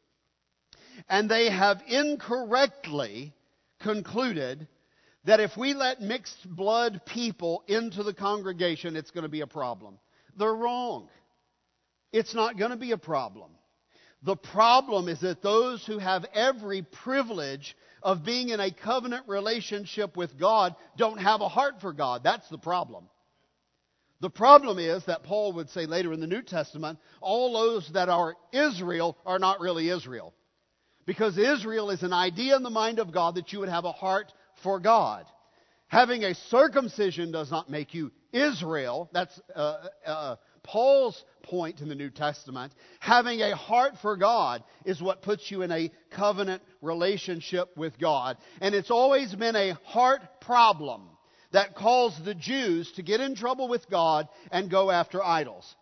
and 1.09 1.29
they 1.29 1.51
have 1.51 1.83
incorrectly 1.87 3.33
concluded 3.81 4.67
that 5.25 5.41
if 5.41 5.57
we 5.57 5.75
let 5.75 6.01
mixed 6.01 6.49
blood 6.49 7.01
people 7.07 7.65
into 7.67 8.03
the 8.03 8.15
congregation, 8.15 8.97
it's 8.97 9.11
going 9.11 9.23
to 9.23 9.29
be 9.29 9.41
a 9.41 9.47
problem. 9.47 9.99
They're 10.37 10.55
wrong. 10.55 11.09
It's 12.13 12.35
not 12.35 12.59
going 12.59 12.71
to 12.71 12.77
be 12.77 12.93
a 12.93 12.99
problem. 12.99 13.51
The 14.23 14.37
problem 14.37 15.09
is 15.09 15.21
that 15.21 15.43
those 15.43 15.85
who 15.87 15.99
have 15.99 16.25
every 16.35 16.83
privilege 16.83 17.77
of 18.03 18.25
being 18.25 18.51
in 18.51 18.61
a 18.61 18.73
covenant 18.73 19.29
relationship 19.29 20.17
with 20.17 20.39
God 20.39 20.75
don't 20.97 21.19
have 21.19 21.41
a 21.41 21.49
heart 21.49 21.81
for 21.81 21.93
God. 21.93 22.23
That's 22.23 22.49
the 22.49 22.59
problem. 22.59 23.09
The 24.21 24.31
problem 24.31 24.79
is 24.79 25.05
that 25.07 25.25
Paul 25.25 25.55
would 25.55 25.69
say 25.71 25.87
later 25.87 26.13
in 26.13 26.21
the 26.21 26.27
New 26.27 26.43
Testament, 26.43 26.99
all 27.21 27.53
those 27.53 27.91
that 27.93 28.09
are 28.09 28.35
Israel 28.53 29.19
are 29.27 29.39
not 29.39 29.61
really 29.61 29.91
Israel. 29.91 30.33
Because 31.05 31.37
Israel 31.37 31.91
is 31.91 32.03
an 32.03 32.15
idea 32.15 32.57
in 32.57 32.63
the 32.63 32.71
mind 32.71 32.99
of 32.99 33.13
God 33.13 33.35
that 33.35 33.53
you 33.53 33.61
would 33.61 33.69
have 33.69 33.85
a 33.85 33.93
heart 33.93 34.33
for 34.63 34.81
God. 34.81 35.27
Having 35.89 36.25
a 36.25 36.35
circumcision 36.35 37.31
does 37.31 37.51
not 37.51 37.71
make 37.71 37.95
you 37.95 38.11
Israel. 38.33 39.09
That's 39.13 39.41
uh, 39.55 39.87
uh, 40.05 40.37
Paul's 40.65 41.23
point 41.43 41.81
in 41.81 41.89
the 41.89 41.95
New 41.95 42.11
Testament. 42.11 42.73
Having 42.99 43.43
a 43.43 43.55
heart 43.55 43.93
for 44.03 44.17
God 44.17 44.65
is 44.85 45.01
what 45.01 45.23
puts 45.23 45.51
you 45.51 45.63
in 45.63 45.71
a 45.71 45.93
covenant 46.11 46.63
relationship 46.81 47.77
with 47.77 47.99
God. 47.99 48.39
And 48.61 48.75
it's 48.75 48.91
always 48.91 49.35
been 49.35 49.57
a 49.57 49.75
heart 49.85 50.23
problem 50.41 51.03
that 51.53 51.77
caused 51.77 52.25
the 52.25 52.35
Jews 52.35 52.91
to 52.97 53.03
get 53.03 53.21
in 53.21 53.37
trouble 53.37 53.69
with 53.69 53.89
God 53.89 54.29
and 54.51 54.71
go 54.71 54.91
after 54.91 55.23
idols. 55.23 55.77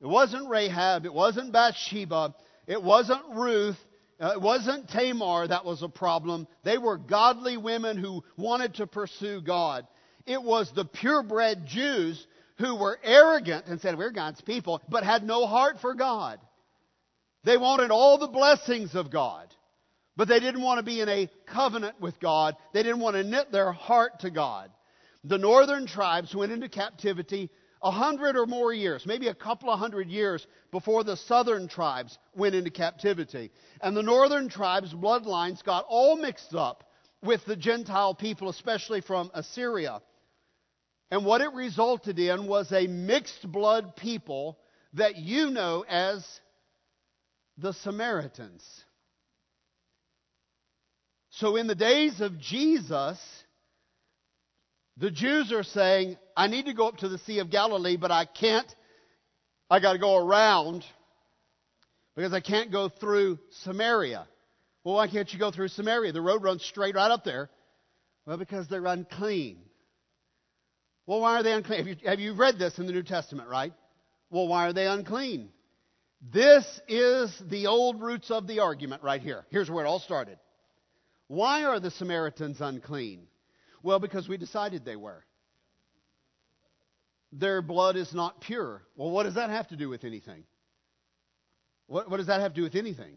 It 0.00 0.08
wasn't 0.08 0.48
Rahab, 0.48 1.06
it 1.06 1.14
wasn't 1.14 1.52
Bathsheba, 1.52 2.34
it 2.66 2.82
wasn't 2.82 3.22
Ruth, 3.32 3.78
uh, 4.22 4.32
it 4.34 4.40
wasn't 4.40 4.88
Tamar 4.88 5.48
that 5.48 5.64
was 5.64 5.82
a 5.82 5.88
problem. 5.88 6.46
They 6.62 6.78
were 6.78 6.96
godly 6.96 7.56
women 7.56 7.98
who 7.98 8.22
wanted 8.36 8.74
to 8.74 8.86
pursue 8.86 9.40
God. 9.40 9.86
It 10.26 10.40
was 10.40 10.70
the 10.70 10.84
purebred 10.84 11.66
Jews 11.66 12.24
who 12.58 12.76
were 12.76 12.98
arrogant 13.02 13.66
and 13.66 13.80
said, 13.80 13.98
We're 13.98 14.12
God's 14.12 14.40
people, 14.40 14.80
but 14.88 15.02
had 15.02 15.24
no 15.24 15.46
heart 15.46 15.80
for 15.80 15.94
God. 15.94 16.38
They 17.42 17.56
wanted 17.56 17.90
all 17.90 18.18
the 18.18 18.28
blessings 18.28 18.94
of 18.94 19.10
God, 19.10 19.52
but 20.16 20.28
they 20.28 20.38
didn't 20.38 20.62
want 20.62 20.78
to 20.78 20.84
be 20.84 21.00
in 21.00 21.08
a 21.08 21.28
covenant 21.46 22.00
with 22.00 22.20
God. 22.20 22.56
They 22.72 22.84
didn't 22.84 23.00
want 23.00 23.16
to 23.16 23.24
knit 23.24 23.50
their 23.50 23.72
heart 23.72 24.20
to 24.20 24.30
God. 24.30 24.70
The 25.24 25.38
northern 25.38 25.86
tribes 25.86 26.32
went 26.32 26.52
into 26.52 26.68
captivity 26.68 27.50
a 27.82 27.90
hundred 27.90 28.36
or 28.36 28.46
more 28.46 28.72
years, 28.72 29.04
maybe 29.06 29.28
a 29.28 29.34
couple 29.34 29.68
of 29.68 29.78
hundred 29.78 30.08
years 30.08 30.46
before 30.70 31.02
the 31.02 31.16
southern 31.16 31.66
tribes 31.66 32.18
went 32.34 32.54
into 32.54 32.70
captivity. 32.70 33.50
And 33.80 33.96
the 33.96 34.02
northern 34.02 34.48
tribes' 34.48 34.94
bloodlines 34.94 35.64
got 35.64 35.84
all 35.88 36.16
mixed 36.16 36.54
up 36.54 36.84
with 37.22 37.44
the 37.44 37.56
Gentile 37.56 38.14
people, 38.14 38.48
especially 38.48 39.00
from 39.00 39.30
Assyria. 39.34 40.00
And 41.10 41.24
what 41.26 41.40
it 41.40 41.52
resulted 41.52 42.18
in 42.18 42.46
was 42.46 42.72
a 42.72 42.86
mixed 42.86 43.50
blood 43.50 43.96
people 43.96 44.58
that 44.94 45.16
you 45.16 45.50
know 45.50 45.84
as 45.88 46.24
the 47.58 47.72
Samaritans. 47.72 48.64
So 51.30 51.56
in 51.56 51.66
the 51.66 51.74
days 51.74 52.20
of 52.20 52.38
Jesus, 52.38 53.18
the 54.96 55.10
Jews 55.10 55.52
are 55.52 55.62
saying, 55.62 56.16
I 56.36 56.46
need 56.46 56.66
to 56.66 56.74
go 56.74 56.88
up 56.88 56.98
to 56.98 57.08
the 57.08 57.18
Sea 57.18 57.38
of 57.38 57.50
Galilee, 57.50 57.96
but 57.96 58.10
I 58.10 58.24
can't. 58.24 58.72
I 59.70 59.80
got 59.80 59.94
to 59.94 59.98
go 59.98 60.16
around 60.16 60.84
because 62.14 62.32
I 62.32 62.40
can't 62.40 62.70
go 62.70 62.88
through 62.88 63.38
Samaria. 63.62 64.26
Well, 64.84 64.96
why 64.96 65.08
can't 65.08 65.32
you 65.32 65.38
go 65.38 65.50
through 65.50 65.68
Samaria? 65.68 66.12
The 66.12 66.20
road 66.20 66.42
runs 66.42 66.62
straight 66.62 66.94
right 66.94 67.10
up 67.10 67.24
there. 67.24 67.48
Well, 68.26 68.36
because 68.36 68.68
they're 68.68 68.84
unclean. 68.84 69.58
Well, 71.06 71.20
why 71.20 71.38
are 71.38 71.42
they 71.42 71.52
unclean? 71.52 71.78
Have 71.78 71.88
you, 71.88 71.96
have 72.04 72.20
you 72.20 72.34
read 72.34 72.58
this 72.58 72.78
in 72.78 72.86
the 72.86 72.92
New 72.92 73.02
Testament, 73.02 73.48
right? 73.48 73.72
Well, 74.30 74.46
why 74.46 74.68
are 74.68 74.72
they 74.72 74.86
unclean? 74.86 75.50
This 76.32 76.64
is 76.86 77.36
the 77.50 77.66
old 77.66 78.00
roots 78.00 78.30
of 78.30 78.46
the 78.46 78.60
argument 78.60 79.02
right 79.02 79.20
here. 79.20 79.44
Here's 79.50 79.70
where 79.70 79.84
it 79.84 79.88
all 79.88 79.98
started. 79.98 80.38
Why 81.26 81.64
are 81.64 81.80
the 81.80 81.90
Samaritans 81.90 82.60
unclean? 82.60 83.26
Well, 83.82 83.98
because 83.98 84.28
we 84.28 84.36
decided 84.36 84.84
they 84.84 84.96
were. 84.96 85.24
Their 87.32 87.62
blood 87.62 87.96
is 87.96 88.12
not 88.12 88.40
pure. 88.40 88.82
Well, 88.96 89.10
what 89.10 89.24
does 89.24 89.34
that 89.34 89.50
have 89.50 89.68
to 89.68 89.76
do 89.76 89.88
with 89.88 90.04
anything? 90.04 90.44
What, 91.86 92.10
what 92.10 92.18
does 92.18 92.26
that 92.26 92.40
have 92.40 92.52
to 92.52 92.56
do 92.56 92.62
with 92.62 92.74
anything? 92.74 93.16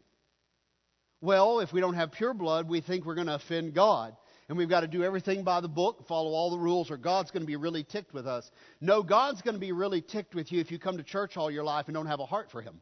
Well, 1.22 1.60
if 1.60 1.74
we 1.74 1.82
don't 1.82 1.96
have 1.96 2.12
pure 2.12 2.34
blood, 2.34 2.68
we 2.68 2.82
think 2.82 3.06
we're 3.06 3.16
going 3.16 3.28
to 3.28 3.36
offend 3.36 3.74
God 3.74 4.16
and 4.48 4.58
we've 4.58 4.70
got 4.70 4.82
to 4.82 4.88
do 4.88 5.04
everything 5.04 5.44
by 5.44 5.60
the 5.60 5.68
book, 5.68 6.06
follow 6.08 6.32
all 6.32 6.52
the 6.52 6.58
rules, 6.58 6.92
or 6.92 6.98
God's 6.98 7.32
going 7.32 7.42
to 7.42 7.48
be 7.48 7.56
really 7.56 7.84
ticked 7.84 8.14
with 8.14 8.28
us. 8.28 8.50
No, 8.80 9.02
God's 9.02 9.42
going 9.42 9.56
to 9.56 9.60
be 9.60 9.72
really 9.72 10.02
ticked 10.02 10.36
with 10.36 10.52
you 10.52 10.60
if 10.60 10.72
you 10.72 10.78
come 10.78 10.98
to 10.98 11.04
church 11.04 11.36
all 11.36 11.50
your 11.50 11.64
life 11.64 11.88
and 11.88 11.96
don't 11.96 12.06
have 12.06 12.20
a 12.20 12.26
heart 12.26 12.52
for 12.52 12.62
Him. 12.62 12.80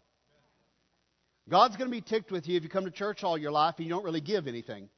God's 1.49 1.77
going 1.77 1.89
to 1.89 1.95
be 1.95 2.01
ticked 2.01 2.31
with 2.31 2.47
you 2.47 2.57
if 2.57 2.63
you 2.63 2.69
come 2.69 2.85
to 2.85 2.91
church 2.91 3.23
all 3.23 3.37
your 3.37 3.51
life 3.51 3.75
and 3.77 3.85
you 3.85 3.89
don't 3.89 4.03
really 4.03 4.21
give 4.21 4.47
anything. 4.47 4.89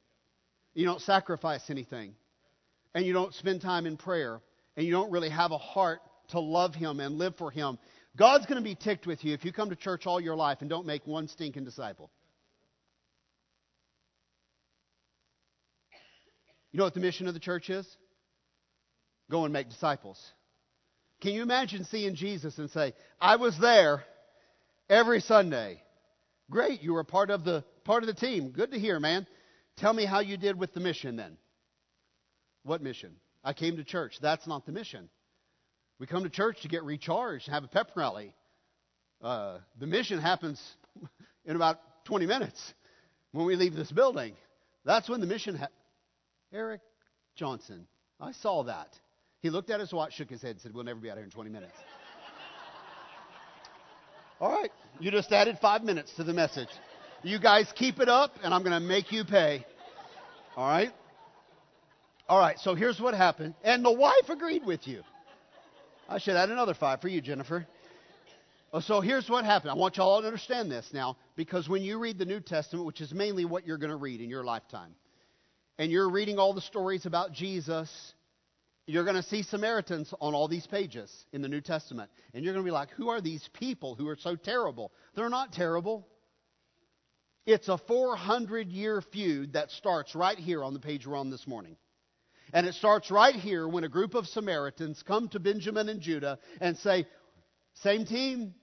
You 0.74 0.86
don't 0.86 1.00
sacrifice 1.00 1.70
anything. 1.70 2.14
And 2.96 3.04
you 3.04 3.12
don't 3.12 3.34
spend 3.34 3.60
time 3.60 3.84
in 3.84 3.98
prayer. 3.98 4.40
And 4.74 4.86
you 4.86 4.90
don't 4.90 5.10
really 5.10 5.28
have 5.28 5.52
a 5.52 5.58
heart 5.58 6.00
to 6.28 6.40
love 6.40 6.74
Him 6.74 6.98
and 6.98 7.18
live 7.18 7.36
for 7.36 7.50
Him. 7.50 7.78
God's 8.16 8.46
going 8.46 8.56
to 8.56 8.64
be 8.64 8.74
ticked 8.74 9.06
with 9.06 9.22
you 9.22 9.34
if 9.34 9.44
you 9.44 9.52
come 9.52 9.68
to 9.68 9.76
church 9.76 10.06
all 10.06 10.18
your 10.18 10.34
life 10.34 10.62
and 10.62 10.70
don't 10.70 10.86
make 10.86 11.06
one 11.06 11.28
stinking 11.28 11.64
disciple. 11.64 12.10
You 16.72 16.78
know 16.78 16.84
what 16.84 16.94
the 16.94 17.00
mission 17.00 17.28
of 17.28 17.34
the 17.34 17.40
church 17.40 17.68
is? 17.68 17.86
Go 19.30 19.44
and 19.44 19.52
make 19.52 19.68
disciples. 19.68 20.18
Can 21.20 21.32
you 21.32 21.42
imagine 21.42 21.84
seeing 21.84 22.14
Jesus 22.14 22.56
and 22.56 22.70
say, 22.70 22.94
I 23.20 23.36
was 23.36 23.58
there 23.60 24.04
every 24.88 25.20
Sunday. 25.20 25.82
Great, 26.50 26.82
you 26.82 26.94
were 26.94 27.04
part 27.04 27.28
of 27.28 27.44
the 27.44 27.62
part 27.84 28.02
of 28.02 28.06
the 28.06 28.14
team. 28.14 28.52
Good 28.52 28.70
to 28.72 28.78
hear, 28.78 28.98
man. 28.98 29.26
Tell 29.76 29.92
me 29.92 30.06
how 30.06 30.20
you 30.20 30.38
did 30.38 30.58
with 30.58 30.72
the 30.72 30.80
mission 30.80 31.16
then. 31.16 31.36
What 32.66 32.82
mission? 32.82 33.12
I 33.44 33.52
came 33.52 33.76
to 33.76 33.84
church. 33.84 34.18
That's 34.20 34.44
not 34.48 34.66
the 34.66 34.72
mission. 34.72 35.08
We 36.00 36.06
come 36.08 36.24
to 36.24 36.28
church 36.30 36.62
to 36.62 36.68
get 36.68 36.82
recharged, 36.82 37.46
have 37.48 37.62
a 37.62 37.68
pep 37.68 37.92
rally. 37.94 38.34
Uh, 39.22 39.58
the 39.78 39.86
mission 39.86 40.20
happens 40.20 40.60
in 41.44 41.54
about 41.54 41.78
20 42.06 42.26
minutes 42.26 42.74
when 43.30 43.46
we 43.46 43.54
leave 43.54 43.74
this 43.74 43.90
building. 43.92 44.34
That's 44.84 45.08
when 45.08 45.20
the 45.20 45.28
mission 45.28 45.54
ha- 45.54 45.68
Eric 46.52 46.80
Johnson. 47.36 47.86
I 48.20 48.32
saw 48.32 48.64
that. 48.64 48.88
He 49.42 49.50
looked 49.50 49.70
at 49.70 49.78
his 49.78 49.92
watch, 49.92 50.14
shook 50.14 50.28
his 50.28 50.42
head, 50.42 50.52
and 50.52 50.60
said, 50.60 50.74
We'll 50.74 50.84
never 50.84 50.98
be 50.98 51.08
out 51.08 51.16
here 51.18 51.24
in 51.24 51.30
20 51.30 51.50
minutes. 51.50 51.76
All 54.40 54.50
right, 54.50 54.72
you 54.98 55.12
just 55.12 55.30
added 55.30 55.58
five 55.62 55.84
minutes 55.84 56.12
to 56.16 56.24
the 56.24 56.34
message. 56.34 56.68
You 57.22 57.38
guys 57.38 57.72
keep 57.76 58.00
it 58.00 58.08
up, 58.08 58.32
and 58.42 58.52
I'm 58.52 58.62
going 58.64 58.74
to 58.74 58.86
make 58.86 59.12
you 59.12 59.24
pay. 59.24 59.64
All 60.56 60.66
right? 60.66 60.92
All 62.28 62.38
right, 62.40 62.58
so 62.58 62.74
here's 62.74 63.00
what 63.00 63.14
happened. 63.14 63.54
And 63.62 63.84
the 63.84 63.92
wife 63.92 64.28
agreed 64.28 64.64
with 64.64 64.88
you. 64.88 65.02
I 66.08 66.18
should 66.18 66.34
add 66.34 66.50
another 66.50 66.74
five 66.74 67.00
for 67.00 67.08
you, 67.08 67.20
Jennifer. 67.20 67.66
Oh, 68.72 68.80
so 68.80 69.00
here's 69.00 69.30
what 69.30 69.44
happened. 69.44 69.70
I 69.70 69.74
want 69.74 69.96
you 69.96 70.02
all 70.02 70.20
to 70.20 70.26
understand 70.26 70.70
this 70.70 70.88
now, 70.92 71.16
because 71.36 71.68
when 71.68 71.82
you 71.82 71.98
read 71.98 72.18
the 72.18 72.24
New 72.24 72.40
Testament, 72.40 72.84
which 72.84 73.00
is 73.00 73.12
mainly 73.12 73.44
what 73.44 73.64
you're 73.64 73.78
going 73.78 73.90
to 73.90 73.96
read 73.96 74.20
in 74.20 74.28
your 74.28 74.44
lifetime, 74.44 74.94
and 75.78 75.90
you're 75.90 76.10
reading 76.10 76.38
all 76.38 76.52
the 76.52 76.60
stories 76.60 77.06
about 77.06 77.32
Jesus, 77.32 77.88
you're 78.86 79.04
going 79.04 79.16
to 79.16 79.22
see 79.22 79.42
Samaritans 79.42 80.12
on 80.20 80.34
all 80.34 80.48
these 80.48 80.66
pages 80.66 81.10
in 81.32 81.42
the 81.42 81.48
New 81.48 81.60
Testament. 81.60 82.10
And 82.34 82.44
you're 82.44 82.54
going 82.54 82.64
to 82.64 82.68
be 82.68 82.72
like, 82.72 82.90
who 82.90 83.08
are 83.08 83.20
these 83.20 83.48
people 83.52 83.94
who 83.94 84.08
are 84.08 84.16
so 84.16 84.34
terrible? 84.34 84.90
They're 85.14 85.28
not 85.28 85.52
terrible. 85.52 86.08
It's 87.46 87.68
a 87.68 87.78
400 87.78 88.68
year 88.68 89.00
feud 89.00 89.52
that 89.52 89.70
starts 89.70 90.14
right 90.16 90.38
here 90.38 90.64
on 90.64 90.74
the 90.74 90.80
page 90.80 91.06
we're 91.06 91.16
on 91.16 91.30
this 91.30 91.46
morning. 91.46 91.76
And 92.56 92.66
it 92.66 92.74
starts 92.74 93.10
right 93.10 93.34
here 93.34 93.68
when 93.68 93.84
a 93.84 93.88
group 93.90 94.14
of 94.14 94.26
Samaritans 94.26 95.02
come 95.06 95.28
to 95.28 95.38
Benjamin 95.38 95.90
and 95.90 96.00
Judah 96.00 96.38
and 96.58 96.74
say, 96.78 97.06
Same 97.74 98.06
team, 98.06 98.54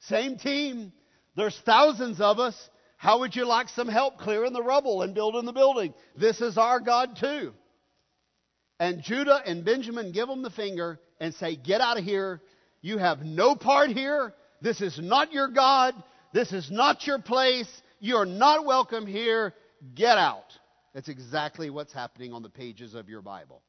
same 0.00 0.36
team. 0.36 0.92
There's 1.34 1.58
thousands 1.64 2.20
of 2.20 2.40
us. 2.40 2.68
How 2.98 3.20
would 3.20 3.34
you 3.34 3.46
like 3.46 3.70
some 3.70 3.88
help 3.88 4.18
clearing 4.18 4.52
the 4.52 4.62
rubble 4.62 5.00
and 5.00 5.14
building 5.14 5.46
the 5.46 5.54
building? 5.54 5.94
This 6.14 6.42
is 6.42 6.58
our 6.58 6.78
God 6.78 7.16
too. 7.18 7.54
And 8.78 9.02
Judah 9.02 9.40
and 9.46 9.64
Benjamin 9.64 10.12
give 10.12 10.28
them 10.28 10.42
the 10.42 10.50
finger 10.50 11.00
and 11.18 11.32
say, 11.32 11.56
Get 11.56 11.80
out 11.80 11.96
of 11.96 12.04
here. 12.04 12.42
You 12.82 12.98
have 12.98 13.20
no 13.20 13.56
part 13.56 13.88
here. 13.88 14.34
This 14.60 14.82
is 14.82 14.98
not 14.98 15.32
your 15.32 15.48
God. 15.48 15.94
This 16.34 16.52
is 16.52 16.70
not 16.70 17.06
your 17.06 17.18
place. 17.18 17.80
You're 17.98 18.26
not 18.26 18.66
welcome 18.66 19.06
here. 19.06 19.54
Get 19.94 20.18
out. 20.18 20.57
That's 20.94 21.08
exactly 21.08 21.70
what's 21.70 21.92
happening 21.92 22.32
on 22.32 22.42
the 22.42 22.50
pages 22.50 22.94
of 22.94 23.08
your 23.08 23.22
Bible. 23.22 23.62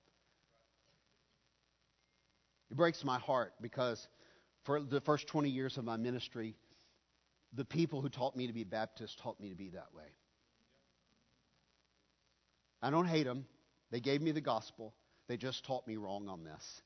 It 2.71 2.77
breaks 2.77 3.03
my 3.03 3.19
heart 3.19 3.53
because 3.61 4.07
for 4.63 4.81
the 4.81 5.01
first 5.01 5.27
20 5.27 5.49
years 5.49 5.77
of 5.77 5.83
my 5.83 5.97
ministry, 5.97 6.55
the 7.53 7.65
people 7.65 8.01
who 8.01 8.09
taught 8.09 8.35
me 8.35 8.47
to 8.47 8.53
be 8.53 8.63
Baptist 8.63 9.19
taught 9.19 9.39
me 9.39 9.49
to 9.49 9.55
be 9.55 9.69
that 9.69 9.87
way. 9.95 10.03
I 12.81 12.89
don't 12.89 13.07
hate 13.07 13.25
them. 13.25 13.45
They 13.91 13.99
gave 13.99 14.21
me 14.21 14.31
the 14.31 14.41
gospel. 14.41 14.93
They 15.27 15.37
just 15.37 15.65
taught 15.65 15.87
me 15.87 15.97
wrong 15.97 16.29
on 16.29 16.43
this. 16.43 16.81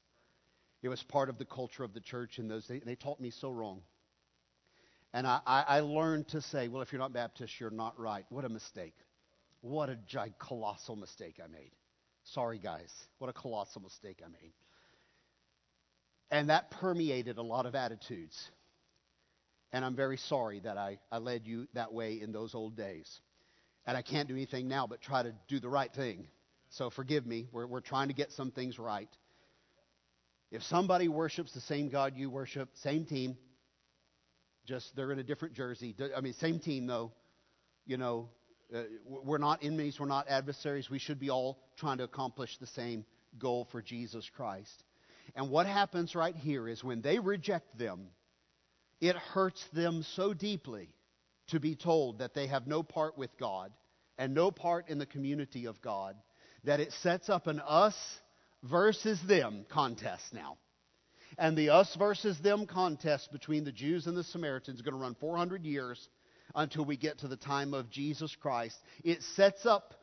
It 0.81 0.89
was 0.89 1.01
part 1.03 1.29
of 1.29 1.37
the 1.37 1.45
culture 1.45 1.83
of 1.83 1.93
the 1.93 1.99
church 1.99 2.39
in 2.39 2.47
those 2.47 2.65
days. 2.65 2.81
And 2.81 2.89
they 2.89 2.95
taught 2.95 3.19
me 3.19 3.29
so 3.29 3.51
wrong. 3.51 3.81
And 5.13 5.27
I, 5.27 5.39
I, 5.45 5.79
learned 5.81 6.29
to 6.29 6.41
say, 6.41 6.67
well, 6.67 6.81
if 6.81 6.91
you're 6.91 6.99
not 6.99 7.13
Baptist, 7.13 7.59
you're 7.59 7.69
not 7.69 7.99
right. 7.99 8.25
What 8.29 8.45
a 8.45 8.49
mistake. 8.49 8.95
What 9.63 9.87
a 9.89 9.95
giant, 9.95 10.37
colossal 10.39 10.97
mistake 10.97 11.39
I 11.41 11.47
made. 11.47 11.71
Sorry, 12.25 12.59
guys. 12.59 12.91
What 13.19 13.29
a 13.29 13.33
colossal 13.33 13.81
mistake 13.81 14.19
I 14.21 14.27
made. 14.27 14.51
And 16.29 16.49
that 16.49 16.69
permeated 16.69 17.37
a 17.37 17.41
lot 17.41 17.65
of 17.65 17.73
attitudes. 17.73 18.51
And 19.71 19.85
I'm 19.85 19.95
very 19.95 20.17
sorry 20.17 20.59
that 20.65 20.77
I, 20.77 20.99
I 21.09 21.19
led 21.19 21.47
you 21.47 21.69
that 21.75 21.93
way 21.93 22.19
in 22.19 22.33
those 22.33 22.53
old 22.53 22.75
days. 22.75 23.21
And 23.85 23.95
I 23.95 24.01
can't 24.01 24.27
do 24.27 24.33
anything 24.33 24.67
now 24.67 24.85
but 24.85 24.99
try 24.99 25.23
to 25.23 25.33
do 25.47 25.61
the 25.61 25.69
right 25.69 25.93
thing. 25.93 26.27
So 26.71 26.89
forgive 26.89 27.25
me. 27.25 27.47
We're, 27.53 27.65
we're 27.65 27.79
trying 27.79 28.09
to 28.09 28.13
get 28.13 28.33
some 28.33 28.51
things 28.51 28.77
right. 28.77 29.09
If 30.51 30.61
somebody 30.63 31.07
worships 31.07 31.53
the 31.53 31.61
same 31.61 31.87
God 31.87 32.17
you 32.17 32.29
worship, 32.29 32.67
same 32.73 33.05
team, 33.05 33.37
just 34.65 34.93
they're 34.93 35.13
in 35.13 35.19
a 35.19 35.23
different 35.23 35.53
jersey. 35.53 35.95
I 36.13 36.19
mean, 36.19 36.33
same 36.33 36.59
team 36.59 36.85
though. 36.85 37.13
You 37.85 37.95
know, 37.97 38.29
uh, 38.73 38.83
we're 39.05 39.37
not 39.37 39.63
enemies, 39.63 39.99
we're 39.99 40.05
not 40.05 40.27
adversaries. 40.27 40.89
We 40.89 40.99
should 40.99 41.19
be 41.19 41.29
all 41.29 41.59
trying 41.77 41.97
to 41.97 42.03
accomplish 42.03 42.57
the 42.57 42.67
same 42.67 43.05
goal 43.39 43.67
for 43.71 43.81
Jesus 43.81 44.29
Christ. 44.35 44.83
And 45.35 45.49
what 45.49 45.65
happens 45.65 46.15
right 46.15 46.35
here 46.35 46.67
is 46.67 46.83
when 46.83 47.01
they 47.01 47.19
reject 47.19 47.77
them, 47.77 48.07
it 49.01 49.15
hurts 49.15 49.63
them 49.73 50.03
so 50.15 50.33
deeply 50.33 50.89
to 51.47 51.59
be 51.59 51.75
told 51.75 52.19
that 52.19 52.33
they 52.33 52.47
have 52.47 52.67
no 52.67 52.83
part 52.83 53.17
with 53.17 53.31
God 53.37 53.71
and 54.17 54.33
no 54.33 54.51
part 54.51 54.89
in 54.89 54.97
the 54.97 55.05
community 55.05 55.65
of 55.65 55.81
God 55.81 56.15
that 56.63 56.79
it 56.79 56.91
sets 57.01 57.29
up 57.29 57.47
an 57.47 57.59
us 57.59 57.95
versus 58.63 59.19
them 59.27 59.65
contest 59.69 60.33
now. 60.33 60.57
And 61.37 61.57
the 61.57 61.69
us 61.69 61.93
versus 61.97 62.39
them 62.39 62.67
contest 62.67 63.31
between 63.31 63.63
the 63.63 63.71
Jews 63.71 64.07
and 64.07 64.15
the 64.15 64.23
Samaritans 64.23 64.77
is 64.77 64.81
going 64.81 64.95
to 64.95 65.01
run 65.01 65.15
400 65.19 65.65
years 65.65 66.07
until 66.55 66.85
we 66.85 66.97
get 66.97 67.19
to 67.19 67.27
the 67.27 67.37
time 67.37 67.73
of 67.73 67.89
Jesus 67.89 68.35
Christ. 68.35 68.77
It 69.03 69.21
sets 69.35 69.65
up 69.65 69.93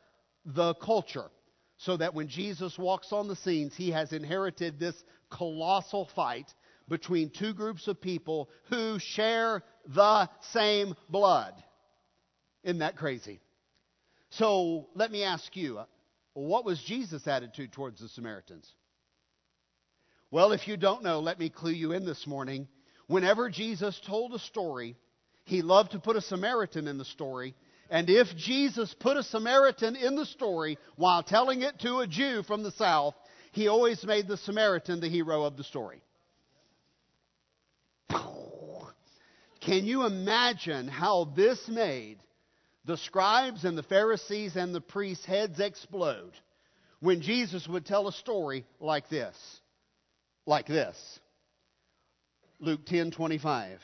the 0.45 0.73
culture 0.75 1.29
so 1.77 1.97
that 1.97 2.13
when 2.13 2.27
Jesus 2.27 2.77
walks 2.77 3.11
on 3.11 3.27
the 3.27 3.35
scenes, 3.35 3.75
he 3.75 3.91
has 3.91 4.13
inherited 4.13 4.79
this 4.79 4.95
colossal 5.29 6.09
fight 6.15 6.53
between 6.87 7.29
two 7.29 7.53
groups 7.53 7.87
of 7.87 8.01
people 8.01 8.49
who 8.69 8.99
share 8.99 9.63
the 9.87 10.29
same 10.51 10.95
blood. 11.09 11.53
Isn't 12.63 12.79
that 12.79 12.97
crazy? 12.97 13.39
So 14.31 14.87
let 14.93 15.11
me 15.11 15.23
ask 15.23 15.55
you 15.55 15.79
uh, 15.79 15.85
what 16.33 16.65
was 16.65 16.81
Jesus' 16.81 17.27
attitude 17.27 17.71
towards 17.71 17.99
the 17.99 18.09
Samaritans? 18.09 18.69
Well, 20.29 20.53
if 20.53 20.67
you 20.67 20.77
don't 20.77 21.03
know, 21.03 21.19
let 21.19 21.39
me 21.39 21.49
clue 21.49 21.71
you 21.71 21.91
in 21.91 22.05
this 22.05 22.25
morning. 22.25 22.67
Whenever 23.07 23.49
Jesus 23.49 23.99
told 24.05 24.33
a 24.33 24.39
story, 24.39 24.95
he 25.43 25.61
loved 25.61 25.91
to 25.91 25.99
put 25.99 26.15
a 26.15 26.21
Samaritan 26.21 26.87
in 26.87 26.97
the 26.97 27.05
story. 27.05 27.55
And 27.89 28.09
if 28.09 28.35
Jesus 28.37 28.93
put 28.99 29.17
a 29.17 29.23
Samaritan 29.23 29.95
in 29.95 30.15
the 30.15 30.25
story 30.25 30.77
while 30.95 31.23
telling 31.23 31.61
it 31.61 31.79
to 31.79 31.99
a 31.99 32.07
Jew 32.07 32.43
from 32.43 32.63
the 32.63 32.71
south, 32.71 33.15
he 33.51 33.67
always 33.67 34.03
made 34.05 34.27
the 34.27 34.37
Samaritan 34.37 35.01
the 35.01 35.09
hero 35.09 35.43
of 35.43 35.57
the 35.57 35.63
story. 35.63 36.01
Can 39.61 39.85
you 39.85 40.05
imagine 40.05 40.87
how 40.87 41.25
this 41.35 41.67
made 41.67 42.17
the 42.85 42.97
scribes 42.97 43.65
and 43.65 43.77
the 43.77 43.83
Pharisees 43.83 44.55
and 44.55 44.73
the 44.73 44.81
priests' 44.81 45.25
heads 45.25 45.59
explode 45.59 46.31
when 46.99 47.21
Jesus 47.21 47.67
would 47.67 47.85
tell 47.85 48.07
a 48.07 48.13
story 48.13 48.65
like 48.79 49.09
this? 49.09 49.35
Like 50.45 50.65
this. 50.65 51.19
Luke 52.59 52.85
10:25. 52.85 53.79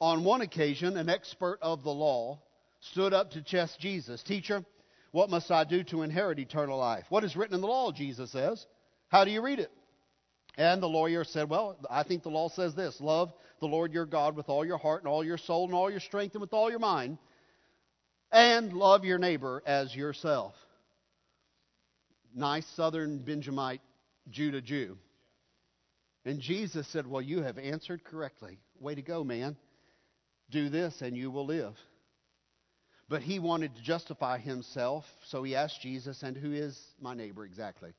On 0.00 0.24
one 0.24 0.40
occasion, 0.40 0.96
an 0.96 1.08
expert 1.08 1.58
of 1.60 1.82
the 1.82 1.92
law 1.92 2.40
stood 2.80 3.12
up 3.12 3.32
to 3.32 3.42
test 3.42 3.78
Jesus. 3.78 4.22
Teacher, 4.22 4.64
what 5.12 5.30
must 5.30 5.50
I 5.50 5.64
do 5.64 5.82
to 5.84 6.02
inherit 6.02 6.38
eternal 6.38 6.78
life? 6.78 7.04
What 7.08 7.24
is 7.24 7.36
written 7.36 7.54
in 7.54 7.60
the 7.60 7.66
law? 7.66 7.92
Jesus 7.92 8.30
says. 8.30 8.66
How 9.08 9.24
do 9.24 9.30
you 9.30 9.42
read 9.42 9.58
it? 9.58 9.70
And 10.56 10.82
the 10.82 10.88
lawyer 10.88 11.24
said, 11.24 11.48
Well, 11.48 11.76
I 11.90 12.02
think 12.02 12.22
the 12.22 12.30
law 12.30 12.48
says 12.48 12.74
this 12.74 13.00
love 13.00 13.32
the 13.60 13.66
Lord 13.66 13.92
your 13.92 14.06
God 14.06 14.36
with 14.36 14.48
all 14.48 14.64
your 14.64 14.78
heart 14.78 15.02
and 15.02 15.08
all 15.08 15.24
your 15.24 15.38
soul 15.38 15.66
and 15.66 15.74
all 15.74 15.90
your 15.90 16.00
strength 16.00 16.34
and 16.34 16.40
with 16.40 16.54
all 16.54 16.70
your 16.70 16.78
mind, 16.78 17.18
and 18.32 18.72
love 18.72 19.04
your 19.04 19.18
neighbor 19.18 19.62
as 19.66 19.94
yourself. 19.94 20.54
Nice 22.34 22.66
southern 22.74 23.18
Benjamite 23.18 23.82
Judah 24.30 24.62
Jew. 24.62 24.96
And 26.24 26.40
Jesus 26.40 26.86
said, 26.88 27.06
Well, 27.06 27.22
you 27.22 27.42
have 27.42 27.58
answered 27.58 28.04
correctly. 28.04 28.58
Way 28.78 28.94
to 28.94 29.02
go, 29.02 29.24
man. 29.24 29.56
Do 30.50 30.68
this 30.68 31.00
and 31.00 31.16
you 31.16 31.30
will 31.30 31.46
live. 31.46 31.74
But 33.08 33.22
he 33.22 33.40
wanted 33.40 33.74
to 33.74 33.82
justify 33.82 34.38
himself, 34.38 35.04
so 35.26 35.42
he 35.42 35.56
asked 35.56 35.80
Jesus, 35.80 36.22
And 36.22 36.36
who 36.36 36.52
is 36.52 36.80
my 37.00 37.12
neighbor 37.14 37.44
exactly? 37.44 37.92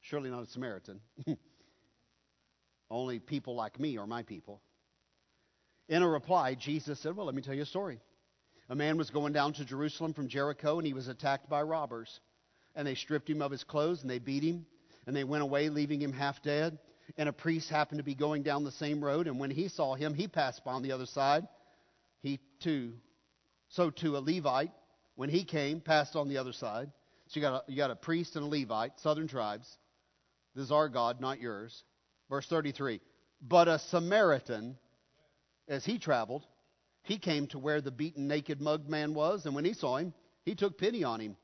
Surely 0.00 0.30
not 0.30 0.44
a 0.44 0.46
Samaritan. 0.46 1.00
Only 2.90 3.18
people 3.18 3.54
like 3.54 3.78
me 3.78 3.98
are 3.98 4.06
my 4.06 4.22
people. 4.22 4.62
In 5.90 6.02
a 6.02 6.08
reply, 6.08 6.54
Jesus 6.54 6.98
said, 7.00 7.16
Well, 7.16 7.26
let 7.26 7.34
me 7.34 7.42
tell 7.42 7.54
you 7.54 7.62
a 7.62 7.66
story. 7.66 8.00
A 8.70 8.74
man 8.74 8.96
was 8.96 9.10
going 9.10 9.32
down 9.32 9.52
to 9.54 9.64
Jerusalem 9.64 10.14
from 10.14 10.28
Jericho, 10.28 10.78
and 10.78 10.86
he 10.86 10.94
was 10.94 11.08
attacked 11.08 11.50
by 11.50 11.62
robbers. 11.62 12.20
And 12.74 12.86
they 12.86 12.94
stripped 12.94 13.28
him 13.28 13.42
of 13.42 13.50
his 13.50 13.64
clothes, 13.64 14.00
and 14.00 14.10
they 14.10 14.20
beat 14.20 14.44
him, 14.44 14.64
and 15.06 15.14
they 15.14 15.24
went 15.24 15.42
away, 15.42 15.68
leaving 15.68 16.00
him 16.00 16.12
half 16.12 16.40
dead. 16.42 16.78
And 17.18 17.28
a 17.28 17.32
priest 17.32 17.68
happened 17.68 17.98
to 17.98 18.04
be 18.04 18.14
going 18.14 18.42
down 18.42 18.64
the 18.64 18.70
same 18.70 19.04
road, 19.04 19.26
and 19.26 19.38
when 19.38 19.50
he 19.50 19.68
saw 19.68 19.96
him, 19.96 20.14
he 20.14 20.28
passed 20.28 20.64
by 20.64 20.72
on 20.72 20.82
the 20.82 20.92
other 20.92 21.06
side. 21.06 21.46
He 22.22 22.40
too, 22.60 22.94
so 23.68 23.90
too 23.90 24.16
a 24.16 24.18
Levite, 24.18 24.72
when 25.14 25.30
he 25.30 25.44
came, 25.44 25.80
passed 25.80 26.16
on 26.16 26.28
the 26.28 26.38
other 26.38 26.52
side. 26.52 26.90
So 27.28 27.38
you 27.38 27.42
got 27.42 27.64
a, 27.68 27.70
you 27.70 27.76
got 27.76 27.90
a 27.90 27.96
priest 27.96 28.36
and 28.36 28.44
a 28.44 28.48
Levite, 28.48 28.98
southern 29.00 29.28
tribes. 29.28 29.78
This 30.54 30.64
is 30.64 30.72
our 30.72 30.88
God, 30.88 31.20
not 31.20 31.40
yours. 31.40 31.84
Verse 32.28 32.46
33 32.46 33.00
But 33.40 33.68
a 33.68 33.78
Samaritan, 33.78 34.76
as 35.68 35.84
he 35.84 35.98
traveled, 35.98 36.46
he 37.02 37.18
came 37.18 37.46
to 37.48 37.58
where 37.58 37.80
the 37.80 37.90
beaten, 37.90 38.28
naked, 38.28 38.60
mugged 38.60 38.88
man 38.88 39.14
was, 39.14 39.46
and 39.46 39.54
when 39.54 39.64
he 39.64 39.72
saw 39.72 39.96
him, 39.96 40.12
he 40.44 40.54
took 40.54 40.78
pity 40.78 41.04
on 41.04 41.20
him. 41.20 41.36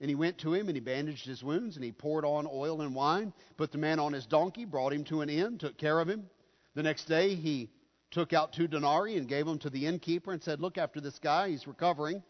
And 0.00 0.08
he 0.08 0.16
went 0.16 0.38
to 0.38 0.52
him 0.52 0.68
and 0.68 0.76
he 0.76 0.80
bandaged 0.80 1.24
his 1.24 1.42
wounds 1.42 1.76
and 1.76 1.84
he 1.84 1.92
poured 1.92 2.24
on 2.24 2.48
oil 2.50 2.82
and 2.82 2.94
wine, 2.94 3.32
put 3.56 3.70
the 3.70 3.78
man 3.78 4.00
on 4.00 4.12
his 4.12 4.26
donkey, 4.26 4.64
brought 4.64 4.92
him 4.92 5.04
to 5.04 5.20
an 5.20 5.30
inn, 5.30 5.56
took 5.56 5.78
care 5.78 6.00
of 6.00 6.08
him. 6.08 6.28
The 6.74 6.82
next 6.82 7.04
day 7.04 7.34
he 7.36 7.70
took 8.14 8.32
out 8.32 8.52
two 8.52 8.68
denarii 8.68 9.18
and 9.18 9.28
gave 9.28 9.44
them 9.44 9.58
to 9.58 9.68
the 9.68 9.86
innkeeper 9.86 10.32
and 10.32 10.42
said, 10.42 10.60
Look 10.60 10.78
after 10.78 11.00
this 11.00 11.18
guy, 11.18 11.50
he's 11.50 11.66
recovering. 11.66 12.22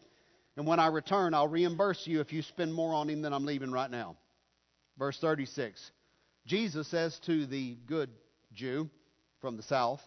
And 0.57 0.65
when 0.65 0.79
I 0.79 0.87
return, 0.87 1.33
I'll 1.33 1.47
reimburse 1.47 2.07
you 2.07 2.21
if 2.21 2.33
you 2.33 2.41
spend 2.41 2.73
more 2.73 2.93
on 2.93 3.09
him 3.09 3.21
than 3.21 3.33
I'm 3.33 3.45
leaving 3.45 3.71
right 3.71 3.89
now. 3.89 4.17
Verse 4.97 5.19
36 5.19 5.91
Jesus 6.45 6.87
says 6.87 7.19
to 7.25 7.45
the 7.45 7.77
good 7.85 8.09
Jew 8.53 8.89
from 9.41 9.57
the 9.57 9.63
south, 9.63 10.01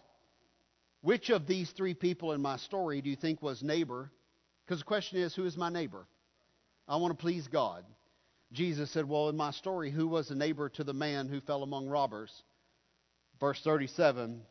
Which 1.01 1.29
of 1.29 1.47
these 1.47 1.71
three 1.71 1.93
people 1.93 2.33
in 2.33 2.41
my 2.41 2.57
story 2.57 3.01
do 3.01 3.09
you 3.09 3.15
think 3.15 3.41
was 3.41 3.63
neighbor? 3.63 4.11
Because 4.65 4.79
the 4.79 4.85
question 4.85 5.19
is, 5.19 5.33
who 5.33 5.45
is 5.45 5.57
my 5.57 5.69
neighbor? 5.69 6.05
I 6.87 6.97
want 6.97 7.17
to 7.17 7.21
please 7.21 7.47
God. 7.47 7.85
Jesus 8.51 8.91
said, 8.91 9.07
Well, 9.07 9.29
in 9.29 9.37
my 9.37 9.51
story, 9.51 9.91
who 9.91 10.07
was 10.07 10.29
a 10.29 10.35
neighbor 10.35 10.67
to 10.69 10.83
the 10.83 10.93
man 10.93 11.29
who 11.29 11.39
fell 11.39 11.63
among 11.63 11.87
robbers? 11.87 12.43
Verse 13.39 13.61
37 13.63 14.41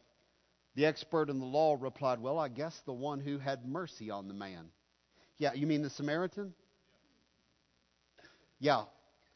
The 0.75 0.87
expert 0.87 1.31
in 1.31 1.39
the 1.39 1.47
law 1.47 1.77
replied, 1.79 2.21
Well, 2.21 2.39
I 2.39 2.49
guess 2.49 2.81
the 2.85 2.93
one 2.93 3.21
who 3.21 3.39
had 3.39 3.67
mercy 3.67 4.11
on 4.11 4.29
the 4.29 4.35
man. 4.35 4.71
Yeah, 5.39 5.53
you 5.55 5.67
mean 5.67 5.83
the 5.83 5.91
Samaritan? 5.91 6.55
Yeah, 8.61 8.85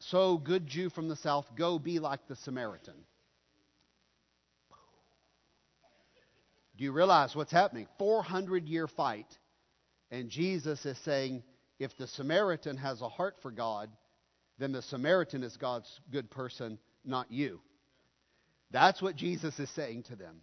so, 0.09 0.37
good 0.37 0.67
Jew 0.67 0.89
from 0.89 1.07
the 1.07 1.15
south, 1.15 1.49
go 1.55 1.79
be 1.79 1.99
like 1.99 2.27
the 2.27 2.35
Samaritan. 2.35 3.05
Do 6.75 6.83
you 6.83 6.91
realize 6.91 7.35
what's 7.35 7.53
happening? 7.53 7.87
400 7.97 8.67
year 8.67 8.87
fight. 8.87 9.37
And 10.11 10.29
Jesus 10.29 10.85
is 10.85 10.97
saying, 10.99 11.41
if 11.79 11.95
the 11.95 12.07
Samaritan 12.07 12.75
has 12.77 13.01
a 13.01 13.07
heart 13.07 13.37
for 13.41 13.49
God, 13.49 13.89
then 14.57 14.73
the 14.73 14.81
Samaritan 14.81 15.41
is 15.41 15.55
God's 15.55 16.01
good 16.11 16.29
person, 16.29 16.77
not 17.05 17.31
you. 17.31 17.61
That's 18.71 19.01
what 19.01 19.15
Jesus 19.15 19.57
is 19.57 19.69
saying 19.69 20.03
to 20.03 20.17
them. 20.17 20.41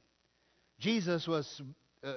Jesus 0.81 1.29
was 1.29 1.61
uh, 2.03 2.15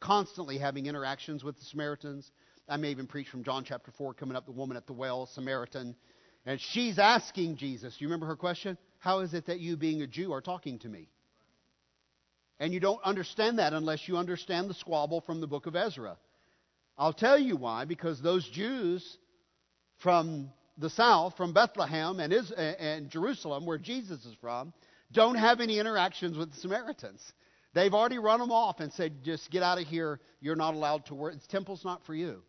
constantly 0.00 0.58
having 0.58 0.86
interactions 0.86 1.44
with 1.44 1.56
the 1.56 1.64
Samaritans. 1.64 2.30
I 2.68 2.76
may 2.76 2.90
even 2.90 3.06
preach 3.06 3.28
from 3.28 3.44
John 3.44 3.64
chapter 3.64 3.92
4, 3.92 4.14
coming 4.14 4.36
up, 4.36 4.44
the 4.44 4.52
woman 4.52 4.76
at 4.76 4.88
the 4.88 4.92
well, 4.92 5.26
Samaritan. 5.26 5.94
And 6.44 6.60
she's 6.60 6.98
asking 6.98 7.56
Jesus, 7.56 7.94
you 8.00 8.08
remember 8.08 8.26
her 8.26 8.36
question? 8.36 8.76
How 8.98 9.20
is 9.20 9.34
it 9.34 9.46
that 9.46 9.60
you, 9.60 9.76
being 9.76 10.02
a 10.02 10.08
Jew, 10.08 10.32
are 10.32 10.40
talking 10.40 10.80
to 10.80 10.88
me? 10.88 11.08
And 12.58 12.72
you 12.74 12.80
don't 12.80 13.02
understand 13.04 13.60
that 13.60 13.72
unless 13.72 14.08
you 14.08 14.16
understand 14.16 14.68
the 14.68 14.74
squabble 14.74 15.20
from 15.20 15.40
the 15.40 15.46
book 15.46 15.66
of 15.66 15.76
Ezra. 15.76 16.16
I'll 16.98 17.12
tell 17.12 17.38
you 17.38 17.56
why, 17.56 17.84
because 17.84 18.20
those 18.20 18.48
Jews 18.48 19.18
from 19.98 20.50
the 20.76 20.90
south, 20.90 21.36
from 21.36 21.52
Bethlehem 21.52 22.18
and, 22.18 22.32
and 22.32 23.10
Jerusalem, 23.10 23.64
where 23.64 23.78
Jesus 23.78 24.24
is 24.24 24.34
from, 24.40 24.72
don't 25.12 25.36
have 25.36 25.60
any 25.60 25.78
interactions 25.78 26.36
with 26.36 26.52
the 26.52 26.58
Samaritans. 26.58 27.32
They've 27.74 27.92
already 27.94 28.18
run 28.18 28.40
them 28.40 28.52
off 28.52 28.80
and 28.80 28.92
said, 28.92 29.24
just 29.24 29.50
get 29.50 29.62
out 29.62 29.80
of 29.80 29.86
here. 29.86 30.20
You're 30.40 30.56
not 30.56 30.74
allowed 30.74 31.06
to 31.06 31.14
work. 31.14 31.34
The 31.34 31.48
temple's 31.48 31.84
not 31.84 32.04
for 32.04 32.14
you. 32.14 32.42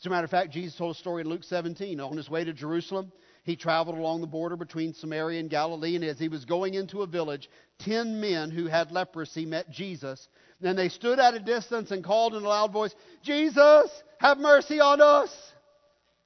As 0.00 0.06
a 0.06 0.10
matter 0.10 0.24
of 0.24 0.30
fact, 0.30 0.50
Jesus 0.50 0.76
told 0.76 0.96
a 0.96 0.98
story 0.98 1.20
in 1.20 1.28
Luke 1.28 1.44
17. 1.44 2.00
On 2.00 2.16
his 2.16 2.28
way 2.28 2.42
to 2.42 2.52
Jerusalem, 2.52 3.12
he 3.44 3.54
traveled 3.54 3.96
along 3.96 4.20
the 4.20 4.26
border 4.26 4.56
between 4.56 4.94
Samaria 4.94 5.38
and 5.38 5.48
Galilee, 5.48 5.94
and 5.94 6.04
as 6.04 6.18
he 6.18 6.26
was 6.26 6.44
going 6.44 6.74
into 6.74 7.02
a 7.02 7.06
village, 7.06 7.48
ten 7.78 8.20
men 8.20 8.50
who 8.50 8.66
had 8.66 8.90
leprosy 8.90 9.46
met 9.46 9.70
Jesus. 9.70 10.28
Then 10.60 10.74
they 10.74 10.88
stood 10.88 11.20
at 11.20 11.34
a 11.34 11.38
distance 11.38 11.92
and 11.92 12.02
called 12.02 12.34
in 12.34 12.42
a 12.42 12.48
loud 12.48 12.72
voice, 12.72 12.92
Jesus, 13.22 13.90
have 14.18 14.38
mercy 14.38 14.80
on 14.80 15.00
us. 15.00 15.30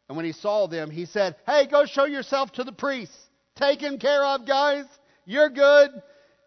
And 0.09 0.17
when 0.17 0.25
he 0.25 0.33
saw 0.33 0.67
them, 0.69 0.91
he 0.91 1.05
said, 1.05 1.37
Hey, 1.45 1.67
go 1.67 1.85
show 1.85 2.07
yourself 2.07 2.53
to 2.53 2.65
the 2.65 2.73
priests. 2.73 3.17
Taken 3.57 3.99
care 3.99 4.25
of, 4.25 4.47
guys. 4.47 4.85
You're 5.27 5.51
good. 5.51 5.91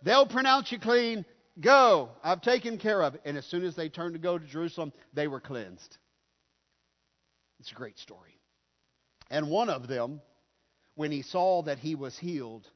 They'll 0.01 0.27
pronounce 0.27 0.71
you 0.71 0.79
clean. 0.79 1.25
Go. 1.59 2.09
I've 2.23 2.41
taken 2.41 2.77
care 2.77 3.01
of 3.01 3.15
it. 3.15 3.21
And 3.25 3.37
as 3.37 3.45
soon 3.45 3.63
as 3.63 3.75
they 3.75 3.89
turned 3.89 4.13
to 4.13 4.19
go 4.19 4.37
to 4.37 4.45
Jerusalem, 4.45 4.93
they 5.13 5.27
were 5.27 5.39
cleansed. 5.39 5.97
It's 7.59 7.71
a 7.71 7.75
great 7.75 7.99
story. 7.99 8.39
And 9.29 9.49
one 9.49 9.69
of 9.69 9.87
them, 9.87 10.21
when 10.95 11.11
he 11.11 11.21
saw 11.21 11.63
that 11.63 11.79
he 11.79 11.95
was 11.95 12.17
healed, 12.17 12.67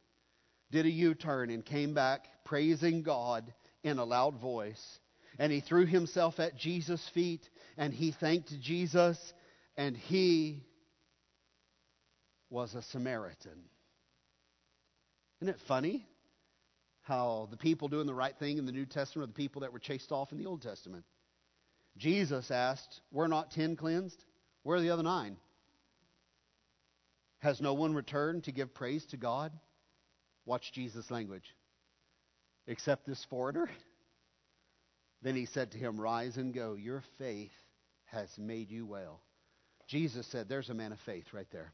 did 0.71 0.85
a 0.85 0.91
U 0.91 1.13
turn 1.13 1.49
and 1.49 1.65
came 1.65 1.93
back 1.93 2.27
praising 2.43 3.03
God 3.03 3.53
in 3.83 3.99
a 3.99 4.03
loud 4.03 4.39
voice. 4.39 4.99
And 5.39 5.51
he 5.51 5.61
threw 5.61 5.85
himself 5.85 6.39
at 6.39 6.57
Jesus' 6.57 7.07
feet 7.13 7.47
and 7.77 7.93
he 7.93 8.11
thanked 8.11 8.59
Jesus, 8.61 9.33
and 9.77 9.97
he 9.97 10.63
was 12.51 12.75
a 12.75 12.83
Samaritan. 12.83 13.63
Isn't 15.41 15.55
it 15.55 15.59
funny 15.67 16.05
how 17.03 17.47
the 17.51 17.57
people 17.57 17.87
doing 17.87 18.07
the 18.07 18.13
right 18.13 18.35
thing 18.37 18.57
in 18.57 18.65
the 18.65 18.71
New 18.71 18.85
Testament 18.85 19.29
are 19.29 19.33
the 19.33 19.37
people 19.37 19.61
that 19.61 19.71
were 19.71 19.79
chased 19.79 20.11
off 20.11 20.31
in 20.31 20.37
the 20.37 20.45
Old 20.45 20.61
Testament? 20.61 21.05
Jesus 21.97 22.49
asked, 22.49 23.01
Were 23.11 23.27
not 23.27 23.51
ten 23.51 23.75
cleansed? 23.75 24.23
Where 24.63 24.77
are 24.77 24.81
the 24.81 24.89
other 24.89 25.03
nine? 25.03 25.37
Has 27.39 27.61
no 27.61 27.73
one 27.73 27.93
returned 27.93 28.45
to 28.45 28.53
give 28.53 28.73
praise 28.73 29.05
to 29.07 29.17
God? 29.17 29.51
Watch 30.45 30.71
Jesus' 30.71 31.11
language. 31.11 31.55
Except 32.67 33.05
this 33.05 33.25
foreigner? 33.29 33.69
Then 35.21 35.35
he 35.35 35.45
said 35.45 35.71
to 35.71 35.77
him, 35.77 35.99
Rise 35.99 36.37
and 36.37 36.53
go. 36.53 36.75
Your 36.75 37.03
faith 37.17 37.51
has 38.05 38.29
made 38.37 38.71
you 38.71 38.85
well. 38.85 39.21
Jesus 39.87 40.25
said, 40.27 40.47
There's 40.47 40.69
a 40.69 40.73
man 40.73 40.93
of 40.93 40.99
faith 41.01 41.33
right 41.33 41.47
there. 41.51 41.73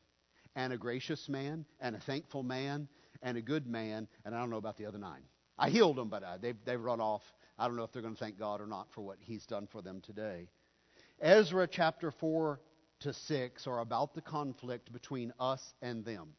And 0.56 0.74
a 0.74 0.78
gracious 0.78 1.30
man, 1.30 1.66
and 1.80 1.96
a 1.96 2.00
thankful 2.00 2.42
man, 2.42 2.88
and 3.22 3.38
a 3.38 3.42
good 3.42 3.68
man, 3.68 4.08
and 4.26 4.36
I 4.36 4.40
don't 4.40 4.50
know 4.50 4.58
about 4.58 4.78
the 4.78 4.86
other 4.86 4.98
nine. 4.98 5.24
I 5.58 5.70
healed 5.70 5.98
them, 5.98 6.10
but 6.10 6.24
uh, 6.24 6.38
they've, 6.42 6.56
they've 6.66 6.80
run 6.80 7.02
off. 7.02 7.22
I 7.58 7.68
don't 7.68 7.76
know 7.76 7.84
if 7.84 7.92
they're 7.92 8.02
going 8.02 8.16
to 8.16 8.20
thank 8.20 8.40
God 8.40 8.62
or 8.62 8.68
not 8.68 8.88
for 8.94 9.02
what 9.02 9.18
He's 9.20 9.46
done 9.46 9.68
for 9.68 9.82
them 9.82 10.02
today. 10.02 10.48
Ezra 11.22 11.68
chapter 11.68 12.12
4 12.12 12.62
to 13.02 13.14
6 13.14 13.68
are 13.68 13.80
about 13.80 14.14
the 14.14 14.22
conflict 14.22 14.92
between 14.94 15.34
us 15.40 15.74
and 15.82 16.06
them. 16.06 16.30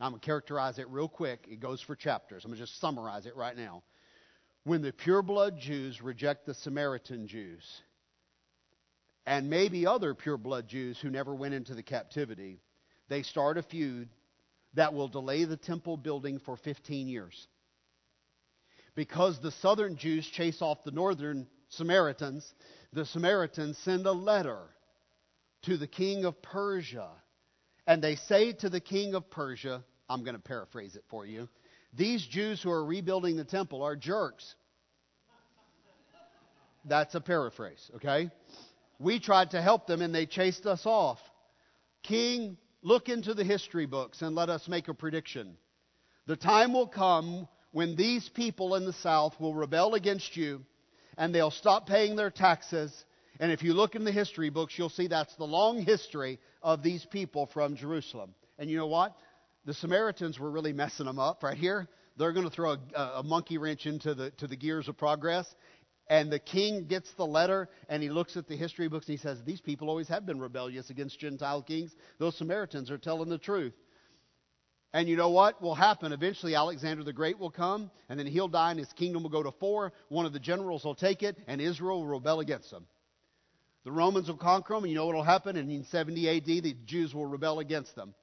I'm 0.00 0.12
going 0.12 0.20
to 0.20 0.26
characterize 0.26 0.78
it 0.78 0.88
real 0.90 1.08
quick. 1.08 1.46
It 1.50 1.60
goes 1.60 1.80
for 1.80 1.96
chapters. 1.96 2.44
I'm 2.44 2.50
going 2.50 2.58
to 2.58 2.66
just 2.66 2.80
summarize 2.80 3.26
it 3.26 3.34
right 3.36 3.56
now. 3.56 3.82
When 4.64 4.82
the 4.82 4.92
pure-blood 4.92 5.58
Jews 5.58 6.02
reject 6.02 6.46
the 6.46 6.54
Samaritan 6.54 7.26
Jews, 7.26 7.64
and 9.26 9.50
maybe 9.50 9.86
other 9.86 10.14
pure-blood 10.14 10.68
Jews 10.68 10.98
who 11.00 11.10
never 11.10 11.34
went 11.34 11.54
into 11.54 11.74
the 11.74 11.82
captivity, 11.82 12.60
they 13.08 13.22
start 13.22 13.58
a 13.58 13.62
feud 13.62 14.08
that 14.74 14.94
will 14.94 15.08
delay 15.08 15.44
the 15.44 15.56
temple 15.56 15.96
building 15.96 16.38
for 16.38 16.56
15 16.56 17.08
years. 17.08 17.46
Because 18.94 19.40
the 19.40 19.52
southern 19.52 19.96
Jews 19.96 20.26
chase 20.26 20.60
off 20.60 20.84
the 20.84 20.90
northern 20.90 21.46
Samaritans, 21.68 22.52
the 22.92 23.04
Samaritans 23.06 23.78
send 23.78 24.06
a 24.06 24.12
letter 24.12 24.58
to 25.62 25.76
the 25.76 25.86
king 25.86 26.24
of 26.24 26.40
Persia. 26.42 27.08
And 27.86 28.02
they 28.02 28.16
say 28.16 28.52
to 28.54 28.68
the 28.68 28.80
king 28.80 29.14
of 29.14 29.30
Persia, 29.30 29.84
I'm 30.08 30.24
going 30.24 30.36
to 30.36 30.42
paraphrase 30.42 30.96
it 30.96 31.04
for 31.08 31.26
you. 31.26 31.48
These 31.94 32.26
Jews 32.26 32.62
who 32.62 32.70
are 32.70 32.84
rebuilding 32.84 33.36
the 33.36 33.44
temple 33.44 33.82
are 33.82 33.96
jerks. 33.96 34.54
That's 36.84 37.14
a 37.14 37.20
paraphrase, 37.20 37.90
okay? 37.96 38.30
We 38.98 39.20
tried 39.20 39.52
to 39.52 39.62
help 39.62 39.86
them 39.86 40.02
and 40.02 40.14
they 40.14 40.26
chased 40.26 40.66
us 40.66 40.82
off. 40.84 41.18
King, 42.02 42.56
look 42.82 43.08
into 43.08 43.34
the 43.34 43.44
history 43.44 43.86
books 43.86 44.22
and 44.22 44.34
let 44.34 44.48
us 44.50 44.68
make 44.68 44.88
a 44.88 44.94
prediction. 44.94 45.56
The 46.26 46.36
time 46.36 46.72
will 46.72 46.86
come 46.86 47.48
when 47.72 47.96
these 47.96 48.28
people 48.28 48.74
in 48.74 48.84
the 48.84 48.92
South 48.92 49.38
will 49.40 49.54
rebel 49.54 49.94
against 49.94 50.36
you 50.36 50.64
and 51.16 51.34
they'll 51.34 51.50
stop 51.50 51.86
paying 51.86 52.16
their 52.16 52.30
taxes. 52.30 53.04
And 53.40 53.52
if 53.52 53.62
you 53.62 53.74
look 53.74 53.94
in 53.94 54.04
the 54.04 54.12
history 54.12 54.50
books, 54.50 54.74
you'll 54.76 54.88
see 54.88 55.08
that's 55.08 55.34
the 55.36 55.44
long 55.44 55.82
history 55.82 56.38
of 56.62 56.82
these 56.82 57.04
people 57.04 57.46
from 57.46 57.76
Jerusalem. 57.76 58.34
And 58.58 58.70
you 58.70 58.76
know 58.76 58.86
what? 58.86 59.16
The 59.64 59.74
Samaritans 59.74 60.38
were 60.38 60.50
really 60.50 60.72
messing 60.72 61.06
them 61.06 61.18
up 61.18 61.42
right 61.42 61.56
here. 61.56 61.88
They're 62.16 62.32
going 62.32 62.48
to 62.48 62.54
throw 62.54 62.76
a, 62.94 63.00
a 63.16 63.22
monkey 63.22 63.58
wrench 63.58 63.86
into 63.86 64.14
the, 64.14 64.30
to 64.32 64.46
the 64.46 64.56
gears 64.56 64.88
of 64.88 64.96
progress. 64.96 65.46
And 66.10 66.32
the 66.32 66.38
king 66.38 66.86
gets 66.86 67.12
the 67.12 67.26
letter 67.26 67.68
and 67.88 68.02
he 68.02 68.08
looks 68.08 68.36
at 68.36 68.48
the 68.48 68.56
history 68.56 68.88
books 68.88 69.06
and 69.06 69.18
he 69.18 69.22
says, 69.22 69.42
These 69.44 69.60
people 69.60 69.90
always 69.90 70.08
have 70.08 70.24
been 70.24 70.40
rebellious 70.40 70.90
against 70.90 71.18
Gentile 71.20 71.62
kings. 71.62 71.94
Those 72.18 72.36
Samaritans 72.36 72.90
are 72.90 72.98
telling 72.98 73.28
the 73.28 73.38
truth. 73.38 73.74
And 74.94 75.06
you 75.06 75.16
know 75.16 75.28
what 75.28 75.60
will 75.60 75.74
happen? 75.74 76.12
Eventually, 76.12 76.54
Alexander 76.54 77.04
the 77.04 77.12
Great 77.12 77.38
will 77.38 77.50
come, 77.50 77.90
and 78.08 78.18
then 78.18 78.26
he'll 78.26 78.48
die, 78.48 78.70
and 78.70 78.78
his 78.78 78.90
kingdom 78.94 79.22
will 79.22 79.30
go 79.30 79.42
to 79.42 79.52
four. 79.52 79.92
One 80.08 80.24
of 80.24 80.32
the 80.32 80.40
generals 80.40 80.82
will 80.82 80.94
take 80.94 81.22
it, 81.22 81.36
and 81.46 81.60
Israel 81.60 81.98
will 81.98 82.06
rebel 82.06 82.40
against 82.40 82.70
them. 82.70 82.86
The 83.84 83.92
Romans 83.92 84.28
will 84.28 84.38
conquer 84.38 84.74
them, 84.74 84.84
and 84.84 84.90
you 84.90 84.96
know 84.96 85.04
what 85.04 85.14
will 85.14 85.22
happen? 85.22 85.56
And 85.56 85.70
in 85.70 85.84
70 85.84 86.28
AD, 86.36 86.46
the 86.46 86.74
Jews 86.86 87.14
will 87.14 87.26
rebel 87.26 87.58
against 87.58 87.94
them. 87.96 88.14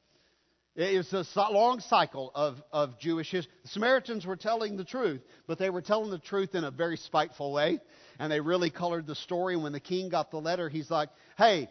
It's 0.78 1.14
a 1.14 1.52
long 1.52 1.80
cycle 1.80 2.32
of, 2.36 2.62
of 2.74 3.00
Jewish 3.00 3.32
history. 3.32 3.52
The 3.64 3.70
Samaritans 3.70 4.26
were 4.26 4.36
telling 4.36 4.76
the 4.76 4.84
truth, 4.84 5.22
but 5.48 5.58
they 5.58 5.70
were 5.70 5.82
telling 5.82 6.12
the 6.12 6.20
truth 6.20 6.54
in 6.54 6.66
a 6.66 6.72
very 6.72 6.98
spiteful 6.98 7.54
way, 7.54 7.80
and 8.20 8.30
they 8.30 8.42
really 8.42 8.70
colored 8.70 9.08
the 9.08 9.16
story. 9.16 9.56
When 9.56 9.72
the 9.72 9.80
king 9.80 10.10
got 10.10 10.32
the 10.32 10.38
letter, 10.38 10.68
he's 10.68 10.92
like, 10.92 11.10
hey, 11.38 11.70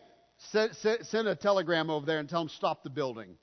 send, 0.53 0.75
send 0.75 1.29
a 1.29 1.37
telegram 1.37 1.91
over 1.91 2.07
there 2.07 2.19
and 2.19 2.29
tell 2.29 2.41
them 2.41 2.49
stop 2.49 2.83
the 2.83 2.89
building. 2.89 3.37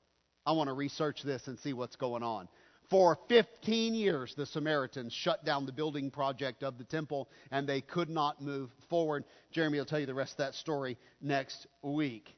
I 0.44 0.52
want 0.52 0.66
to 0.66 0.74
research 0.74 1.22
this 1.22 1.46
and 1.46 1.56
see 1.60 1.72
what's 1.72 1.94
going 1.94 2.24
on. 2.24 2.48
For 2.90 3.16
15 3.28 3.94
years, 3.94 4.34
the 4.36 4.46
Samaritans 4.46 5.12
shut 5.12 5.44
down 5.44 5.64
the 5.64 5.72
building 5.72 6.10
project 6.10 6.64
of 6.64 6.76
the 6.76 6.84
temple, 6.84 7.30
and 7.52 7.68
they 7.68 7.80
could 7.80 8.10
not 8.10 8.42
move 8.42 8.68
forward. 8.90 9.24
Jeremy 9.52 9.78
will 9.78 9.86
tell 9.86 10.00
you 10.00 10.06
the 10.06 10.12
rest 10.12 10.32
of 10.32 10.38
that 10.38 10.54
story 10.54 10.98
next 11.20 11.68
week. 11.82 12.28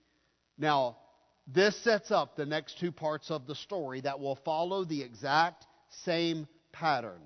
Now, 0.59 0.99
this 1.47 1.77
sets 1.83 2.11
up 2.11 2.37
the 2.37 2.47
next 2.47 2.79
two 2.79 2.93
parts 2.93 3.31
of 3.31 3.47
the 3.47 3.55
story 3.55 4.01
that 4.01 4.21
will 4.21 4.37
follow 4.37 4.85
the 4.85 5.03
exact 5.03 5.67
same 6.05 6.49
pattern. 6.73 7.21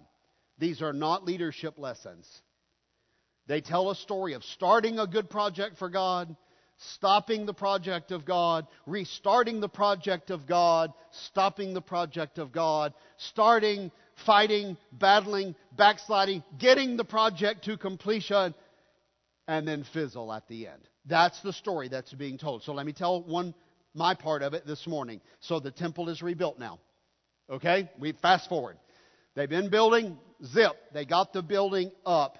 These 0.59 0.83
are 0.83 0.93
not 0.93 1.25
leadership 1.25 1.75
lessons. 1.79 2.29
They 3.47 3.61
tell 3.61 3.91
a 3.91 3.95
story 3.95 4.35
of 4.35 4.45
starting 4.45 4.99
a 4.99 5.07
good 5.07 5.31
project 5.31 5.79
for 5.79 5.89
God, 5.89 6.37
stopping 6.77 7.47
the 7.47 7.55
project 7.55 8.11
of 8.13 8.25
God, 8.25 8.67
restarting 8.87 9.61
the 9.61 9.69
project 9.69 10.31
of 10.31 10.47
God, 10.47 10.93
stopping 11.11 11.73
the 11.73 11.81
project 11.81 12.39
of 12.39 12.53
God, 12.53 12.93
starting, 13.17 13.91
fighting, 14.27 14.77
battling, 14.93 15.55
backsliding, 15.77 16.43
getting 16.59 16.97
the 16.97 17.05
project 17.05 17.65
to 17.65 17.77
completion, 17.77 18.55
and 19.47 19.67
then 19.67 19.85
fizzle 19.93 20.33
at 20.33 20.47
the 20.49 20.67
end. 20.67 20.83
That's 21.07 21.41
the 21.41 21.53
story 21.53 21.89
that's 21.89 22.13
being 22.13 22.37
told. 22.37 22.65
So 22.65 22.75
let 22.75 22.85
me 22.85 22.93
tell 22.93 23.23
one 23.23 23.55
my 23.99 24.15
part 24.15 24.43
of 24.43 24.55
it 24.55 24.67
this 24.67 24.87
morning. 24.87 25.21
So 25.41 25.61
the 25.61 25.71
temple 25.71 26.09
is 26.09 26.23
rebuilt 26.23 26.59
now. 26.59 26.79
Okay? 27.51 27.91
We 27.99 28.13
fast 28.13 28.49
forward. 28.49 28.79
They've 29.35 29.49
been 29.49 29.69
building, 29.69 30.17
zip, 30.45 30.77
they 30.95 31.05
got 31.05 31.33
the 31.33 31.43
building 31.43 31.91
up. 32.07 32.39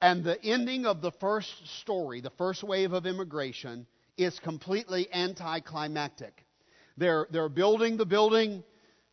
And 0.00 0.24
the 0.24 0.42
ending 0.42 0.86
of 0.86 1.00
the 1.00 1.12
first 1.20 1.50
story, 1.80 2.20
the 2.20 2.30
first 2.30 2.64
wave 2.64 2.92
of 2.92 3.06
immigration, 3.06 3.86
is 4.16 4.38
completely 4.40 5.06
anticlimactic. 5.12 6.44
They're, 6.96 7.26
they're 7.30 7.48
building 7.48 7.96
the 7.96 8.06
building. 8.06 8.64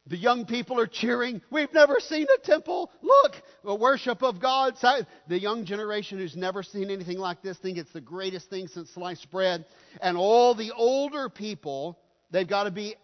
The 0.10 0.18
young 0.18 0.46
people 0.46 0.80
are 0.80 0.88
cheering. 0.88 1.40
We've 1.52 1.72
never 1.72 2.00
seen 2.00 2.26
a 2.36 2.42
temple. 2.42 2.92
Look, 3.04 3.36
a 3.64 3.76
worship 3.76 4.24
of 4.24 4.42
God. 4.42 4.74
The 5.28 5.40
young 5.40 5.66
generation 5.66 6.18
who's 6.18 6.36
never 6.36 6.64
seen 6.64 6.90
anything 6.90 7.20
like 7.20 7.44
this 7.44 7.60
think 7.60 7.78
it's 7.78 7.94
the 7.94 8.02
greatest 8.02 8.50
thing 8.50 8.68
since 8.68 8.90
sliced 8.90 9.30
bread. 9.30 9.66
And 10.02 10.18
all 10.18 10.56
the 10.56 10.72
older 10.76 11.30
people, 11.30 12.00
they've 12.32 12.48
got 12.48 12.64
to 12.64 12.72
be 12.72 12.96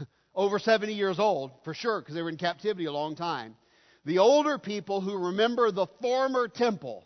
over 0.34 0.58
70 0.58 0.94
years 0.94 1.18
old, 1.18 1.50
for 1.64 1.74
sure, 1.74 2.00
because 2.00 2.14
they 2.14 2.22
were 2.22 2.30
in 2.30 2.38
captivity 2.38 2.86
a 2.86 2.92
long 2.92 3.14
time. 3.14 3.54
The 4.06 4.20
older 4.20 4.56
people 4.56 5.02
who 5.02 5.26
remember 5.26 5.70
the 5.70 5.86
former 6.00 6.48
temple 6.48 7.04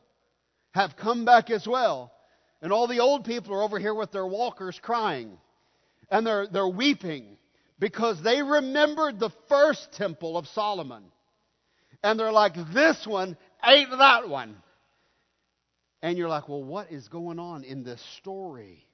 have 0.70 0.94
come 0.96 1.24
back 1.24 1.50
as 1.50 1.66
well. 1.66 2.12
And 2.62 2.72
all 2.72 2.86
the 2.86 3.00
old 3.00 3.24
people 3.24 3.54
are 3.54 3.62
over 3.64 3.80
here 3.80 3.94
with 3.94 4.12
their 4.12 4.26
walkers 4.26 4.78
crying. 4.80 5.36
And 6.12 6.24
they're, 6.24 6.46
they're 6.46 6.68
weeping 6.68 7.38
because 7.78 8.22
they 8.22 8.42
remembered 8.42 9.18
the 9.18 9.30
first 9.48 9.92
temple 9.92 10.36
of 10.36 10.46
Solomon. 10.48 11.04
And 12.02 12.18
they're 12.18 12.32
like, 12.32 12.54
this 12.72 13.06
one 13.06 13.36
ain't 13.64 13.90
that 13.90 14.28
one. 14.28 14.56
And 16.02 16.18
you're 16.18 16.28
like, 16.28 16.48
well, 16.48 16.64
what 16.64 16.90
is 16.90 17.08
going 17.08 17.38
on 17.38 17.62
in 17.64 17.84
this 17.84 18.02
story? 18.18 18.84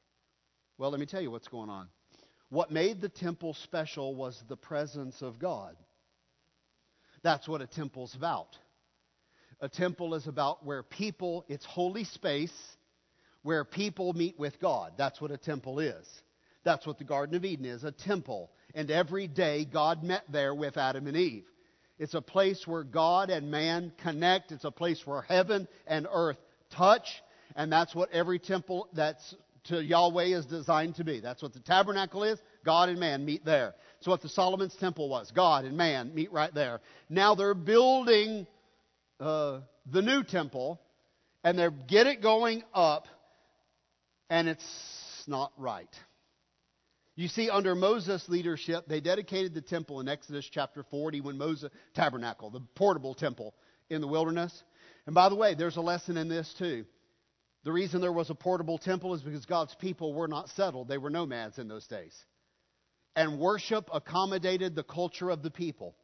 Well, 0.77 0.91
let 0.91 1.01
me 1.01 1.07
tell 1.07 1.23
you 1.23 1.31
what's 1.31 1.49
going 1.49 1.71
on. 1.71 1.89
What 2.51 2.71
made 2.71 3.01
the 3.01 3.09
temple 3.09 3.55
special 3.65 4.15
was 4.15 4.41
the 4.49 4.57
presence 4.57 5.21
of 5.23 5.39
God. 5.39 5.77
That's 7.23 7.49
what 7.49 7.61
a 7.61 7.67
temple's 7.67 8.15
about. 8.15 8.57
A 9.61 9.69
temple 9.69 10.15
is 10.15 10.27
about 10.27 10.65
where 10.65 10.83
people, 10.83 11.45
it's 11.49 11.65
holy 11.65 12.05
space, 12.05 12.53
where 13.43 13.65
people 13.65 14.13
meet 14.13 14.39
with 14.39 14.61
God. 14.61 14.93
That's 14.97 15.21
what 15.21 15.31
a 15.31 15.37
temple 15.37 15.81
is. 15.81 16.07
That's 16.65 16.87
what 16.87 16.99
the 16.99 17.05
Garden 17.05 17.35
of 17.35 17.45
Eden 17.45 17.65
is 17.65 17.85
a 17.85 17.93
temple. 17.93 18.51
And 18.75 18.91
every 18.91 19.27
day 19.27 19.65
God 19.65 20.03
met 20.03 20.25
there 20.31 20.55
with 20.55 20.77
Adam 20.77 21.07
and 21.07 21.17
Eve. 21.17 21.45
It's 21.99 22.15
a 22.15 22.21
place 22.21 22.67
where 22.67 22.85
God 22.85 23.31
and 23.31 23.51
man 23.51 23.93
connect. 24.03 24.53
It's 24.53 24.65
a 24.65 24.71
place 24.71 25.01
where 25.05 25.23
heaven 25.23 25.67
and 25.87 26.07
earth 26.13 26.39
touch. 26.71 27.09
And 27.57 27.73
that's 27.73 27.95
what 27.95 28.13
every 28.13 28.39
temple 28.39 28.89
that's 28.93 29.35
to 29.65 29.83
Yahweh 29.83 30.37
is 30.37 30.47
designed 30.47 30.97
to 30.97 31.05
be. 31.05 31.21
That's 31.21 31.43
what 31.43 31.53
the 31.53 31.61
tabernacle 31.61 32.25
is. 32.25 32.39
God 32.65 32.89
and 32.89 33.01
man 33.01 33.25
meet 33.25 33.45
there. 33.45 33.75
So 34.01 34.11
what 34.11 34.23
the 34.23 34.29
Solomon's 34.29 34.77
temple 34.77 35.09
was. 35.09 35.31
God 35.33 35.65
and 35.65 35.77
man 35.77 36.15
meet 36.15 36.33
right 36.33 36.53
there. 36.55 36.81
Now 37.09 37.35
they're 37.35 37.55
building 37.55 38.47
uh, 39.21 39.61
the 39.91 40.03
new 40.03 40.23
temple, 40.23 40.81
and 41.43 41.59
they 41.59 41.69
get 41.89 42.07
it 42.07 42.23
going 42.23 42.63
up, 42.73 43.09
and 44.31 44.49
it's 44.49 45.25
not 45.27 45.53
right. 45.59 45.89
You 47.19 47.27
see, 47.27 47.51
under 47.51 47.75
Moses' 47.75 48.29
leadership, 48.29 48.85
they 48.87 49.01
dedicated 49.01 49.53
the 49.53 49.61
temple 49.61 49.99
in 49.99 50.07
Exodus 50.07 50.49
chapter 50.49 50.85
40 50.85 51.21
when 51.23 51.37
Moses, 51.37 51.69
tabernacle, 51.93 52.49
the 52.49 52.61
portable 52.77 53.13
temple 53.13 53.57
in 53.91 54.01
the 54.01 54.07
wilderness. 54.07 54.63
And 55.05 55.17
by 55.17 55.29
the 55.29 55.35
way, 55.35 55.57
there's 55.57 55.77
a 55.77 55.81
lesson 55.81 56.17
in 56.17 56.29
this 56.29 56.55
too. 56.61 56.85
The 57.65 57.73
reason 57.73 58.01
there 58.01 58.13
was 58.13 58.31
a 58.31 58.37
portable 58.37 58.79
temple 58.79 59.15
is 59.15 59.23
because 59.23 59.45
God's 59.47 59.75
people 59.81 60.15
were 60.15 60.29
not 60.29 60.49
settled. 60.51 60.87
They 60.87 60.97
were 60.97 61.11
nomads 61.11 61.59
in 61.59 61.67
those 61.67 61.89
days. 61.89 62.15
And 63.17 63.41
worship 63.41 63.91
accommodated 63.93 64.77
the 64.77 64.85
culture 64.85 65.29
of 65.29 65.43
the 65.43 65.51
people. 65.51 65.97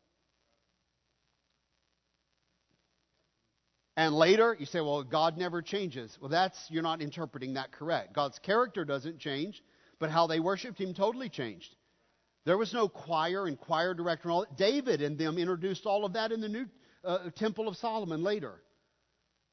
And 3.97 4.17
later, 4.17 4.57
you 4.59 4.67
say, 4.67 4.81
well, 4.81 5.05
God 5.05 5.39
never 5.39 5.63
changes. 5.63 6.19
Well, 6.21 6.31
that's, 6.31 6.59
you're 6.71 6.83
not 6.83 7.01
interpreting 7.01 7.55
that 7.55 7.71
correct. 7.71 8.17
God's 8.17 8.41
character 8.41 8.85
doesn't 8.85 9.21
change, 9.21 9.63
but 9.99 10.11
how 10.11 10.27
they 10.27 10.41
worshiped 10.41 10.81
Him 10.81 10.95
totally 10.95 11.29
changed. 11.29 11.77
There 12.45 12.59
was 12.59 12.75
no 12.75 12.89
choir 12.89 13.47
and 13.47 13.59
choir 13.59 13.95
director 13.95 14.29
and 14.29 14.33
all 14.33 14.41
that. 14.41 14.57
David 14.57 15.01
and 15.01 15.17
them 15.19 15.39
introduced 15.39 15.87
all 15.87 16.05
of 16.05 16.13
that 16.13 16.31
in 16.33 16.41
the 16.41 16.49
new 16.49 16.67
uh, 17.05 17.31
Temple 17.31 17.69
of 17.69 17.77
Solomon 17.77 18.23
later. 18.23 18.61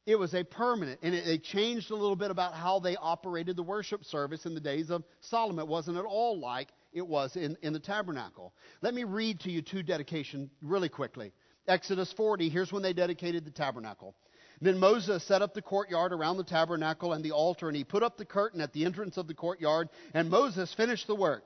It 0.05 0.17
was 0.17 0.33
a 0.33 0.43
permanent, 0.43 0.99
and 1.03 1.13
it, 1.13 1.25
they 1.25 1.37
changed 1.37 1.91
a 1.91 1.95
little 1.95 2.15
bit 2.15 2.31
about 2.31 2.53
how 2.53 2.79
they 2.79 2.95
operated 2.97 3.55
the 3.55 3.63
worship 3.63 4.03
service 4.03 4.45
in 4.45 4.55
the 4.55 4.59
days 4.59 4.89
of 4.89 5.03
Solomon. 5.19 5.63
It 5.63 5.67
wasn't 5.67 5.97
at 5.97 6.05
all 6.05 6.39
like 6.39 6.69
it 6.91 7.05
was 7.05 7.35
in, 7.35 7.55
in 7.61 7.71
the 7.71 7.79
tabernacle. 7.79 8.53
Let 8.81 8.93
me 8.93 9.03
read 9.03 9.39
to 9.41 9.51
you 9.51 9.61
two 9.61 9.83
dedication 9.83 10.49
really 10.61 10.89
quickly. 10.89 11.31
Exodus 11.67 12.11
40, 12.13 12.49
here's 12.49 12.71
when 12.73 12.81
they 12.81 12.93
dedicated 12.93 13.45
the 13.45 13.51
tabernacle. 13.51 14.15
Then 14.61 14.77
Moses 14.77 15.23
set 15.23 15.41
up 15.41 15.55
the 15.55 15.61
courtyard 15.61 16.13
around 16.13 16.37
the 16.37 16.43
tabernacle 16.43 17.13
and 17.13 17.25
the 17.25 17.31
altar, 17.31 17.67
and 17.67 17.75
he 17.75 17.83
put 17.83 18.03
up 18.03 18.17
the 18.17 18.25
curtain 18.25 18.61
at 18.61 18.73
the 18.73 18.85
entrance 18.85 19.17
of 19.17 19.27
the 19.27 19.33
courtyard, 19.33 19.89
and 20.13 20.29
Moses 20.29 20.71
finished 20.75 21.07
the 21.07 21.15
work. 21.15 21.45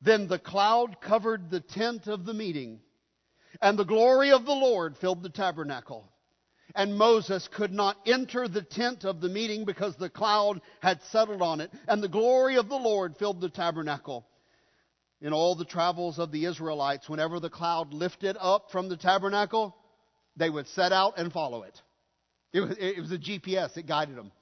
Then 0.00 0.26
the 0.26 0.38
cloud 0.38 1.00
covered 1.02 1.50
the 1.50 1.60
tent 1.60 2.06
of 2.06 2.24
the 2.24 2.32
meeting, 2.32 2.80
and 3.60 3.78
the 3.78 3.84
glory 3.84 4.32
of 4.32 4.46
the 4.46 4.54
Lord 4.54 4.96
filled 4.96 5.22
the 5.22 5.28
tabernacle. 5.28 6.10
And 6.74 6.96
Moses 6.96 7.46
could 7.48 7.72
not 7.72 7.96
enter 8.06 8.48
the 8.48 8.62
tent 8.62 9.04
of 9.04 9.20
the 9.20 9.28
meeting 9.28 9.64
because 9.64 9.96
the 9.96 10.10
cloud 10.10 10.60
had 10.80 11.02
settled 11.10 11.42
on 11.42 11.60
it, 11.60 11.70
and 11.86 12.02
the 12.02 12.08
glory 12.08 12.56
of 12.56 12.68
the 12.68 12.76
Lord 12.76 13.16
filled 13.18 13.40
the 13.40 13.50
tabernacle. 13.50 14.26
In 15.20 15.32
all 15.32 15.54
the 15.54 15.64
travels 15.64 16.18
of 16.18 16.32
the 16.32 16.44
Israelites, 16.46 17.08
whenever 17.08 17.38
the 17.38 17.50
cloud 17.50 17.92
lifted 17.92 18.36
up 18.38 18.70
from 18.70 18.88
the 18.88 18.96
tabernacle, 18.96 19.76
they 20.36 20.50
would 20.50 20.68
set 20.68 20.92
out 20.92 21.14
and 21.18 21.32
follow 21.32 21.62
it. 21.62 21.80
It 22.56 22.60
was, 22.60 22.76
it 22.78 22.98
was 22.98 23.12
a 23.12 23.18
GPS, 23.18 23.76
it 23.76 23.86
guided 23.86 24.16
them. 24.16 24.32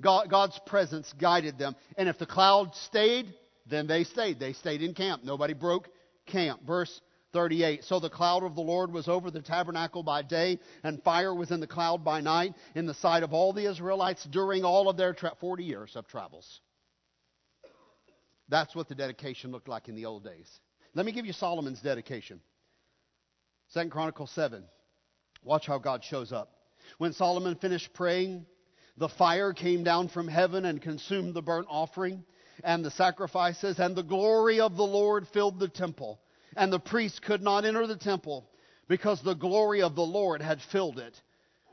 God, 0.00 0.28
God's 0.28 0.58
presence 0.66 1.12
guided 1.20 1.56
them. 1.56 1.76
And 1.96 2.08
if 2.08 2.18
the 2.18 2.26
cloud 2.26 2.74
stayed, 2.74 3.32
then 3.64 3.86
they 3.86 4.02
stayed. 4.02 4.40
They 4.40 4.54
stayed 4.54 4.82
in 4.82 4.92
camp. 4.92 5.22
Nobody 5.22 5.54
broke 5.54 5.88
camp. 6.26 6.62
Verse 6.66 7.00
38. 7.32 7.84
So 7.84 8.00
the 8.00 8.10
cloud 8.10 8.42
of 8.42 8.56
the 8.56 8.60
Lord 8.60 8.92
was 8.92 9.06
over 9.06 9.30
the 9.30 9.40
tabernacle 9.40 10.02
by 10.02 10.22
day, 10.22 10.58
and 10.82 11.00
fire 11.04 11.32
was 11.32 11.52
in 11.52 11.60
the 11.60 11.68
cloud 11.68 12.04
by 12.04 12.20
night, 12.20 12.54
in 12.74 12.86
the 12.86 12.94
sight 12.94 13.22
of 13.22 13.32
all 13.32 13.52
the 13.52 13.70
Israelites 13.70 14.24
during 14.24 14.64
all 14.64 14.88
of 14.88 14.96
their 14.96 15.12
tra- 15.12 15.36
40 15.38 15.62
years 15.62 15.92
of 15.94 16.08
travels. 16.08 16.60
That's 18.48 18.74
what 18.74 18.88
the 18.88 18.96
dedication 18.96 19.52
looked 19.52 19.68
like 19.68 19.88
in 19.88 19.94
the 19.94 20.06
old 20.06 20.24
days. 20.24 20.50
Let 20.94 21.06
me 21.06 21.12
give 21.12 21.24
you 21.24 21.32
Solomon's 21.32 21.80
dedication. 21.80 22.40
Second 23.68 23.90
Chronicles 23.90 24.32
7. 24.32 24.64
Watch 25.44 25.68
how 25.68 25.78
God 25.78 26.02
shows 26.02 26.32
up. 26.32 26.50
When 26.98 27.12
Solomon 27.12 27.56
finished 27.56 27.92
praying, 27.92 28.46
the 28.96 29.08
fire 29.08 29.52
came 29.52 29.84
down 29.84 30.08
from 30.08 30.28
heaven 30.28 30.64
and 30.64 30.82
consumed 30.82 31.34
the 31.34 31.42
burnt 31.42 31.66
offering 31.70 32.24
and 32.62 32.84
the 32.84 32.90
sacrifices, 32.90 33.78
and 33.78 33.96
the 33.96 34.02
glory 34.02 34.60
of 34.60 34.76
the 34.76 34.86
Lord 34.86 35.26
filled 35.28 35.58
the 35.58 35.68
temple. 35.68 36.20
And 36.56 36.72
the 36.72 36.80
priests 36.80 37.18
could 37.18 37.42
not 37.42 37.64
enter 37.64 37.86
the 37.86 37.96
temple 37.96 38.48
because 38.88 39.22
the 39.22 39.34
glory 39.34 39.82
of 39.82 39.94
the 39.94 40.02
Lord 40.02 40.42
had 40.42 40.60
filled 40.60 40.98
it. 40.98 41.20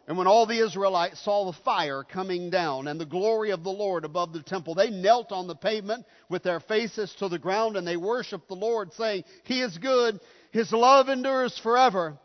And 0.07 0.17
when 0.17 0.27
all 0.27 0.45
the 0.45 0.59
Israelites 0.59 1.19
saw 1.19 1.45
the 1.45 1.57
fire 1.65 2.03
coming 2.03 2.49
down 2.49 2.87
and 2.87 2.99
the 2.99 3.05
glory 3.05 3.51
of 3.51 3.65
the 3.65 3.71
Lord 3.71 4.05
above 4.05 4.31
the 4.31 4.41
temple, 4.41 4.73
they 4.73 4.89
knelt 4.89 5.33
on 5.33 5.47
the 5.47 5.55
pavement 5.55 6.05
with 6.29 6.43
their 6.43 6.61
faces 6.61 7.13
to 7.15 7.27
the 7.27 7.39
ground 7.39 7.75
and 7.75 7.85
they 7.85 7.97
worshiped 7.97 8.47
the 8.47 8.55
Lord, 8.55 8.93
saying, 8.93 9.25
He 9.43 9.59
is 9.59 9.77
good, 9.77 10.21
His 10.51 10.71
love 10.71 11.09
endures 11.09 11.57
forever. 11.57 12.17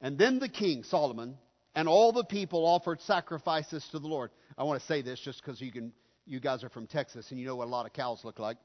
And 0.00 0.16
then 0.16 0.38
the 0.38 0.48
king, 0.48 0.84
Solomon, 0.84 1.36
and 1.78 1.88
all 1.88 2.10
the 2.10 2.24
people 2.24 2.66
offered 2.66 3.00
sacrifices 3.02 3.86
to 3.92 4.00
the 4.00 4.08
Lord. 4.08 4.32
I 4.58 4.64
want 4.64 4.80
to 4.80 4.86
say 4.88 5.00
this 5.00 5.20
just 5.20 5.40
because 5.40 5.60
you 5.60 5.70
can 5.70 5.92
you 6.26 6.40
guys 6.40 6.64
are 6.64 6.68
from 6.68 6.88
Texas 6.88 7.30
and 7.30 7.38
you 7.38 7.46
know 7.46 7.54
what 7.54 7.68
a 7.68 7.70
lot 7.70 7.86
of 7.86 7.92
cows 7.92 8.24
look 8.24 8.40
like. 8.40 8.56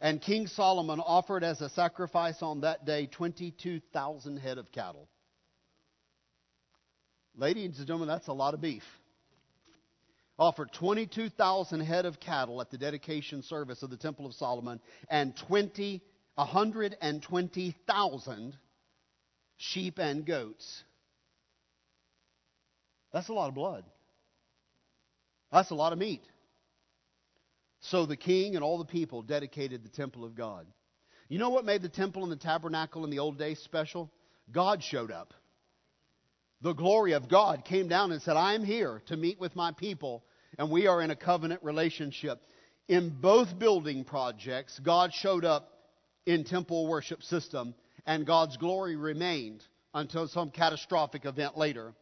And 0.00 0.18
King 0.18 0.46
Solomon 0.46 0.98
offered 0.98 1.44
as 1.44 1.60
a 1.60 1.68
sacrifice 1.68 2.40
on 2.40 2.62
that 2.62 2.86
day 2.86 3.04
22,000 3.04 4.38
head 4.38 4.56
of 4.56 4.72
cattle. 4.72 5.10
Ladies 7.36 7.76
and 7.76 7.86
gentlemen, 7.86 8.08
that's 8.08 8.28
a 8.28 8.32
lot 8.32 8.54
of 8.54 8.62
beef. 8.62 8.84
Offered 10.38 10.72
22,000 10.72 11.80
head 11.80 12.06
of 12.06 12.18
cattle 12.18 12.62
at 12.62 12.70
the 12.70 12.78
dedication 12.78 13.42
service 13.42 13.82
of 13.82 13.90
the 13.90 13.98
Temple 13.98 14.24
of 14.24 14.32
Solomon 14.32 14.80
and 15.10 15.36
20, 15.36 16.00
120,000 16.36 18.56
sheep 19.58 19.98
and 19.98 20.24
goats. 20.24 20.84
That's 23.14 23.28
a 23.28 23.32
lot 23.32 23.48
of 23.48 23.54
blood. 23.54 23.84
That's 25.52 25.70
a 25.70 25.74
lot 25.76 25.92
of 25.92 26.00
meat. 26.00 26.24
So 27.78 28.06
the 28.06 28.16
king 28.16 28.56
and 28.56 28.64
all 28.64 28.76
the 28.76 28.84
people 28.84 29.22
dedicated 29.22 29.84
the 29.84 29.88
temple 29.88 30.24
of 30.24 30.34
God. 30.34 30.66
You 31.28 31.38
know 31.38 31.50
what 31.50 31.64
made 31.64 31.80
the 31.80 31.88
temple 31.88 32.24
and 32.24 32.32
the 32.32 32.36
tabernacle 32.36 33.04
in 33.04 33.10
the 33.10 33.20
old 33.20 33.38
days 33.38 33.60
special? 33.60 34.10
God 34.50 34.82
showed 34.82 35.12
up. 35.12 35.32
The 36.60 36.72
glory 36.72 37.12
of 37.12 37.28
God 37.28 37.64
came 37.64 37.86
down 37.86 38.10
and 38.10 38.20
said, 38.20 38.36
I 38.36 38.54
am 38.54 38.64
here 38.64 39.00
to 39.06 39.16
meet 39.16 39.38
with 39.38 39.54
my 39.54 39.70
people, 39.70 40.24
and 40.58 40.68
we 40.68 40.88
are 40.88 41.00
in 41.00 41.12
a 41.12 41.16
covenant 41.16 41.62
relationship. 41.62 42.40
In 42.88 43.10
both 43.10 43.58
building 43.58 44.02
projects, 44.02 44.80
God 44.80 45.14
showed 45.14 45.44
up 45.44 45.70
in 46.26 46.42
temple 46.42 46.88
worship 46.88 47.22
system, 47.22 47.74
and 48.06 48.26
God's 48.26 48.56
glory 48.56 48.96
remained 48.96 49.62
until 49.92 50.26
some 50.26 50.50
catastrophic 50.50 51.26
event 51.26 51.56
later. 51.56 51.94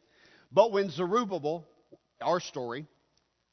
But 0.52 0.72
when 0.72 0.90
Zerubbabel, 0.90 1.66
our 2.20 2.40
story, 2.40 2.86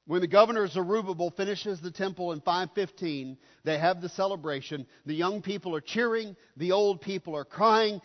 when 0.05 0.21
the 0.21 0.27
governor 0.27 0.67
Zerubbabel 0.67 1.31
finishes 1.31 1.79
the 1.79 1.91
temple 1.91 2.31
in 2.31 2.41
515, 2.41 3.37
they 3.63 3.77
have 3.77 4.01
the 4.01 4.09
celebration. 4.09 4.85
The 5.05 5.13
young 5.13 5.41
people 5.41 5.75
are 5.75 5.81
cheering, 5.81 6.35
the 6.57 6.71
old 6.71 7.01
people 7.01 7.35
are 7.35 7.45
crying. 7.45 8.01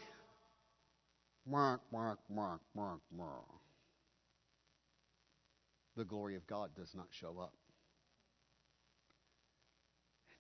Mark, 1.47 1.81
mark, 1.91 2.19
mark, 2.29 2.61
mark, 2.75 3.01
mark. 3.15 3.45
The 5.97 6.05
glory 6.05 6.37
of 6.37 6.47
God 6.47 6.71
does 6.77 6.91
not 6.95 7.07
show 7.11 7.39
up. 7.39 7.55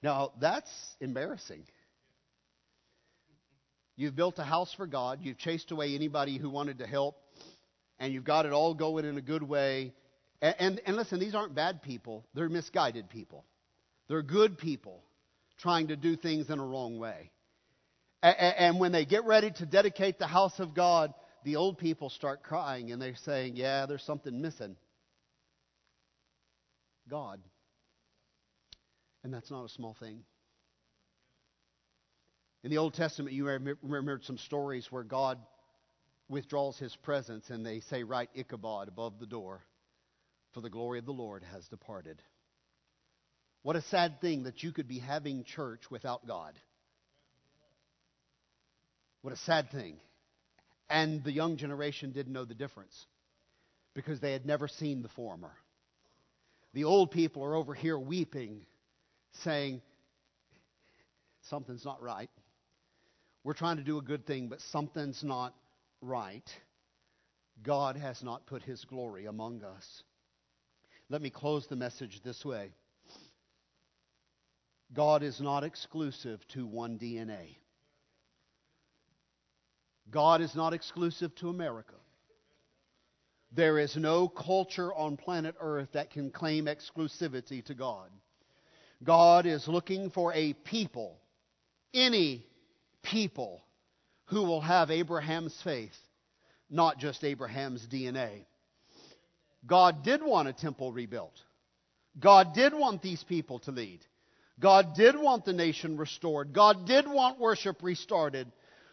Now, 0.02 0.32
that's 0.38 0.70
embarrassing. 1.00 1.64
You've 3.96 4.16
built 4.16 4.38
a 4.38 4.44
house 4.44 4.74
for 4.74 4.86
God, 4.86 5.20
you've 5.22 5.38
chased 5.38 5.70
away 5.70 5.94
anybody 5.94 6.36
who 6.36 6.50
wanted 6.50 6.78
to 6.80 6.86
help, 6.86 7.16
and 7.98 8.12
you've 8.12 8.24
got 8.24 8.46
it 8.46 8.52
all 8.52 8.74
going 8.74 9.04
in 9.04 9.16
a 9.16 9.22
good 9.22 9.42
way. 9.42 9.92
And, 10.40 10.54
and, 10.58 10.80
and 10.86 10.96
listen, 10.96 11.18
these 11.18 11.34
aren't 11.34 11.54
bad 11.54 11.82
people, 11.82 12.26
they're 12.34 12.48
misguided 12.48 13.08
people. 13.08 13.44
They're 14.08 14.22
good 14.22 14.58
people 14.58 15.02
trying 15.58 15.88
to 15.88 15.96
do 15.96 16.16
things 16.16 16.50
in 16.50 16.58
a 16.58 16.64
wrong 16.64 16.98
way. 16.98 17.30
And, 18.22 18.36
and 18.38 18.80
when 18.80 18.92
they 18.92 19.04
get 19.04 19.24
ready 19.24 19.50
to 19.52 19.66
dedicate 19.66 20.18
the 20.18 20.26
house 20.26 20.58
of 20.58 20.74
God, 20.74 21.14
the 21.44 21.56
old 21.56 21.78
people 21.78 22.10
start 22.10 22.42
crying 22.42 22.90
and 22.90 23.00
they're 23.00 23.14
saying, 23.24 23.56
Yeah, 23.56 23.86
there's 23.86 24.02
something 24.02 24.40
missing. 24.40 24.76
God. 27.08 27.40
And 29.22 29.32
that's 29.32 29.50
not 29.50 29.64
a 29.64 29.68
small 29.68 29.96
thing. 29.98 30.20
In 32.62 32.70
the 32.70 32.78
Old 32.78 32.94
Testament, 32.94 33.34
you 33.34 33.46
remember 33.82 34.20
some 34.22 34.38
stories 34.38 34.86
where 34.90 35.02
God 35.02 35.38
withdraws 36.28 36.78
his 36.78 36.94
presence 36.96 37.50
and 37.50 37.64
they 37.64 37.80
say, 37.80 38.02
Write 38.02 38.30
Ichabod 38.34 38.88
above 38.88 39.18
the 39.18 39.26
door, 39.26 39.60
for 40.52 40.60
the 40.60 40.70
glory 40.70 40.98
of 40.98 41.06
the 41.06 41.12
Lord 41.12 41.42
has 41.52 41.66
departed. 41.68 42.20
What 43.62 43.76
a 43.76 43.82
sad 43.82 44.20
thing 44.20 44.44
that 44.44 44.62
you 44.62 44.72
could 44.72 44.88
be 44.88 44.98
having 44.98 45.44
church 45.44 45.90
without 45.90 46.26
God. 46.26 46.54
What 49.22 49.32
a 49.32 49.38
sad 49.38 49.70
thing. 49.70 49.96
And 50.90 51.24
the 51.24 51.32
young 51.32 51.56
generation 51.56 52.12
didn't 52.12 52.32
know 52.32 52.44
the 52.44 52.54
difference 52.54 53.06
because 53.94 54.20
they 54.20 54.32
had 54.32 54.44
never 54.44 54.68
seen 54.68 55.02
the 55.02 55.08
former. 55.08 55.52
The 56.74 56.84
old 56.84 57.10
people 57.10 57.42
are 57.42 57.54
over 57.54 57.72
here 57.72 57.98
weeping, 57.98 58.66
saying, 59.44 59.80
Something's 61.48 61.84
not 61.84 62.02
right. 62.02 62.30
We're 63.44 63.54
trying 63.54 63.76
to 63.76 63.82
do 63.82 63.98
a 63.98 64.02
good 64.02 64.26
thing, 64.26 64.48
but 64.48 64.60
something's 64.72 65.22
not 65.22 65.54
right. 66.04 66.48
God 67.62 67.96
has 67.96 68.22
not 68.22 68.46
put 68.46 68.62
his 68.62 68.84
glory 68.84 69.26
among 69.26 69.62
us. 69.62 70.02
Let 71.08 71.22
me 71.22 71.30
close 71.30 71.66
the 71.66 71.76
message 71.76 72.20
this 72.22 72.44
way 72.44 72.70
God 74.92 75.22
is 75.22 75.40
not 75.40 75.64
exclusive 75.64 76.40
to 76.54 76.66
one 76.66 76.98
DNA. 76.98 77.56
God 80.10 80.40
is 80.40 80.54
not 80.54 80.74
exclusive 80.74 81.34
to 81.36 81.48
America. 81.48 81.94
There 83.52 83.78
is 83.78 83.96
no 83.96 84.28
culture 84.28 84.92
on 84.92 85.16
planet 85.16 85.54
Earth 85.60 85.88
that 85.92 86.10
can 86.10 86.30
claim 86.30 86.66
exclusivity 86.66 87.64
to 87.66 87.74
God. 87.74 88.10
God 89.02 89.46
is 89.46 89.66
looking 89.68 90.10
for 90.10 90.32
a 90.34 90.52
people, 90.52 91.18
any 91.92 92.46
people, 93.02 93.63
who 94.26 94.42
will 94.42 94.60
have 94.60 94.90
Abraham's 94.90 95.58
faith, 95.62 95.96
not 96.70 96.98
just 96.98 97.24
Abraham's 97.24 97.86
DNA. 97.86 98.44
God 99.66 100.02
did 100.04 100.22
want 100.22 100.48
a 100.48 100.52
temple 100.52 100.92
rebuilt. 100.92 101.34
God 102.18 102.54
did 102.54 102.72
want 102.74 103.02
these 103.02 103.22
people 103.24 103.58
to 103.60 103.70
lead. 103.70 104.00
God 104.60 104.94
did 104.94 105.16
want 105.16 105.44
the 105.44 105.52
nation 105.52 105.96
restored. 105.96 106.52
God 106.52 106.86
did 106.86 107.08
want 107.08 107.40
worship 107.40 107.82
restarted. 107.82 108.50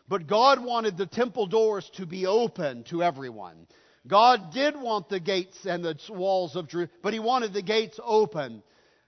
But 0.08 0.28
God 0.28 0.64
wanted 0.64 0.98
the 0.98 1.06
temple 1.06 1.46
doors 1.48 1.90
to 1.96 2.06
be 2.06 2.26
open 2.26 2.84
to 2.86 3.04
everyone. 3.04 3.68
God 4.08 4.52
did 4.52 4.76
want 4.76 5.10
the 5.10 5.20
gates 5.20 5.66
and 5.66 5.86
the 5.86 5.98
walls 6.10 6.56
of 6.56 6.68
Jerusalem, 6.68 7.00
but 7.04 7.14
He 7.14 7.20
wanted 7.20 7.54
the 7.54 7.62
gates 7.62 8.00
open. 8.04 8.64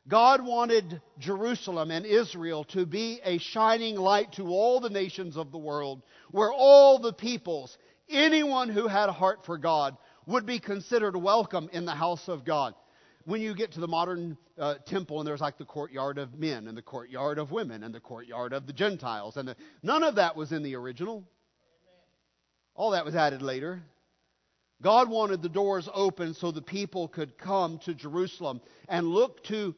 God 0.07 0.45
wanted 0.45 1.01
Jerusalem 1.17 1.89
and 1.89 2.05
Israel 2.05 2.65
to 2.65 2.85
be 2.85 3.21
a 3.23 3.37
shining 3.37 3.95
light 3.95 4.33
to 4.33 4.47
all 4.47 4.81
the 4.81 4.89
nations 4.89 5.37
of 5.37 5.51
the 5.51 5.57
world, 5.57 6.01
where 6.31 6.51
all 6.51 6.99
the 6.99 7.13
peoples, 7.13 7.77
anyone 8.09 8.67
who 8.67 8.87
had 8.87 9.07
a 9.07 9.13
heart 9.13 9.45
for 9.45 9.57
God, 9.57 9.95
would 10.25 10.45
be 10.45 10.59
considered 10.59 11.15
welcome 11.15 11.69
in 11.71 11.85
the 11.85 11.95
house 11.95 12.27
of 12.27 12.43
God. 12.43 12.75
When 13.25 13.39
you 13.39 13.55
get 13.55 13.71
to 13.73 13.79
the 13.79 13.87
modern 13.87 14.37
uh, 14.59 14.75
temple, 14.85 15.19
and 15.19 15.27
there's 15.27 15.39
like 15.39 15.57
the 15.57 15.63
courtyard 15.63 16.17
of 16.17 16.37
men, 16.37 16.67
and 16.67 16.77
the 16.77 16.81
courtyard 16.81 17.39
of 17.39 17.51
women, 17.51 17.83
and 17.83 17.95
the 17.95 18.01
courtyard 18.01 18.51
of 18.51 18.67
the 18.67 18.73
Gentiles, 18.73 19.37
and 19.37 19.47
the, 19.47 19.55
none 19.81 20.03
of 20.03 20.15
that 20.15 20.35
was 20.35 20.51
in 20.51 20.63
the 20.63 20.75
original. 20.75 21.23
All 22.75 22.91
that 22.91 23.05
was 23.05 23.15
added 23.15 23.41
later. 23.41 23.81
God 24.81 25.09
wanted 25.09 25.41
the 25.41 25.47
doors 25.47 25.87
open 25.93 26.33
so 26.33 26.51
the 26.51 26.61
people 26.61 27.07
could 27.07 27.37
come 27.37 27.79
to 27.85 27.93
Jerusalem 27.93 28.59
and 28.89 29.07
look 29.07 29.41
to 29.45 29.73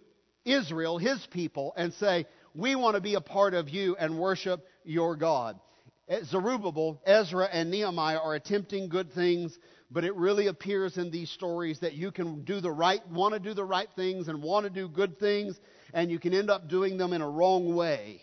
Israel, 0.46 0.98
his 0.98 1.26
people, 1.32 1.74
and 1.76 1.94
say, 1.96 2.26
We 2.54 2.76
want 2.76 2.96
to 2.96 3.02
be 3.02 3.16
a 3.16 3.22
part 3.22 3.54
of 3.54 3.70
you 3.70 3.96
and 3.98 4.20
worship 4.20 4.66
your 4.84 5.16
God. 5.16 5.60
At 6.08 6.26
Zerubbabel, 6.26 7.02
Ezra, 7.06 7.46
and 7.52 7.72
Nehemiah 7.72 8.20
are 8.20 8.36
attempting 8.36 8.90
good 8.90 9.12
things, 9.12 9.58
but 9.90 10.04
it 10.04 10.16
really 10.16 10.48
appears 10.48 10.98
in 10.98 11.10
these 11.10 11.32
stories 11.32 11.80
that 11.80 11.94
you 11.94 12.12
can 12.12 12.44
do 12.44 12.62
the 12.62 12.72
right, 12.72 13.06
want 13.10 13.34
to 13.34 13.40
do 13.40 13.56
the 13.56 13.64
right 13.64 13.90
things 13.96 14.28
and 14.28 14.44
want 14.44 14.66
to 14.66 14.70
do 14.70 14.88
good 14.88 15.20
things, 15.20 15.60
and 15.94 16.12
you 16.12 16.20
can 16.20 16.34
end 16.34 16.52
up 16.52 16.70
doing 16.70 16.98
them 16.98 17.12
in 17.12 17.22
a 17.22 17.30
wrong 17.30 17.76
way. 17.76 18.22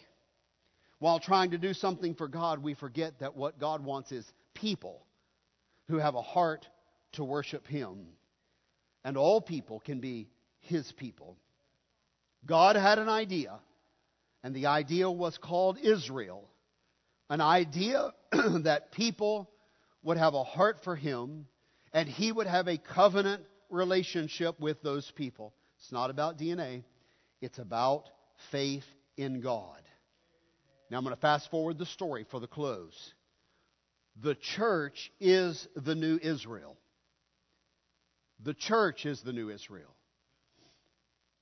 While 1.01 1.19
trying 1.19 1.51
to 1.51 1.59
do 1.59 1.75
something 1.75 2.15
for 2.15 2.29
God, 2.29 2.63
we 2.63 2.75
forget 2.75 3.19
that 3.19 3.37
what 3.37 3.59
God 3.59 3.85
wants 3.85 4.13
is 4.13 4.25
people 4.55 5.05
who 5.89 5.99
have 5.99 6.15
a 6.15 6.23
heart 6.23 6.69
to 7.13 7.25
worship 7.25 7.67
Him. 7.67 8.07
And 9.05 9.17
all 9.17 9.41
people 9.41 9.81
can 9.81 9.99
be 9.99 10.29
His 10.61 10.93
people. 10.93 11.37
God 12.45 12.77
had 12.77 12.99
an 12.99 13.09
idea, 13.09 13.59
and 14.43 14.55
the 14.55 14.67
idea 14.67 15.11
was 15.11 15.39
called 15.39 15.79
Israel. 15.79 16.49
An 17.31 17.41
idea 17.41 18.13
that 18.33 18.93
people 18.93 19.49
would 20.03 20.17
have 20.17 20.35
a 20.35 20.43
heart 20.43 20.79
for 20.83 20.97
Him, 20.97 21.47
and 21.93 22.09
He 22.09 22.33
would 22.33 22.47
have 22.47 22.69
a 22.69 22.79
covenant 22.79 23.43
relationship 23.71 24.59
with 24.61 24.83
those 24.83 25.11
people. 25.13 25.55
It's 25.79 25.93
not 25.93 26.11
about 26.11 26.39
DNA, 26.39 26.85
it's 27.41 27.59
about 27.59 28.05
faith 28.51 28.85
in 29.17 29.41
God. 29.41 29.81
Now 30.91 30.99
I'm 30.99 31.05
going 31.05 31.15
to 31.15 31.21
fast 31.21 31.51
forward 31.51 31.79
the 31.79 31.87
story 31.87 32.27
for 32.31 32.39
the 32.41 32.47
close. 32.47 33.15
The 34.21 34.35
church 34.35 35.11
is 35.21 35.67
the 35.75 35.95
new 35.95 36.19
Israel. 36.23 36.77
The 38.45 38.55
church 38.55 39.07
is 39.07 39.23
the 39.23 39.33
new 39.33 39.49
Israel. 39.49 39.95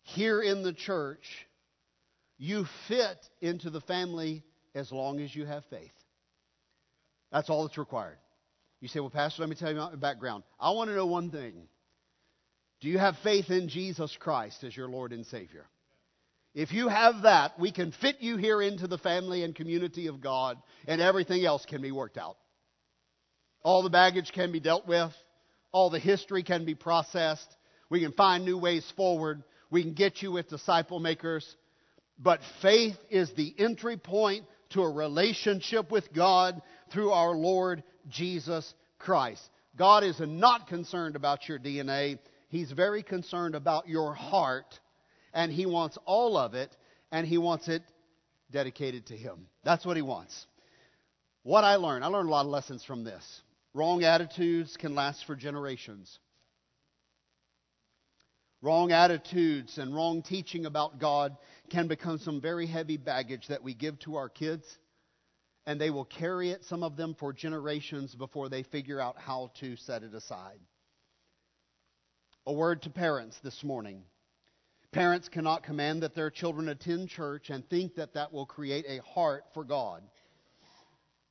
Here 0.02 0.40
in 0.40 0.62
the 0.62 0.72
church, 0.72 1.46
you 2.38 2.66
fit 2.88 3.18
into 3.40 3.70
the 3.70 3.80
family 3.82 4.42
as 4.74 4.90
long 4.90 5.20
as 5.20 5.34
you 5.34 5.46
have 5.46 5.64
faith. 5.66 5.92
That's 7.30 7.50
all 7.50 7.66
that's 7.66 7.78
required. 7.78 8.18
You 8.80 8.88
say, 8.88 9.00
Well, 9.00 9.10
Pastor, 9.10 9.42
let 9.42 9.50
me 9.50 9.56
tell 9.56 9.70
you 9.70 9.76
my 9.76 9.94
background. 9.94 10.42
I 10.58 10.70
want 10.70 10.88
to 10.90 10.96
know 10.96 11.06
one 11.06 11.30
thing. 11.30 11.68
Do 12.80 12.88
you 12.88 12.98
have 12.98 13.16
faith 13.22 13.50
in 13.50 13.68
Jesus 13.68 14.16
Christ 14.18 14.64
as 14.64 14.74
your 14.74 14.88
Lord 14.88 15.12
and 15.12 15.26
Savior? 15.26 15.66
If 16.54 16.72
you 16.72 16.88
have 16.88 17.22
that, 17.22 17.58
we 17.60 17.70
can 17.70 17.92
fit 17.92 18.16
you 18.20 18.36
here 18.36 18.60
into 18.60 18.88
the 18.88 18.98
family 18.98 19.44
and 19.44 19.54
community 19.54 20.08
of 20.08 20.20
God, 20.20 20.56
and 20.88 21.00
everything 21.00 21.44
else 21.44 21.64
can 21.64 21.80
be 21.80 21.92
worked 21.92 22.18
out. 22.18 22.36
All 23.62 23.82
the 23.82 23.90
baggage 23.90 24.32
can 24.32 24.50
be 24.50 24.60
dealt 24.60 24.88
with. 24.88 25.12
All 25.72 25.90
the 25.90 26.00
history 26.00 26.42
can 26.42 26.64
be 26.64 26.74
processed. 26.74 27.56
We 27.88 28.00
can 28.00 28.12
find 28.12 28.44
new 28.44 28.58
ways 28.58 28.90
forward. 28.96 29.44
We 29.70 29.82
can 29.82 29.94
get 29.94 30.22
you 30.22 30.32
with 30.32 30.48
disciple 30.48 30.98
makers. 31.00 31.56
But 32.18 32.40
faith 32.60 32.96
is 33.08 33.32
the 33.32 33.54
entry 33.58 33.96
point 33.96 34.44
to 34.70 34.82
a 34.82 34.90
relationship 34.90 35.90
with 35.90 36.12
God 36.12 36.60
through 36.92 37.10
our 37.10 37.32
Lord 37.32 37.82
Jesus 38.08 38.74
Christ. 38.98 39.42
God 39.76 40.04
is 40.04 40.20
not 40.20 40.68
concerned 40.68 41.16
about 41.16 41.48
your 41.48 41.58
DNA. 41.58 42.18
He's 42.48 42.70
very 42.72 43.02
concerned 43.02 43.54
about 43.54 43.88
your 43.88 44.12
heart, 44.12 44.78
and 45.32 45.50
He 45.50 45.64
wants 45.66 45.96
all 46.04 46.36
of 46.36 46.54
it, 46.54 46.76
and 47.10 47.26
He 47.26 47.38
wants 47.38 47.68
it 47.68 47.82
dedicated 48.50 49.06
to 49.06 49.16
Him. 49.16 49.46
That's 49.64 49.86
what 49.86 49.96
He 49.96 50.02
wants. 50.02 50.46
What 51.42 51.64
I 51.64 51.76
learned, 51.76 52.04
I 52.04 52.08
learned 52.08 52.28
a 52.28 52.32
lot 52.32 52.44
of 52.44 52.50
lessons 52.50 52.84
from 52.84 53.04
this. 53.04 53.42
Wrong 53.72 54.02
attitudes 54.02 54.76
can 54.76 54.94
last 54.94 55.24
for 55.24 55.36
generations. 55.36 56.18
Wrong 58.62 58.92
attitudes 58.92 59.78
and 59.78 59.94
wrong 59.94 60.22
teaching 60.22 60.66
about 60.66 60.98
God 60.98 61.36
can 61.70 61.88
become 61.88 62.18
some 62.18 62.42
very 62.42 62.66
heavy 62.66 62.98
baggage 62.98 63.46
that 63.48 63.62
we 63.62 63.72
give 63.72 63.98
to 64.00 64.16
our 64.16 64.28
kids, 64.28 64.66
and 65.66 65.80
they 65.80 65.88
will 65.88 66.04
carry 66.04 66.50
it, 66.50 66.64
some 66.64 66.82
of 66.82 66.96
them, 66.96 67.14
for 67.18 67.32
generations 67.32 68.14
before 68.14 68.50
they 68.50 68.62
figure 68.62 69.00
out 69.00 69.16
how 69.18 69.50
to 69.60 69.76
set 69.76 70.02
it 70.02 70.14
aside. 70.14 70.58
A 72.46 72.52
word 72.52 72.82
to 72.82 72.90
parents 72.90 73.38
this 73.42 73.64
morning. 73.64 74.02
Parents 74.92 75.28
cannot 75.28 75.62
command 75.62 76.02
that 76.02 76.14
their 76.14 76.30
children 76.30 76.68
attend 76.68 77.08
church 77.08 77.48
and 77.48 77.66
think 77.70 77.94
that 77.94 78.14
that 78.14 78.32
will 78.32 78.46
create 78.46 78.84
a 78.88 79.02
heart 79.02 79.44
for 79.54 79.64
God. 79.64 80.02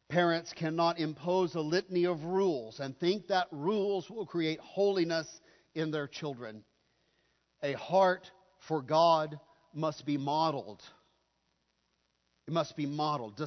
Parents 0.07 0.51
cannot 0.53 0.97
impose 0.97 1.53
a 1.53 1.61
litany 1.61 2.05
of 2.05 2.23
rules 2.23 2.79
and 2.79 2.97
think 2.97 3.27
that 3.27 3.47
rules 3.51 4.09
will 4.09 4.25
create 4.25 4.59
holiness 4.59 5.27
in 5.75 5.91
their 5.91 6.07
children. 6.07 6.63
A 7.63 7.73
heart 7.73 8.29
for 8.67 8.81
God 8.81 9.39
must 9.73 10.05
be 10.05 10.17
modeled. 10.17 10.81
It 12.47 12.53
must 12.53 12.75
be 12.75 12.85
modeled. 12.85 13.37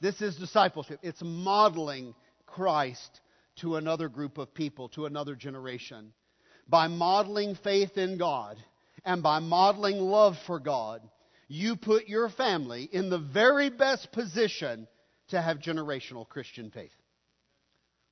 This 0.00 0.20
is 0.20 0.36
discipleship. 0.36 1.00
It's 1.02 1.22
modeling 1.22 2.14
Christ 2.46 3.20
to 3.60 3.76
another 3.76 4.08
group 4.08 4.38
of 4.38 4.52
people, 4.52 4.88
to 4.90 5.06
another 5.06 5.34
generation. 5.34 6.12
By 6.68 6.88
modeling 6.88 7.54
faith 7.56 7.96
in 7.96 8.18
God 8.18 8.56
and 9.04 9.22
by 9.22 9.38
modeling 9.38 9.98
love 9.98 10.36
for 10.46 10.58
God, 10.60 11.02
you 11.48 11.76
put 11.76 12.08
your 12.08 12.28
family 12.30 12.88
in 12.92 13.10
the 13.10 13.18
very 13.18 13.70
best 13.70 14.12
position 14.12 14.86
to 15.28 15.40
have 15.40 15.58
generational 15.58 16.28
Christian 16.28 16.70
faith. 16.70 16.92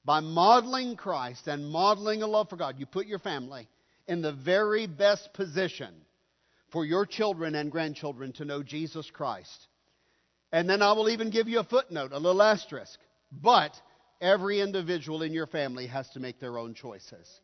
By 0.05 0.21
modeling 0.21 0.97
Christ 0.97 1.47
and 1.47 1.71
modeling 1.71 2.23
a 2.23 2.27
love 2.27 2.49
for 2.49 2.57
God, 2.57 2.77
you 2.79 2.87
put 2.87 3.07
your 3.07 3.19
family 3.19 3.69
in 4.11 4.23
the 4.23 4.33
very 4.33 4.89
best 4.89 5.33
position 5.35 5.95
for 6.73 6.85
your 6.85 7.07
children 7.07 7.55
and 7.55 7.71
grandchildren 7.71 8.33
to 8.33 8.45
know 8.45 8.61
Jesus 8.61 9.09
Christ. 9.09 9.69
And 10.51 10.69
then 10.69 10.83
I 10.83 10.95
will 10.95 11.11
even 11.11 11.31
give 11.31 11.47
you 11.47 11.61
a 11.61 11.65
footnote, 11.65 12.11
a 12.13 12.19
little 12.19 12.43
asterisk. 12.43 12.99
But 13.31 13.81
every 14.21 14.61
individual 14.61 15.23
in 15.23 15.33
your 15.33 15.47
family 15.47 15.87
has 15.87 16.11
to 16.11 16.21
make 16.21 16.41
their 16.41 16.59
own 16.59 16.75
choices. 16.75 17.41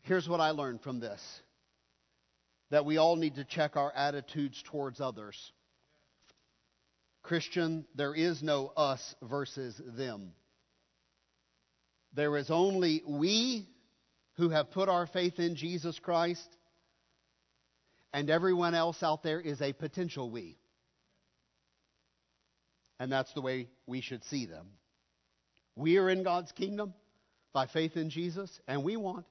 Here's 0.00 0.26
what 0.26 0.40
I 0.40 0.52
learned 0.52 0.80
from 0.80 0.98
this 0.98 1.20
that 2.70 2.86
we 2.86 2.96
all 2.96 3.16
need 3.16 3.34
to 3.34 3.44
check 3.44 3.76
our 3.76 3.92
attitudes 3.94 4.62
towards 4.70 4.98
others. 4.98 5.52
Christian, 7.22 7.84
there 7.94 8.14
is 8.14 8.42
no 8.42 8.72
us 8.78 9.14
versus 9.22 9.78
them. 9.84 10.32
There 12.14 12.38
is 12.38 12.50
only 12.50 13.02
we 13.06 13.68
who 14.38 14.48
have 14.50 14.70
put 14.70 14.88
our 14.88 15.06
faith 15.06 15.40
in 15.40 15.56
Jesus 15.56 15.98
Christ, 15.98 16.48
and 18.12 18.30
everyone 18.30 18.74
else 18.74 19.02
out 19.02 19.22
there 19.24 19.40
is 19.40 19.60
a 19.60 19.72
potential 19.72 20.30
we. 20.30 20.56
And 23.00 23.12
that's 23.12 23.32
the 23.34 23.42
way 23.42 23.68
we 23.86 24.00
should 24.00 24.24
see 24.24 24.46
them. 24.46 24.68
We 25.76 25.98
are 25.98 26.08
in 26.08 26.22
God's 26.22 26.52
kingdom 26.52 26.94
by 27.52 27.66
faith 27.66 27.96
in 27.96 28.10
Jesus, 28.10 28.48
and 28.68 28.84
we 28.84 28.96
want 28.96 29.26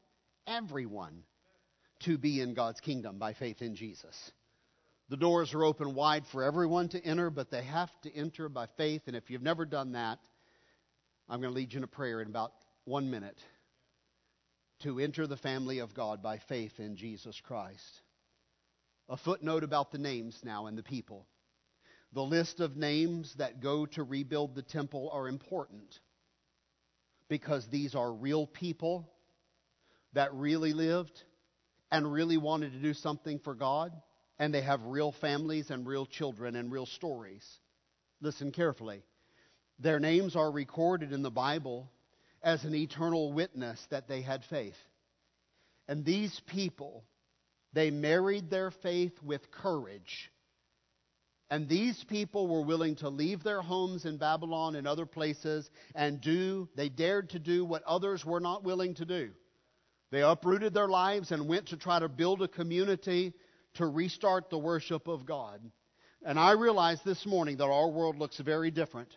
everyone 0.45 1.24
to 2.01 2.18
be 2.18 2.41
in 2.41 2.53
God's 2.53 2.82
kingdom 2.82 3.18
by 3.18 3.34
faith 3.34 3.62
in 3.62 3.76
Jesus. 3.76 4.16
The 5.10 5.18
doors 5.18 5.53
are 5.53 5.64
open 5.64 5.95
wide 5.95 6.24
for 6.34 6.43
everyone 6.43 6.89
to 6.89 7.01
enter, 7.01 7.30
but 7.30 7.49
they 7.49 7.64
have 7.64 7.89
to 8.03 8.14
enter 8.14 8.49
by 8.49 8.68
faith. 8.76 9.03
And 9.08 9.16
if 9.16 9.30
you've 9.30 9.41
never 9.41 9.66
done 9.66 9.93
that, 9.93 10.20
I'm 11.30 11.39
going 11.39 11.53
to 11.53 11.58
lead 11.58 11.72
you 11.72 11.78
in 11.78 11.84
a 11.86 11.88
prayer 11.88 12.22
in 12.22 12.28
about 12.28 12.51
one 12.84 13.10
minute 13.10 13.38
to 14.80 15.00
enter 15.00 15.28
the 15.28 15.38
family 15.38 15.80
of 15.80 15.94
God 15.94 16.22
by 16.22 16.38
faith 16.38 16.80
in 16.80 16.96
Jesus 16.96 17.40
Christ. 17.42 18.02
A 19.10 19.18
footnote 19.18 19.64
about 19.64 19.92
the 19.92 19.98
names 19.98 20.40
now 20.44 20.68
and 20.68 20.78
the 20.78 20.84
people. 20.84 21.26
The 22.14 22.22
list 22.22 22.60
of 22.60 22.78
names 22.78 23.34
that 23.38 23.62
go 23.62 23.86
to 23.88 24.04
rebuild 24.04 24.56
the 24.56 24.62
temple 24.62 25.10
are 25.12 25.28
important 25.28 26.00
because 27.30 27.68
these 27.68 27.96
are 27.96 28.14
real 28.14 28.48
people 28.48 29.10
that 30.14 30.34
really 30.34 30.74
lived 30.74 31.24
and 31.92 32.12
really 32.12 32.38
wanted 32.38 32.74
to 32.74 32.80
do 32.80 32.94
something 32.94 33.40
for 33.40 33.56
God, 33.56 33.92
and 34.40 34.54
they 34.54 34.62
have 34.62 34.82
real 34.84 35.12
families 35.12 35.70
and 35.70 35.88
real 35.88 36.06
children 36.06 36.56
and 36.56 36.72
real 36.72 36.86
stories. 36.86 37.46
Listen 38.22 38.52
carefully. 38.52 39.04
Their 39.80 40.00
names 40.00 40.36
are 40.36 40.52
recorded 40.52 41.12
in 41.12 41.22
the 41.22 41.32
Bible 41.32 41.92
as 42.44 42.64
an 42.64 42.76
eternal 42.76 43.34
witness 43.34 43.86
that 43.90 44.08
they 44.08 44.22
had 44.22 44.44
faith. 44.46 44.78
And 45.88 46.04
these 46.04 46.40
people, 46.48 47.04
they 47.74 47.92
married 47.92 48.50
their 48.50 48.72
faith 48.72 49.14
with 49.24 49.52
courage. 49.52 50.32
And 51.50 51.70
these 51.70 52.04
people 52.04 52.48
were 52.48 52.64
willing 52.64 52.96
to 52.98 53.10
leave 53.10 53.42
their 53.42 53.62
homes 53.62 54.06
in 54.06 54.18
Babylon 54.18 54.76
and 54.76 54.86
other 54.86 55.06
places 55.06 55.70
and 55.96 56.20
do, 56.20 56.68
they 56.76 56.90
dared 56.90 57.30
to 57.30 57.40
do 57.40 57.64
what 57.64 57.84
others 57.84 58.26
were 58.26 58.42
not 58.42 58.64
willing 58.64 58.96
to 58.96 59.06
do. 59.06 59.30
They 60.12 60.22
uprooted 60.22 60.74
their 60.74 60.88
lives 60.90 61.32
and 61.32 61.48
went 61.48 61.68
to 61.68 61.78
try 61.78 62.00
to 62.00 62.10
build 62.10 62.42
a 62.42 62.48
community 62.48 63.34
to 63.76 63.86
restart 63.86 64.50
the 64.50 64.58
worship 64.58 65.08
of 65.08 65.26
God. 65.26 65.62
And 66.24 66.40
I 66.40 66.52
realize 66.54 67.00
this 67.04 67.26
morning 67.26 67.58
that 67.58 67.66
our 67.66 67.90
world 67.90 68.18
looks 68.18 68.40
very 68.40 68.72
different. 68.72 69.16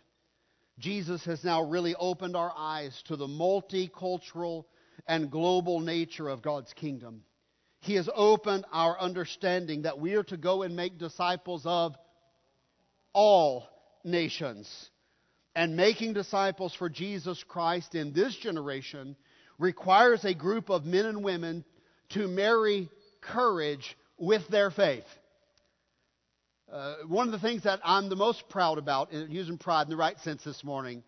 Jesus 0.79 1.23
has 1.25 1.43
now 1.43 1.63
really 1.63 1.95
opened 1.95 2.35
our 2.35 2.53
eyes 2.55 3.01
to 3.05 3.15
the 3.15 3.27
multicultural 3.27 4.65
and 5.07 5.31
global 5.31 5.79
nature 5.79 6.29
of 6.29 6.41
God's 6.41 6.73
kingdom. 6.73 7.23
He 7.81 7.95
has 7.95 8.09
opened 8.13 8.65
our 8.71 8.99
understanding 8.99 9.83
that 9.83 9.99
we 9.99 10.13
are 10.13 10.23
to 10.23 10.37
go 10.37 10.61
and 10.61 10.75
make 10.75 10.97
disciples 10.97 11.63
of 11.65 11.95
all 13.13 13.67
nations. 14.03 14.89
And 15.55 15.75
making 15.75 16.13
disciples 16.13 16.73
for 16.73 16.89
Jesus 16.89 17.43
Christ 17.43 17.95
in 17.95 18.13
this 18.13 18.35
generation 18.35 19.17
requires 19.59 20.23
a 20.23 20.33
group 20.33 20.69
of 20.69 20.85
men 20.85 21.05
and 21.05 21.23
women 21.23 21.65
to 22.09 22.27
marry 22.27 22.89
courage 23.19 23.97
with 24.17 24.47
their 24.47 24.71
faith. 24.71 25.05
Uh, 26.71 26.95
one 27.09 27.27
of 27.27 27.33
the 27.33 27.39
things 27.39 27.63
that 27.63 27.81
I'm 27.83 28.07
the 28.07 28.15
most 28.15 28.47
proud 28.47 28.77
about, 28.77 29.11
using 29.11 29.57
pride 29.57 29.83
in 29.83 29.89
the 29.89 29.97
right 29.97 30.17
sense 30.19 30.41
this 30.45 30.63
morning, 30.63 31.03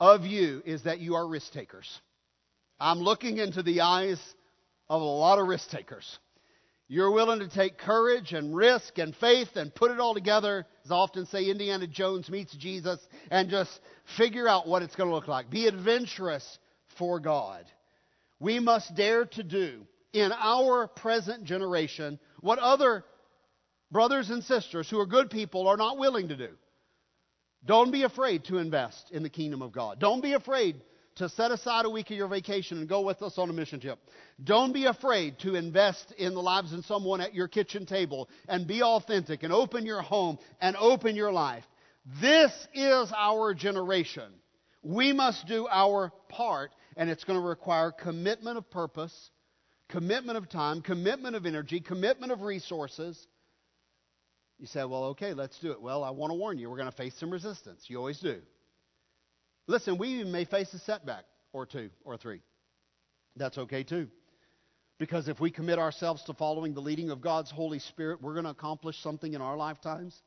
of 0.00 0.24
you 0.24 0.62
is 0.64 0.84
that 0.84 1.00
you 1.00 1.16
are 1.16 1.28
risk 1.28 1.52
takers. 1.52 2.00
I'm 2.80 3.00
looking 3.00 3.36
into 3.36 3.62
the 3.62 3.82
eyes 3.82 4.18
of 4.88 5.02
a 5.02 5.04
lot 5.04 5.38
of 5.38 5.48
risk 5.48 5.68
takers. 5.68 6.18
You're 6.88 7.10
willing 7.10 7.40
to 7.40 7.48
take 7.48 7.76
courage 7.76 8.32
and 8.32 8.56
risk 8.56 8.96
and 8.96 9.14
faith 9.14 9.56
and 9.56 9.74
put 9.74 9.90
it 9.90 10.00
all 10.00 10.14
together, 10.14 10.64
as 10.86 10.90
I 10.90 10.94
often 10.94 11.26
say, 11.26 11.44
Indiana 11.44 11.86
Jones 11.86 12.30
meets 12.30 12.56
Jesus, 12.56 12.98
and 13.30 13.50
just 13.50 13.80
figure 14.16 14.48
out 14.48 14.66
what 14.66 14.80
it's 14.80 14.96
going 14.96 15.10
to 15.10 15.14
look 15.14 15.28
like. 15.28 15.50
Be 15.50 15.66
adventurous 15.66 16.58
for 16.96 17.20
God. 17.20 17.66
We 18.40 18.60
must 18.60 18.94
dare 18.94 19.26
to 19.26 19.42
do 19.42 19.82
in 20.14 20.32
our 20.32 20.86
present 20.86 21.44
generation 21.44 22.18
what 22.40 22.58
other 22.58 23.04
brothers 23.90 24.30
and 24.30 24.42
sisters 24.44 24.88
who 24.88 25.00
are 25.00 25.06
good 25.06 25.30
people 25.30 25.68
are 25.68 25.76
not 25.76 25.98
willing 25.98 26.28
to 26.28 26.36
do. 26.36 26.50
Don't 27.64 27.90
be 27.90 28.04
afraid 28.04 28.44
to 28.44 28.58
invest 28.58 29.10
in 29.10 29.22
the 29.22 29.28
kingdom 29.28 29.62
of 29.62 29.72
God. 29.72 29.98
Don't 29.98 30.22
be 30.22 30.34
afraid 30.34 30.80
to 31.16 31.28
set 31.30 31.50
aside 31.50 31.86
a 31.86 31.90
week 31.90 32.10
of 32.10 32.16
your 32.16 32.28
vacation 32.28 32.78
and 32.78 32.88
go 32.88 33.00
with 33.00 33.22
us 33.22 33.38
on 33.38 33.50
a 33.50 33.52
mission 33.52 33.80
trip. 33.80 33.98
Don't 34.42 34.72
be 34.72 34.84
afraid 34.84 35.38
to 35.40 35.54
invest 35.54 36.12
in 36.18 36.34
the 36.34 36.42
lives 36.42 36.72
of 36.72 36.84
someone 36.84 37.20
at 37.20 37.34
your 37.34 37.48
kitchen 37.48 37.86
table 37.86 38.28
and 38.48 38.66
be 38.66 38.82
authentic 38.82 39.42
and 39.42 39.52
open 39.52 39.86
your 39.86 40.02
home 40.02 40.38
and 40.60 40.76
open 40.76 41.16
your 41.16 41.32
life. 41.32 41.64
This 42.20 42.52
is 42.74 43.12
our 43.16 43.54
generation. 43.54 44.30
We 44.82 45.12
must 45.12 45.46
do 45.48 45.66
our 45.68 46.12
part 46.28 46.70
and 46.96 47.10
it's 47.10 47.24
going 47.24 47.40
to 47.40 47.46
require 47.46 47.90
commitment 47.90 48.58
of 48.58 48.70
purpose, 48.70 49.30
commitment 49.88 50.38
of 50.38 50.48
time, 50.48 50.82
commitment 50.82 51.34
of 51.34 51.46
energy, 51.46 51.80
commitment 51.80 52.30
of 52.30 52.42
resources. 52.42 53.26
You 54.58 54.66
say, 54.66 54.84
well, 54.84 55.04
okay, 55.04 55.34
let's 55.34 55.58
do 55.58 55.70
it. 55.72 55.80
Well, 55.80 56.02
I 56.02 56.10
want 56.10 56.30
to 56.30 56.34
warn 56.34 56.58
you, 56.58 56.70
we're 56.70 56.78
going 56.78 56.90
to 56.90 56.96
face 56.96 57.14
some 57.18 57.30
resistance. 57.30 57.84
You 57.88 57.98
always 57.98 58.20
do. 58.20 58.40
Listen, 59.66 59.98
we 59.98 60.24
may 60.24 60.44
face 60.44 60.72
a 60.72 60.78
setback 60.78 61.24
or 61.52 61.66
two 61.66 61.90
or 62.04 62.16
three. 62.16 62.40
That's 63.36 63.58
okay 63.58 63.82
too. 63.82 64.08
Because 64.98 65.28
if 65.28 65.40
we 65.40 65.50
commit 65.50 65.78
ourselves 65.78 66.22
to 66.24 66.34
following 66.34 66.72
the 66.72 66.80
leading 66.80 67.10
of 67.10 67.20
God's 67.20 67.50
Holy 67.50 67.80
Spirit, 67.80 68.22
we're 68.22 68.32
going 68.32 68.44
to 68.44 68.50
accomplish 68.50 68.98
something 69.02 69.34
in 69.34 69.42
our 69.42 69.56
lifetimes, 69.56 70.18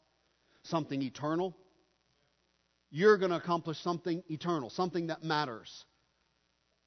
something 0.64 1.02
eternal. 1.02 1.58
You're 2.92 3.18
going 3.18 3.32
to 3.32 3.38
accomplish 3.38 3.80
something 3.80 4.22
eternal, 4.30 4.70
something 4.70 5.08
that 5.08 5.24
matters. 5.24 5.86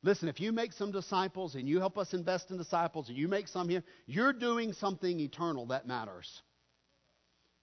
Listen, 0.05 0.28
if 0.28 0.40
you 0.40 0.53
make 0.53 0.72
some 0.72 0.93
disciples 0.93 1.57
and 1.57 1.68
you 1.68 1.80
help 1.80 1.99
us 1.99 2.12
invest 2.12 2.51
in 2.51 2.57
disciples 2.57 3.09
and 3.09 3.16
you 3.16 3.26
make 3.26 3.49
some 3.49 3.68
here, 3.68 3.82
you're 4.07 4.32
doing 4.32 4.72
something 4.72 5.18
eternal 5.18 5.66
that 5.66 5.86
matters. 5.86 6.43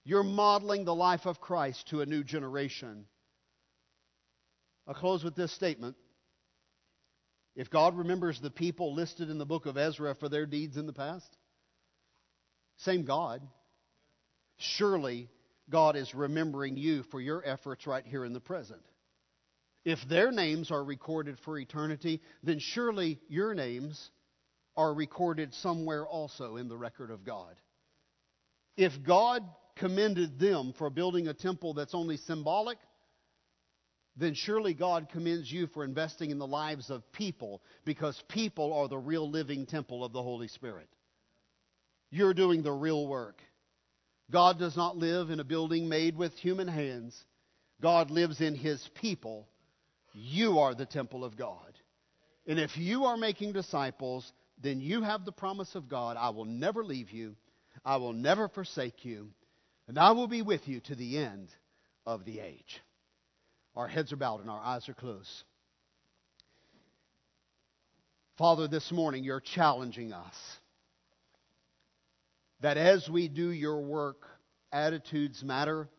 You're 0.04 0.24
modeling 0.24 0.86
the 0.86 0.96
life 0.96 1.26
of 1.26 1.42
Christ 1.42 1.88
to 1.90 2.02
a 2.02 2.06
new 2.06 2.24
generation. 2.24 3.06
I'll 4.88 4.94
close 4.94 5.24
with 5.24 5.36
this 5.36 5.52
statement. 5.52 5.96
If 7.56 7.70
God 7.70 7.98
remembers 7.98 8.40
the 8.40 8.50
people 8.50 8.94
listed 8.96 9.30
in 9.30 9.38
the 9.38 9.46
book 9.46 9.66
of 9.66 9.78
Ezra 9.78 10.16
for 10.16 10.30
their 10.30 10.46
deeds 10.46 10.78
in 10.78 10.86
the 10.86 10.94
past, 10.94 11.38
same 12.78 13.04
God, 13.04 13.42
surely 14.58 15.30
God 15.70 15.96
is 15.96 16.16
remembering 16.16 16.78
you 16.78 17.04
for 17.04 17.20
your 17.20 17.44
efforts 17.46 17.86
right 17.86 18.06
here 18.06 18.26
in 18.26 18.34
the 18.34 18.40
present. 18.40 18.82
If 19.86 20.00
their 20.08 20.32
names 20.32 20.72
are 20.72 20.84
recorded 20.84 21.38
for 21.40 21.58
eternity, 21.58 22.22
then 22.44 22.60
surely 22.60 23.20
your 23.28 23.54
names 23.54 24.10
are 24.76 24.94
recorded 24.94 25.54
somewhere 25.54 26.08
also 26.08 26.56
in 26.56 26.68
the 26.68 26.78
record 26.78 27.12
of 27.12 27.24
God. 27.24 27.56
If 28.78 29.04
God 29.04 29.44
commended 29.80 30.40
them 30.40 30.74
for 30.78 30.90
building 30.90 31.28
a 31.28 31.34
temple 31.34 31.74
that's 31.74 31.96
only 31.96 32.18
symbolic, 32.18 32.78
then 34.16 34.34
surely 34.34 34.74
God 34.74 35.08
commends 35.10 35.52
you 35.52 35.68
for 35.68 35.84
investing 35.84 36.32
in 36.32 36.40
the 36.40 36.48
lives 36.48 36.90
of 36.90 37.10
people 37.14 37.62
because 37.86 38.22
people 38.28 38.74
are 38.74 38.88
the 38.88 38.98
real 38.98 39.30
living 39.30 39.66
temple 39.66 40.04
of 40.04 40.12
the 40.12 40.22
Holy 40.22 40.50
Spirit. 40.50 40.90
You're 42.12 42.34
doing 42.34 42.62
the 42.62 42.72
real 42.72 43.08
work. 43.08 43.42
God 44.32 44.60
does 44.60 44.76
not 44.76 44.98
live 44.98 45.30
in 45.30 45.40
a 45.40 45.44
building 45.44 45.88
made 45.90 46.18
with 46.18 46.34
human 46.34 46.68
hands. 46.68 47.18
God 47.82 48.12
lives 48.12 48.42
in 48.42 48.56
His 48.56 48.88
people 48.96 49.48
you 50.14 50.60
are 50.60 50.76
the 50.76 50.86
temple 50.86 51.24
of 51.24 51.38
God. 51.38 51.74
And 52.48 52.60
if 52.60 52.78
you 52.78 53.06
are 53.06 53.18
making 53.18 53.54
disciples, 53.54 54.32
then 54.62 54.82
you 54.82 55.04
have 55.04 55.24
the 55.24 55.32
promise 55.32 55.76
of 55.76 55.88
God 55.88 56.18
I 56.18 56.30
will 56.32 56.46
never 56.46 56.84
leave 56.84 57.12
you, 57.12 57.36
I 57.86 57.98
will 57.98 58.14
never 58.14 58.50
forsake 58.50 59.06
you, 59.06 59.30
and 59.90 59.98
I 59.98 60.12
will 60.12 60.28
be 60.28 60.44
with 60.44 60.68
you 60.68 60.80
to 60.82 60.94
the 60.94 61.18
end 61.18 61.50
of 62.06 62.24
the 62.24 62.40
age. 62.40 62.80
Our 63.76 63.88
heads 63.88 64.14
are 64.14 64.18
bowed 64.18 64.40
and 64.40 64.50
our 64.50 64.62
eyes 64.62 64.88
are 64.88 64.94
closed. 64.94 65.44
Father, 68.38 68.68
this 68.68 68.92
morning 68.92 69.24
you're 69.24 69.42
challenging 69.42 70.14
us 70.14 70.36
that 72.62 72.78
as 72.78 73.10
we 73.10 73.28
do 73.28 73.50
your 73.50 73.82
work, 73.82 74.28
attitudes 74.72 75.44
matter, 75.44 75.90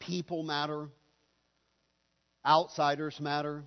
people 0.00 0.42
matter. 0.42 0.88
Outsiders 2.44 3.20
matter. 3.20 3.62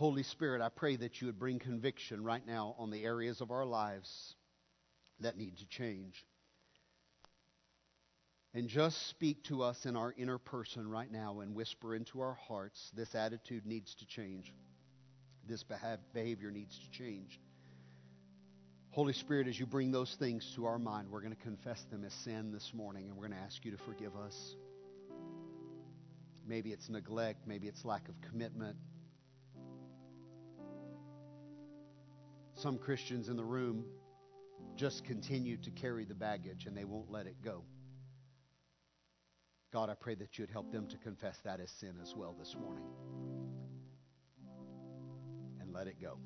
Holy 0.00 0.22
Spirit, 0.22 0.62
I 0.62 0.70
pray 0.70 0.96
that 0.96 1.20
you 1.20 1.26
would 1.26 1.38
bring 1.38 1.58
conviction 1.58 2.24
right 2.24 2.46
now 2.46 2.74
on 2.78 2.90
the 2.90 3.04
areas 3.04 3.42
of 3.42 3.50
our 3.50 3.66
lives 3.66 4.34
that 5.20 5.36
need 5.36 5.58
to 5.58 5.66
change. 5.66 6.24
And 8.54 8.66
just 8.66 9.08
speak 9.10 9.44
to 9.44 9.62
us 9.62 9.84
in 9.84 9.96
our 9.96 10.14
inner 10.16 10.38
person 10.38 10.88
right 10.88 11.12
now 11.12 11.40
and 11.40 11.54
whisper 11.54 11.94
into 11.94 12.22
our 12.22 12.32
hearts 12.48 12.90
this 12.96 13.14
attitude 13.14 13.66
needs 13.66 13.94
to 13.96 14.06
change. 14.06 14.50
This 15.46 15.62
behavior 16.14 16.50
needs 16.50 16.78
to 16.78 16.90
change. 16.98 17.38
Holy 18.92 19.12
Spirit, 19.12 19.48
as 19.48 19.60
you 19.60 19.66
bring 19.66 19.92
those 19.92 20.16
things 20.18 20.50
to 20.56 20.64
our 20.64 20.78
mind, 20.78 21.10
we're 21.10 21.20
going 21.20 21.36
to 21.36 21.42
confess 21.42 21.84
them 21.90 22.04
as 22.06 22.14
sin 22.24 22.52
this 22.52 22.72
morning 22.72 23.10
and 23.10 23.18
we're 23.18 23.28
going 23.28 23.38
to 23.38 23.44
ask 23.44 23.66
you 23.66 23.72
to 23.72 23.82
forgive 23.84 24.16
us. 24.16 24.54
Maybe 26.48 26.72
it's 26.72 26.88
neglect, 26.88 27.46
maybe 27.46 27.68
it's 27.68 27.84
lack 27.84 28.08
of 28.08 28.14
commitment. 28.22 28.78
Some 32.60 32.76
Christians 32.76 33.30
in 33.30 33.36
the 33.36 33.44
room 33.44 33.86
just 34.76 35.02
continue 35.04 35.56
to 35.56 35.70
carry 35.70 36.04
the 36.04 36.14
baggage 36.14 36.66
and 36.66 36.76
they 36.76 36.84
won't 36.84 37.10
let 37.10 37.26
it 37.26 37.36
go. 37.42 37.64
God, 39.72 39.88
I 39.88 39.94
pray 39.94 40.14
that 40.16 40.38
you'd 40.38 40.50
help 40.50 40.70
them 40.70 40.86
to 40.88 40.98
confess 40.98 41.38
that 41.44 41.58
as 41.58 41.70
sin 41.70 41.94
as 42.02 42.14
well 42.14 42.36
this 42.38 42.54
morning. 42.60 42.84
And 45.58 45.72
let 45.72 45.86
it 45.86 45.96
go. 46.02 46.18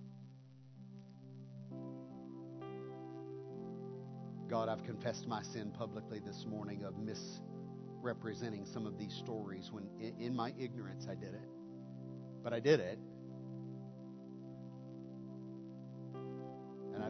God, 4.48 4.68
I've 4.68 4.82
confessed 4.82 5.28
my 5.28 5.42
sin 5.42 5.70
publicly 5.70 6.18
this 6.18 6.46
morning 6.46 6.82
of 6.82 6.94
misrepresenting 6.98 8.66
some 8.66 8.86
of 8.86 8.98
these 8.98 9.14
stories 9.14 9.70
when 9.70 9.86
in 10.18 10.34
my 10.34 10.52
ignorance 10.58 11.06
I 11.08 11.14
did 11.14 11.34
it. 11.34 11.48
But 12.42 12.52
I 12.52 12.58
did 12.58 12.80
it. 12.80 12.98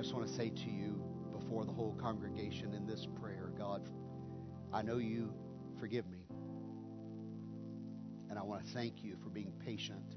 Just 0.04 0.14
want 0.14 0.28
to 0.28 0.34
say 0.34 0.50
to 0.50 0.70
you 0.70 1.02
before 1.32 1.64
the 1.64 1.72
whole 1.72 1.94
congregation 1.94 2.74
in 2.74 2.86
this 2.86 3.08
prayer, 3.22 3.50
God, 3.56 3.88
I 4.70 4.82
know 4.82 4.98
you 4.98 5.32
forgive 5.80 6.06
me. 6.10 6.18
And 8.28 8.38
I 8.38 8.42
want 8.42 8.66
to 8.66 8.72
thank 8.74 9.02
you 9.02 9.16
for 9.22 9.30
being 9.30 9.54
patient 9.64 10.16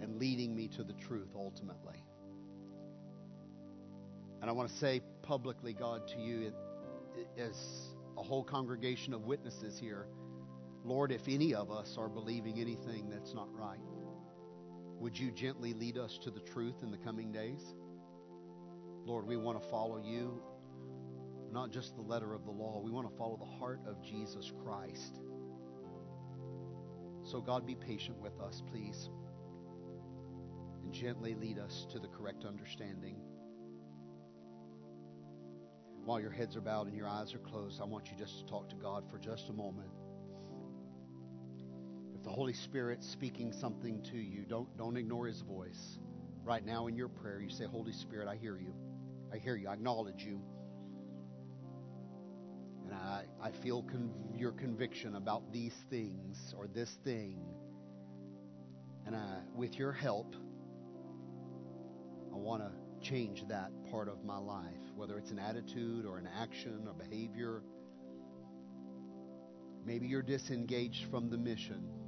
and 0.00 0.20
leading 0.20 0.54
me 0.54 0.68
to 0.68 0.84
the 0.84 0.92
truth 0.92 1.30
ultimately. 1.34 1.96
And 4.40 4.48
I 4.48 4.52
want 4.52 4.70
to 4.70 4.76
say 4.76 5.00
publicly, 5.22 5.72
God, 5.72 6.06
to 6.06 6.20
you 6.20 6.52
as 7.36 7.60
a 8.16 8.22
whole 8.22 8.44
congregation 8.44 9.12
of 9.12 9.22
witnesses 9.22 9.80
here, 9.80 10.06
Lord, 10.84 11.10
if 11.10 11.22
any 11.26 11.54
of 11.54 11.72
us 11.72 11.96
are 11.98 12.08
believing 12.08 12.60
anything 12.60 13.10
that's 13.10 13.34
not 13.34 13.52
right, 13.52 13.80
would 15.04 15.18
you 15.18 15.30
gently 15.30 15.74
lead 15.74 15.98
us 15.98 16.16
to 16.16 16.30
the 16.30 16.40
truth 16.40 16.76
in 16.82 16.90
the 16.90 16.96
coming 16.96 17.30
days? 17.30 17.74
Lord, 19.04 19.26
we 19.26 19.36
want 19.36 19.62
to 19.62 19.68
follow 19.68 19.98
you, 19.98 20.42
not 21.52 21.70
just 21.70 21.94
the 21.94 22.00
letter 22.00 22.32
of 22.32 22.46
the 22.46 22.50
law. 22.50 22.80
We 22.82 22.90
want 22.90 23.10
to 23.10 23.14
follow 23.18 23.36
the 23.36 23.58
heart 23.58 23.80
of 23.86 24.02
Jesus 24.02 24.50
Christ. 24.64 25.20
So, 27.22 27.42
God, 27.42 27.66
be 27.66 27.74
patient 27.74 28.16
with 28.16 28.40
us, 28.40 28.62
please, 28.72 29.10
and 30.82 30.90
gently 30.90 31.34
lead 31.34 31.58
us 31.58 31.86
to 31.92 31.98
the 31.98 32.08
correct 32.08 32.46
understanding. 32.46 33.16
While 36.06 36.20
your 36.20 36.30
heads 36.30 36.56
are 36.56 36.62
bowed 36.62 36.86
and 36.86 36.96
your 36.96 37.08
eyes 37.08 37.34
are 37.34 37.40
closed, 37.40 37.78
I 37.82 37.84
want 37.84 38.10
you 38.10 38.16
just 38.16 38.38
to 38.38 38.46
talk 38.46 38.70
to 38.70 38.76
God 38.76 39.04
for 39.10 39.18
just 39.18 39.50
a 39.50 39.52
moment. 39.52 39.90
The 42.24 42.30
Holy 42.30 42.54
Spirit 42.54 43.04
speaking 43.04 43.52
something 43.52 44.02
to 44.10 44.16
you, 44.16 44.44
don't, 44.48 44.74
don't 44.78 44.96
ignore 44.96 45.26
his 45.26 45.42
voice. 45.42 45.98
Right 46.42 46.64
now 46.64 46.86
in 46.86 46.96
your 46.96 47.08
prayer, 47.08 47.40
you 47.40 47.50
say, 47.50 47.66
Holy 47.66 47.92
Spirit, 47.92 48.28
I 48.28 48.36
hear 48.36 48.56
you. 48.56 48.74
I 49.32 49.36
hear 49.36 49.56
you. 49.56 49.68
I 49.68 49.74
acknowledge 49.74 50.22
you. 50.22 50.40
And 52.84 52.94
I, 52.94 53.24
I 53.42 53.50
feel 53.62 53.84
your 54.34 54.52
conviction 54.52 55.16
about 55.16 55.52
these 55.52 55.74
things 55.90 56.54
or 56.56 56.66
this 56.66 56.90
thing. 57.04 57.38
And 59.06 59.14
I, 59.14 59.40
with 59.54 59.74
your 59.74 59.92
help, 59.92 60.34
I 62.32 62.36
want 62.36 62.62
to 62.62 62.70
change 63.06 63.46
that 63.48 63.70
part 63.90 64.08
of 64.08 64.24
my 64.24 64.38
life, 64.38 64.64
whether 64.96 65.18
it's 65.18 65.30
an 65.30 65.38
attitude 65.38 66.06
or 66.06 66.16
an 66.16 66.28
action 66.40 66.86
or 66.86 66.94
behavior. 66.94 67.62
Maybe 69.84 70.06
you're 70.06 70.22
disengaged 70.22 71.10
from 71.10 71.28
the 71.28 71.36
mission. 71.36 72.03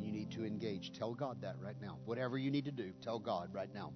You 0.00 0.12
need 0.12 0.30
to 0.32 0.44
engage. 0.44 0.92
Tell 0.92 1.14
God 1.14 1.40
that 1.42 1.56
right 1.60 1.80
now. 1.80 1.98
Whatever 2.04 2.38
you 2.38 2.50
need 2.50 2.64
to 2.66 2.72
do, 2.72 2.92
tell 3.00 3.18
God 3.18 3.50
right 3.52 3.72
now. 3.74 3.92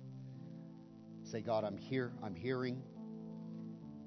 Say, 1.24 1.40
God, 1.40 1.64
I'm 1.64 1.76
here. 1.76 2.12
I'm 2.22 2.34
hearing. 2.34 2.82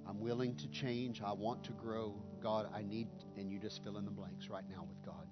I'm 0.07 0.19
willing 0.19 0.55
to 0.55 0.67
change. 0.67 1.21
I 1.21 1.33
want 1.33 1.63
to 1.65 1.71
grow. 1.73 2.15
God, 2.41 2.69
I 2.73 2.81
need, 2.81 3.07
and 3.37 3.51
you 3.51 3.59
just 3.59 3.83
fill 3.83 3.97
in 3.97 4.05
the 4.05 4.11
blanks 4.11 4.49
right 4.49 4.63
now 4.69 4.83
with 4.87 5.05
God. 5.05 5.27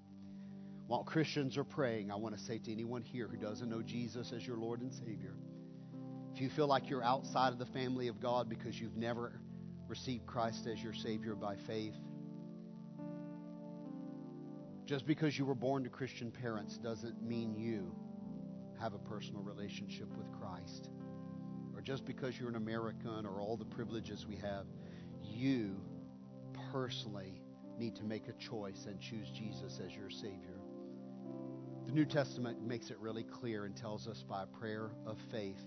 While 0.87 1.03
Christians 1.03 1.57
are 1.57 1.63
praying, 1.63 2.11
I 2.11 2.15
want 2.15 2.37
to 2.37 2.43
say 2.43 2.57
to 2.59 2.71
anyone 2.71 3.03
here 3.03 3.27
who 3.27 3.37
doesn't 3.37 3.69
know 3.69 3.81
Jesus 3.81 4.31
as 4.31 4.45
your 4.45 4.57
Lord 4.57 4.81
and 4.81 4.93
Savior, 4.93 5.35
if 6.33 6.41
you 6.41 6.49
feel 6.49 6.67
like 6.67 6.89
you're 6.89 7.03
outside 7.03 7.53
of 7.53 7.59
the 7.59 7.65
family 7.65 8.07
of 8.07 8.19
God 8.19 8.49
because 8.49 8.79
you've 8.79 8.95
never 8.95 9.41
received 9.87 10.25
Christ 10.25 10.67
as 10.67 10.81
your 10.81 10.93
Savior 10.93 11.35
by 11.35 11.55
faith, 11.55 11.95
just 14.89 15.05
because 15.05 15.37
you 15.37 15.45
were 15.45 15.53
born 15.53 15.83
to 15.83 15.89
Christian 15.89 16.31
parents 16.31 16.79
doesn't 16.79 17.21
mean 17.21 17.53
you 17.53 17.95
have 18.81 18.95
a 18.95 18.97
personal 18.97 19.43
relationship 19.43 20.07
with 20.17 20.25
Christ 20.31 20.89
or 21.75 21.81
just 21.81 22.05
because 22.05 22.39
you're 22.39 22.49
an 22.49 22.55
American 22.55 23.23
or 23.23 23.39
all 23.39 23.55
the 23.55 23.65
privileges 23.65 24.25
we 24.25 24.35
have, 24.37 24.65
you 25.21 25.79
personally 26.71 27.39
need 27.77 27.95
to 27.97 28.03
make 28.03 28.29
a 28.29 28.33
choice 28.33 28.87
and 28.87 28.99
choose 28.99 29.29
Jesus 29.29 29.79
as 29.79 29.95
your 29.95 30.09
Savior. 30.09 30.59
The 31.85 31.91
New 31.91 32.05
Testament 32.05 32.65
makes 32.65 32.89
it 32.89 32.97
really 32.97 33.23
clear 33.23 33.65
and 33.65 33.75
tells 33.75 34.07
us 34.07 34.23
by 34.27 34.45
prayer 34.59 34.89
of 35.05 35.19
faith 35.29 35.61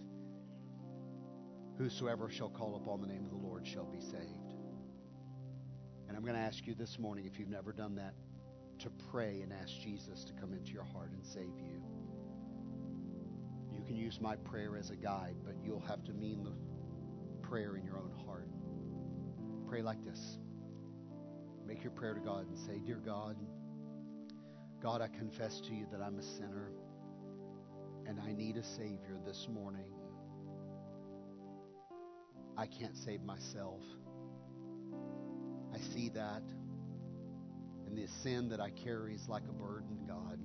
whosoever 1.78 2.28
shall 2.28 2.50
call 2.50 2.74
upon 2.74 3.00
the 3.00 3.06
name 3.06 3.22
of 3.24 3.30
the 3.30 3.36
Lord 3.36 3.64
shall 3.64 3.86
be 3.86 4.00
saved. 4.00 4.56
And 6.08 6.16
I'm 6.16 6.24
going 6.24 6.34
to 6.34 6.42
ask 6.42 6.66
you 6.66 6.74
this 6.74 6.98
morning, 6.98 7.24
if 7.24 7.38
you've 7.38 7.48
never 7.48 7.72
done 7.72 7.94
that, 7.94 8.14
to 8.82 8.90
pray 9.10 9.42
and 9.42 9.52
ask 9.52 9.72
Jesus 9.80 10.24
to 10.24 10.32
come 10.32 10.52
into 10.52 10.72
your 10.72 10.84
heart 10.84 11.12
and 11.12 11.24
save 11.24 11.56
you. 11.58 11.82
You 13.72 13.82
can 13.86 13.96
use 13.96 14.20
my 14.20 14.36
prayer 14.36 14.76
as 14.76 14.90
a 14.90 14.96
guide, 14.96 15.36
but 15.44 15.54
you'll 15.64 15.80
have 15.80 16.02
to 16.04 16.12
mean 16.12 16.42
the 16.42 16.52
prayer 17.46 17.76
in 17.76 17.84
your 17.84 17.98
own 17.98 18.12
heart. 18.26 18.48
Pray 19.68 19.82
like 19.82 20.04
this. 20.04 20.38
Make 21.64 21.84
your 21.84 21.92
prayer 21.92 22.14
to 22.14 22.20
God 22.20 22.48
and 22.48 22.58
say, 22.58 22.80
Dear 22.84 22.96
God, 22.96 23.36
God, 24.82 25.00
I 25.00 25.06
confess 25.06 25.60
to 25.60 25.74
you 25.74 25.86
that 25.92 26.02
I'm 26.02 26.18
a 26.18 26.22
sinner 26.22 26.72
and 28.06 28.18
I 28.20 28.32
need 28.32 28.56
a 28.56 28.64
Savior 28.64 29.20
this 29.24 29.46
morning. 29.48 29.92
I 32.56 32.66
can't 32.66 32.96
save 32.96 33.22
myself. 33.22 33.80
I 35.72 35.78
see 35.94 36.08
that. 36.10 36.42
And 37.92 38.08
sin 38.08 38.48
that 38.48 38.58
I 38.58 38.70
carry 38.70 39.14
is 39.14 39.28
like 39.28 39.42
a 39.50 39.52
burden, 39.52 39.98
God. 40.08 40.38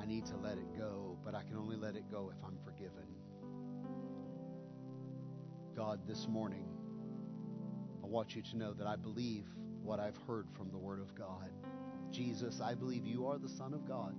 I 0.00 0.06
need 0.06 0.24
to 0.26 0.36
let 0.38 0.56
it 0.56 0.78
go, 0.78 1.18
but 1.22 1.34
I 1.34 1.42
can 1.42 1.58
only 1.58 1.76
let 1.76 1.96
it 1.96 2.10
go 2.10 2.32
if 2.34 2.42
I'm 2.42 2.56
forgiven. 2.64 3.04
God, 5.76 6.00
this 6.08 6.26
morning, 6.28 6.64
I 8.02 8.06
want 8.06 8.34
you 8.34 8.40
to 8.40 8.56
know 8.56 8.72
that 8.72 8.86
I 8.86 8.96
believe 8.96 9.44
what 9.82 10.00
I've 10.00 10.16
heard 10.26 10.46
from 10.56 10.70
the 10.70 10.78
Word 10.78 10.98
of 10.98 11.14
God. 11.14 11.50
Jesus, 12.10 12.62
I 12.62 12.74
believe 12.74 13.04
you 13.04 13.26
are 13.26 13.36
the 13.36 13.48
Son 13.48 13.74
of 13.74 13.86
God 13.86 14.14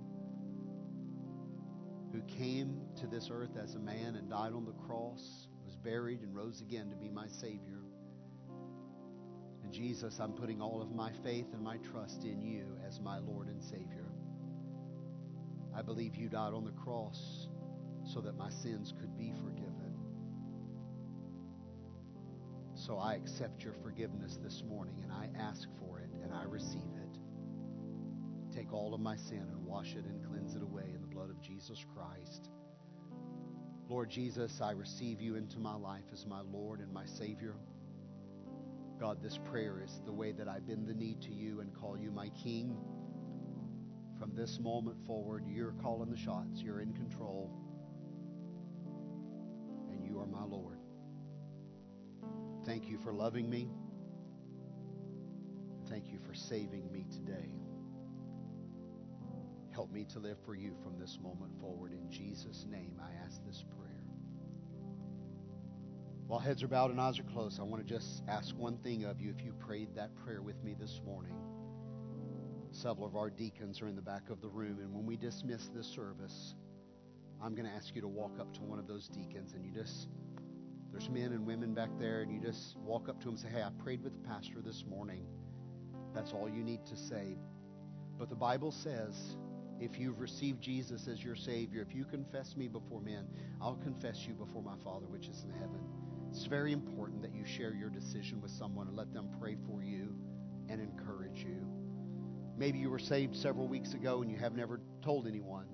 who 2.12 2.20
came 2.22 2.82
to 3.00 3.08
this 3.08 3.30
earth 3.32 3.56
as 3.60 3.74
a 3.74 3.80
man 3.80 4.14
and 4.14 4.30
died 4.30 4.52
on 4.52 4.64
the 4.64 4.86
cross, 4.86 5.48
was 5.64 5.74
buried, 5.74 6.20
and 6.22 6.36
rose 6.36 6.60
again 6.60 6.88
to 6.88 6.96
be 6.96 7.08
my 7.08 7.26
Savior. 7.26 7.82
Jesus, 9.72 10.18
I'm 10.20 10.32
putting 10.32 10.60
all 10.60 10.82
of 10.82 10.92
my 10.92 11.10
faith 11.22 11.46
and 11.52 11.62
my 11.62 11.76
trust 11.78 12.24
in 12.24 12.42
you 12.42 12.76
as 12.86 13.00
my 13.00 13.18
Lord 13.18 13.48
and 13.48 13.62
Savior. 13.62 14.06
I 15.74 15.82
believe 15.82 16.16
you 16.16 16.28
died 16.28 16.54
on 16.54 16.64
the 16.64 16.72
cross 16.72 17.48
so 18.04 18.20
that 18.20 18.36
my 18.36 18.50
sins 18.50 18.92
could 18.98 19.16
be 19.16 19.32
forgiven. 19.44 19.94
So 22.74 22.96
I 22.98 23.14
accept 23.14 23.62
your 23.62 23.74
forgiveness 23.82 24.38
this 24.42 24.62
morning 24.66 25.00
and 25.02 25.12
I 25.12 25.28
ask 25.38 25.68
for 25.78 26.00
it 26.00 26.10
and 26.22 26.32
I 26.32 26.44
receive 26.44 26.94
it. 26.96 27.18
Take 28.54 28.72
all 28.72 28.94
of 28.94 29.00
my 29.00 29.16
sin 29.16 29.44
and 29.50 29.64
wash 29.64 29.94
it 29.94 30.04
and 30.04 30.24
cleanse 30.26 30.54
it 30.54 30.62
away 30.62 30.92
in 30.94 31.00
the 31.00 31.06
blood 31.06 31.30
of 31.30 31.40
Jesus 31.40 31.84
Christ. 31.94 32.50
Lord 33.88 34.10
Jesus, 34.10 34.60
I 34.60 34.72
receive 34.72 35.20
you 35.20 35.36
into 35.36 35.58
my 35.58 35.74
life 35.74 36.04
as 36.12 36.26
my 36.26 36.40
Lord 36.40 36.80
and 36.80 36.92
my 36.92 37.06
Savior. 37.06 37.56
God, 38.98 39.22
this 39.22 39.38
prayer 39.50 39.80
is 39.84 40.00
the 40.04 40.12
way 40.12 40.32
that 40.32 40.48
I 40.48 40.58
bend 40.58 40.88
the 40.88 40.94
knee 40.94 41.16
to 41.22 41.32
you 41.32 41.60
and 41.60 41.72
call 41.72 41.96
you 41.96 42.10
my 42.10 42.30
King. 42.30 42.76
From 44.18 44.34
this 44.34 44.58
moment 44.58 44.96
forward, 45.06 45.44
you're 45.46 45.74
calling 45.80 46.10
the 46.10 46.16
shots. 46.16 46.60
You're 46.60 46.80
in 46.80 46.92
control. 46.94 47.52
And 49.92 50.04
you 50.04 50.18
are 50.18 50.26
my 50.26 50.42
Lord. 50.42 50.78
Thank 52.66 52.88
you 52.88 52.98
for 52.98 53.12
loving 53.12 53.48
me. 53.48 53.68
Thank 55.88 56.12
you 56.12 56.18
for 56.26 56.34
saving 56.34 56.90
me 56.92 57.06
today. 57.10 57.54
Help 59.72 59.92
me 59.92 60.06
to 60.12 60.18
live 60.18 60.38
for 60.44 60.56
you 60.56 60.74
from 60.82 60.98
this 60.98 61.18
moment 61.22 61.52
forward. 61.60 61.92
In 61.92 62.10
Jesus' 62.10 62.66
name, 62.68 63.00
I 63.00 63.24
ask 63.24 63.40
this 63.46 63.64
prayer. 63.76 63.97
While 66.28 66.40
heads 66.40 66.62
are 66.62 66.68
bowed 66.68 66.90
and 66.90 67.00
eyes 67.00 67.18
are 67.18 67.22
closed, 67.22 67.58
I 67.58 67.62
want 67.62 67.86
to 67.86 67.88
just 67.88 68.22
ask 68.28 68.54
one 68.54 68.76
thing 68.76 69.04
of 69.04 69.18
you. 69.18 69.32
If 69.34 69.42
you 69.42 69.54
prayed 69.54 69.94
that 69.94 70.14
prayer 70.14 70.42
with 70.42 70.62
me 70.62 70.76
this 70.78 71.00
morning, 71.02 71.34
several 72.70 73.06
of 73.06 73.16
our 73.16 73.30
deacons 73.30 73.80
are 73.80 73.88
in 73.88 73.96
the 73.96 74.02
back 74.02 74.28
of 74.28 74.42
the 74.42 74.48
room, 74.48 74.78
and 74.78 74.92
when 74.92 75.06
we 75.06 75.16
dismiss 75.16 75.70
this 75.74 75.86
service, 75.86 76.54
I'm 77.42 77.54
going 77.54 77.66
to 77.66 77.74
ask 77.74 77.94
you 77.94 78.02
to 78.02 78.08
walk 78.08 78.38
up 78.38 78.52
to 78.56 78.62
one 78.62 78.78
of 78.78 78.86
those 78.86 79.08
deacons 79.08 79.54
and 79.54 79.64
you 79.64 79.72
just, 79.72 80.08
there's 80.92 81.08
men 81.08 81.32
and 81.32 81.46
women 81.46 81.72
back 81.72 81.88
there, 81.98 82.20
and 82.20 82.30
you 82.30 82.40
just 82.40 82.76
walk 82.76 83.08
up 83.08 83.18
to 83.20 83.24
them 83.24 83.34
and 83.36 83.40
say, 83.40 83.48
Hey, 83.48 83.62
I 83.62 83.70
prayed 83.82 84.02
with 84.04 84.12
the 84.12 84.28
pastor 84.28 84.60
this 84.62 84.84
morning. 84.86 85.24
That's 86.14 86.34
all 86.34 86.46
you 86.46 86.62
need 86.62 86.84
to 86.86 86.96
say. 86.96 87.38
But 88.18 88.28
the 88.28 88.36
Bible 88.36 88.70
says, 88.70 89.38
if 89.80 89.98
you've 89.98 90.20
received 90.20 90.60
Jesus 90.60 91.08
as 91.08 91.24
your 91.24 91.36
Savior, 91.36 91.80
if 91.80 91.94
you 91.94 92.04
confess 92.04 92.54
me 92.54 92.68
before 92.68 93.00
men, 93.00 93.24
I'll 93.62 93.76
confess 93.76 94.26
you 94.26 94.34
before 94.34 94.62
my 94.62 94.76
Father 94.84 95.06
which 95.06 95.28
is 95.28 95.44
in 95.44 95.52
heaven. 95.52 96.07
It's 96.30 96.46
very 96.46 96.72
important 96.72 97.22
that 97.22 97.34
you 97.34 97.44
share 97.44 97.74
your 97.74 97.90
decision 97.90 98.40
with 98.40 98.50
someone 98.50 98.86
and 98.88 98.96
let 98.96 99.12
them 99.12 99.28
pray 99.40 99.56
for 99.66 99.82
you 99.82 100.14
and 100.68 100.80
encourage 100.80 101.38
you. 101.38 101.66
Maybe 102.56 102.78
you 102.78 102.90
were 102.90 102.98
saved 102.98 103.36
several 103.36 103.68
weeks 103.68 103.94
ago 103.94 104.22
and 104.22 104.30
you 104.30 104.36
have 104.36 104.54
never 104.54 104.80
told 105.02 105.26
anyone. 105.26 105.66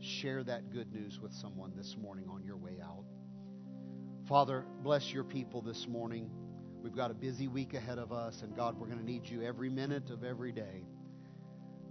Share 0.00 0.42
that 0.44 0.70
good 0.70 0.92
news 0.92 1.18
with 1.20 1.32
someone 1.32 1.72
this 1.76 1.96
morning 2.00 2.26
on 2.28 2.42
your 2.44 2.56
way 2.56 2.78
out. 2.82 3.04
Father, 4.28 4.64
bless 4.82 5.12
your 5.12 5.24
people 5.24 5.60
this 5.60 5.86
morning. 5.86 6.30
We've 6.82 6.94
got 6.94 7.10
a 7.10 7.14
busy 7.14 7.48
week 7.48 7.74
ahead 7.74 7.98
of 7.98 8.12
us, 8.12 8.42
and 8.42 8.54
God, 8.54 8.78
we're 8.78 8.86
going 8.86 8.98
to 8.98 9.04
need 9.04 9.26
you 9.26 9.42
every 9.42 9.70
minute 9.70 10.10
of 10.10 10.24
every 10.24 10.52
day. 10.52 10.86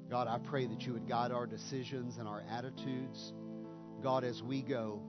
God, 0.10 0.28
I 0.28 0.38
pray 0.38 0.68
that 0.68 0.82
you 0.82 0.94
would 0.94 1.08
guide 1.08 1.32
our 1.32 1.48
decisions 1.48 2.18
and 2.18 2.28
our 2.28 2.44
attitudes. 2.50 3.34
God, 4.02 4.24
as 4.24 4.42
we 4.44 4.62
go, 4.62 5.02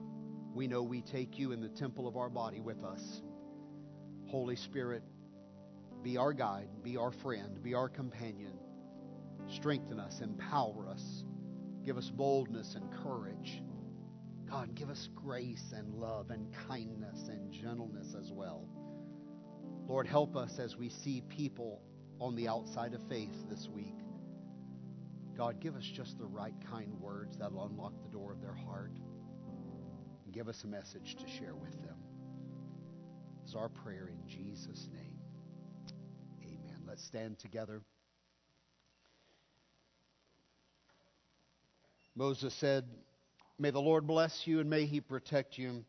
we 0.55 0.67
know 0.67 0.81
we 0.81 1.01
take 1.01 1.37
you 1.37 1.51
in 1.51 1.59
the 1.59 1.67
temple 1.67 2.07
of 2.07 2.15
our 2.15 2.29
body 2.29 2.61
with 2.61 2.81
us. 2.85 3.21
Holy 4.27 4.55
Spirit, 4.55 5.03
be 6.01 6.15
our 6.15 6.31
guide, 6.31 6.69
be 6.81 6.95
our 6.95 7.11
friend, 7.11 7.61
be 7.61 7.73
our 7.73 7.89
companion. 7.89 8.53
Strengthen 9.49 9.99
us, 9.99 10.21
empower 10.21 10.87
us, 10.87 11.25
give 11.83 11.97
us 11.97 12.09
boldness 12.09 12.75
and 12.75 12.89
courage. 13.03 13.61
God, 14.49 14.73
give 14.75 14.89
us 14.89 15.09
grace 15.13 15.73
and 15.75 15.93
love 15.93 16.29
and 16.29 16.47
kindness 16.69 17.27
and 17.27 17.51
gentleness 17.51 18.15
as 18.17 18.31
well. 18.31 18.65
Lord, 19.87 20.07
help 20.07 20.37
us 20.37 20.57
as 20.57 20.77
we 20.77 20.87
see 20.87 21.21
people 21.27 21.81
on 22.21 22.33
the 22.35 22.47
outside 22.47 22.93
of 22.93 23.01
faith 23.09 23.49
this 23.49 23.67
week. 23.67 23.97
God, 25.35 25.59
give 25.59 25.75
us 25.75 25.83
just 25.83 26.17
the 26.17 26.25
right 26.25 26.55
kind 26.71 26.93
words 27.01 27.37
that'll 27.37 27.65
unlock 27.65 27.93
the 28.01 28.09
door 28.09 28.31
of 28.31 28.41
their 28.41 28.53
heart 28.53 28.93
give 30.35 30.49
us 30.49 30.65
a 30.65 30.67
message 30.67 31.15
to 31.15 31.25
share 31.39 31.55
with 31.55 31.71
them. 31.81 31.95
This 33.41 33.51
is 33.51 33.55
our 33.55 33.69
prayer 33.69 34.09
in 34.09 34.27
Jesus' 34.27 34.89
name. 34.93 35.17
Amen. 36.43 36.81
Let's 36.85 37.05
stand 37.05 37.39
together. 37.39 37.81
Moses 42.17 42.53
said, 42.55 42.83
May 43.57 43.71
the 43.71 43.79
Lord 43.79 44.05
bless 44.05 44.45
you 44.45 44.59
and 44.59 44.69
may 44.69 44.85
he 44.85 44.99
protect 44.99 45.57
you. 45.57 45.85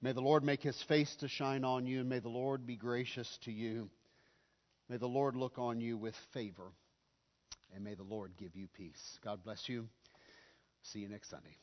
May 0.00 0.12
the 0.12 0.22
Lord 0.22 0.44
make 0.44 0.62
his 0.62 0.82
face 0.82 1.14
to 1.16 1.28
shine 1.28 1.64
on 1.64 1.86
you, 1.86 2.00
and 2.00 2.08
may 2.08 2.20
the 2.20 2.28
Lord 2.28 2.66
be 2.66 2.76
gracious 2.76 3.38
to 3.44 3.52
you. 3.52 3.90
May 4.88 4.96
the 4.96 5.06
Lord 5.06 5.34
look 5.34 5.58
on 5.58 5.80
you 5.80 5.96
with 5.96 6.14
favor, 6.34 6.72
and 7.74 7.82
may 7.82 7.94
the 7.94 8.02
Lord 8.02 8.32
give 8.38 8.54
you 8.54 8.66
peace. 8.66 9.18
God 9.24 9.42
bless 9.42 9.66
you. 9.66 9.88
See 10.82 10.98
you 10.98 11.08
next 11.08 11.30
Sunday. 11.30 11.56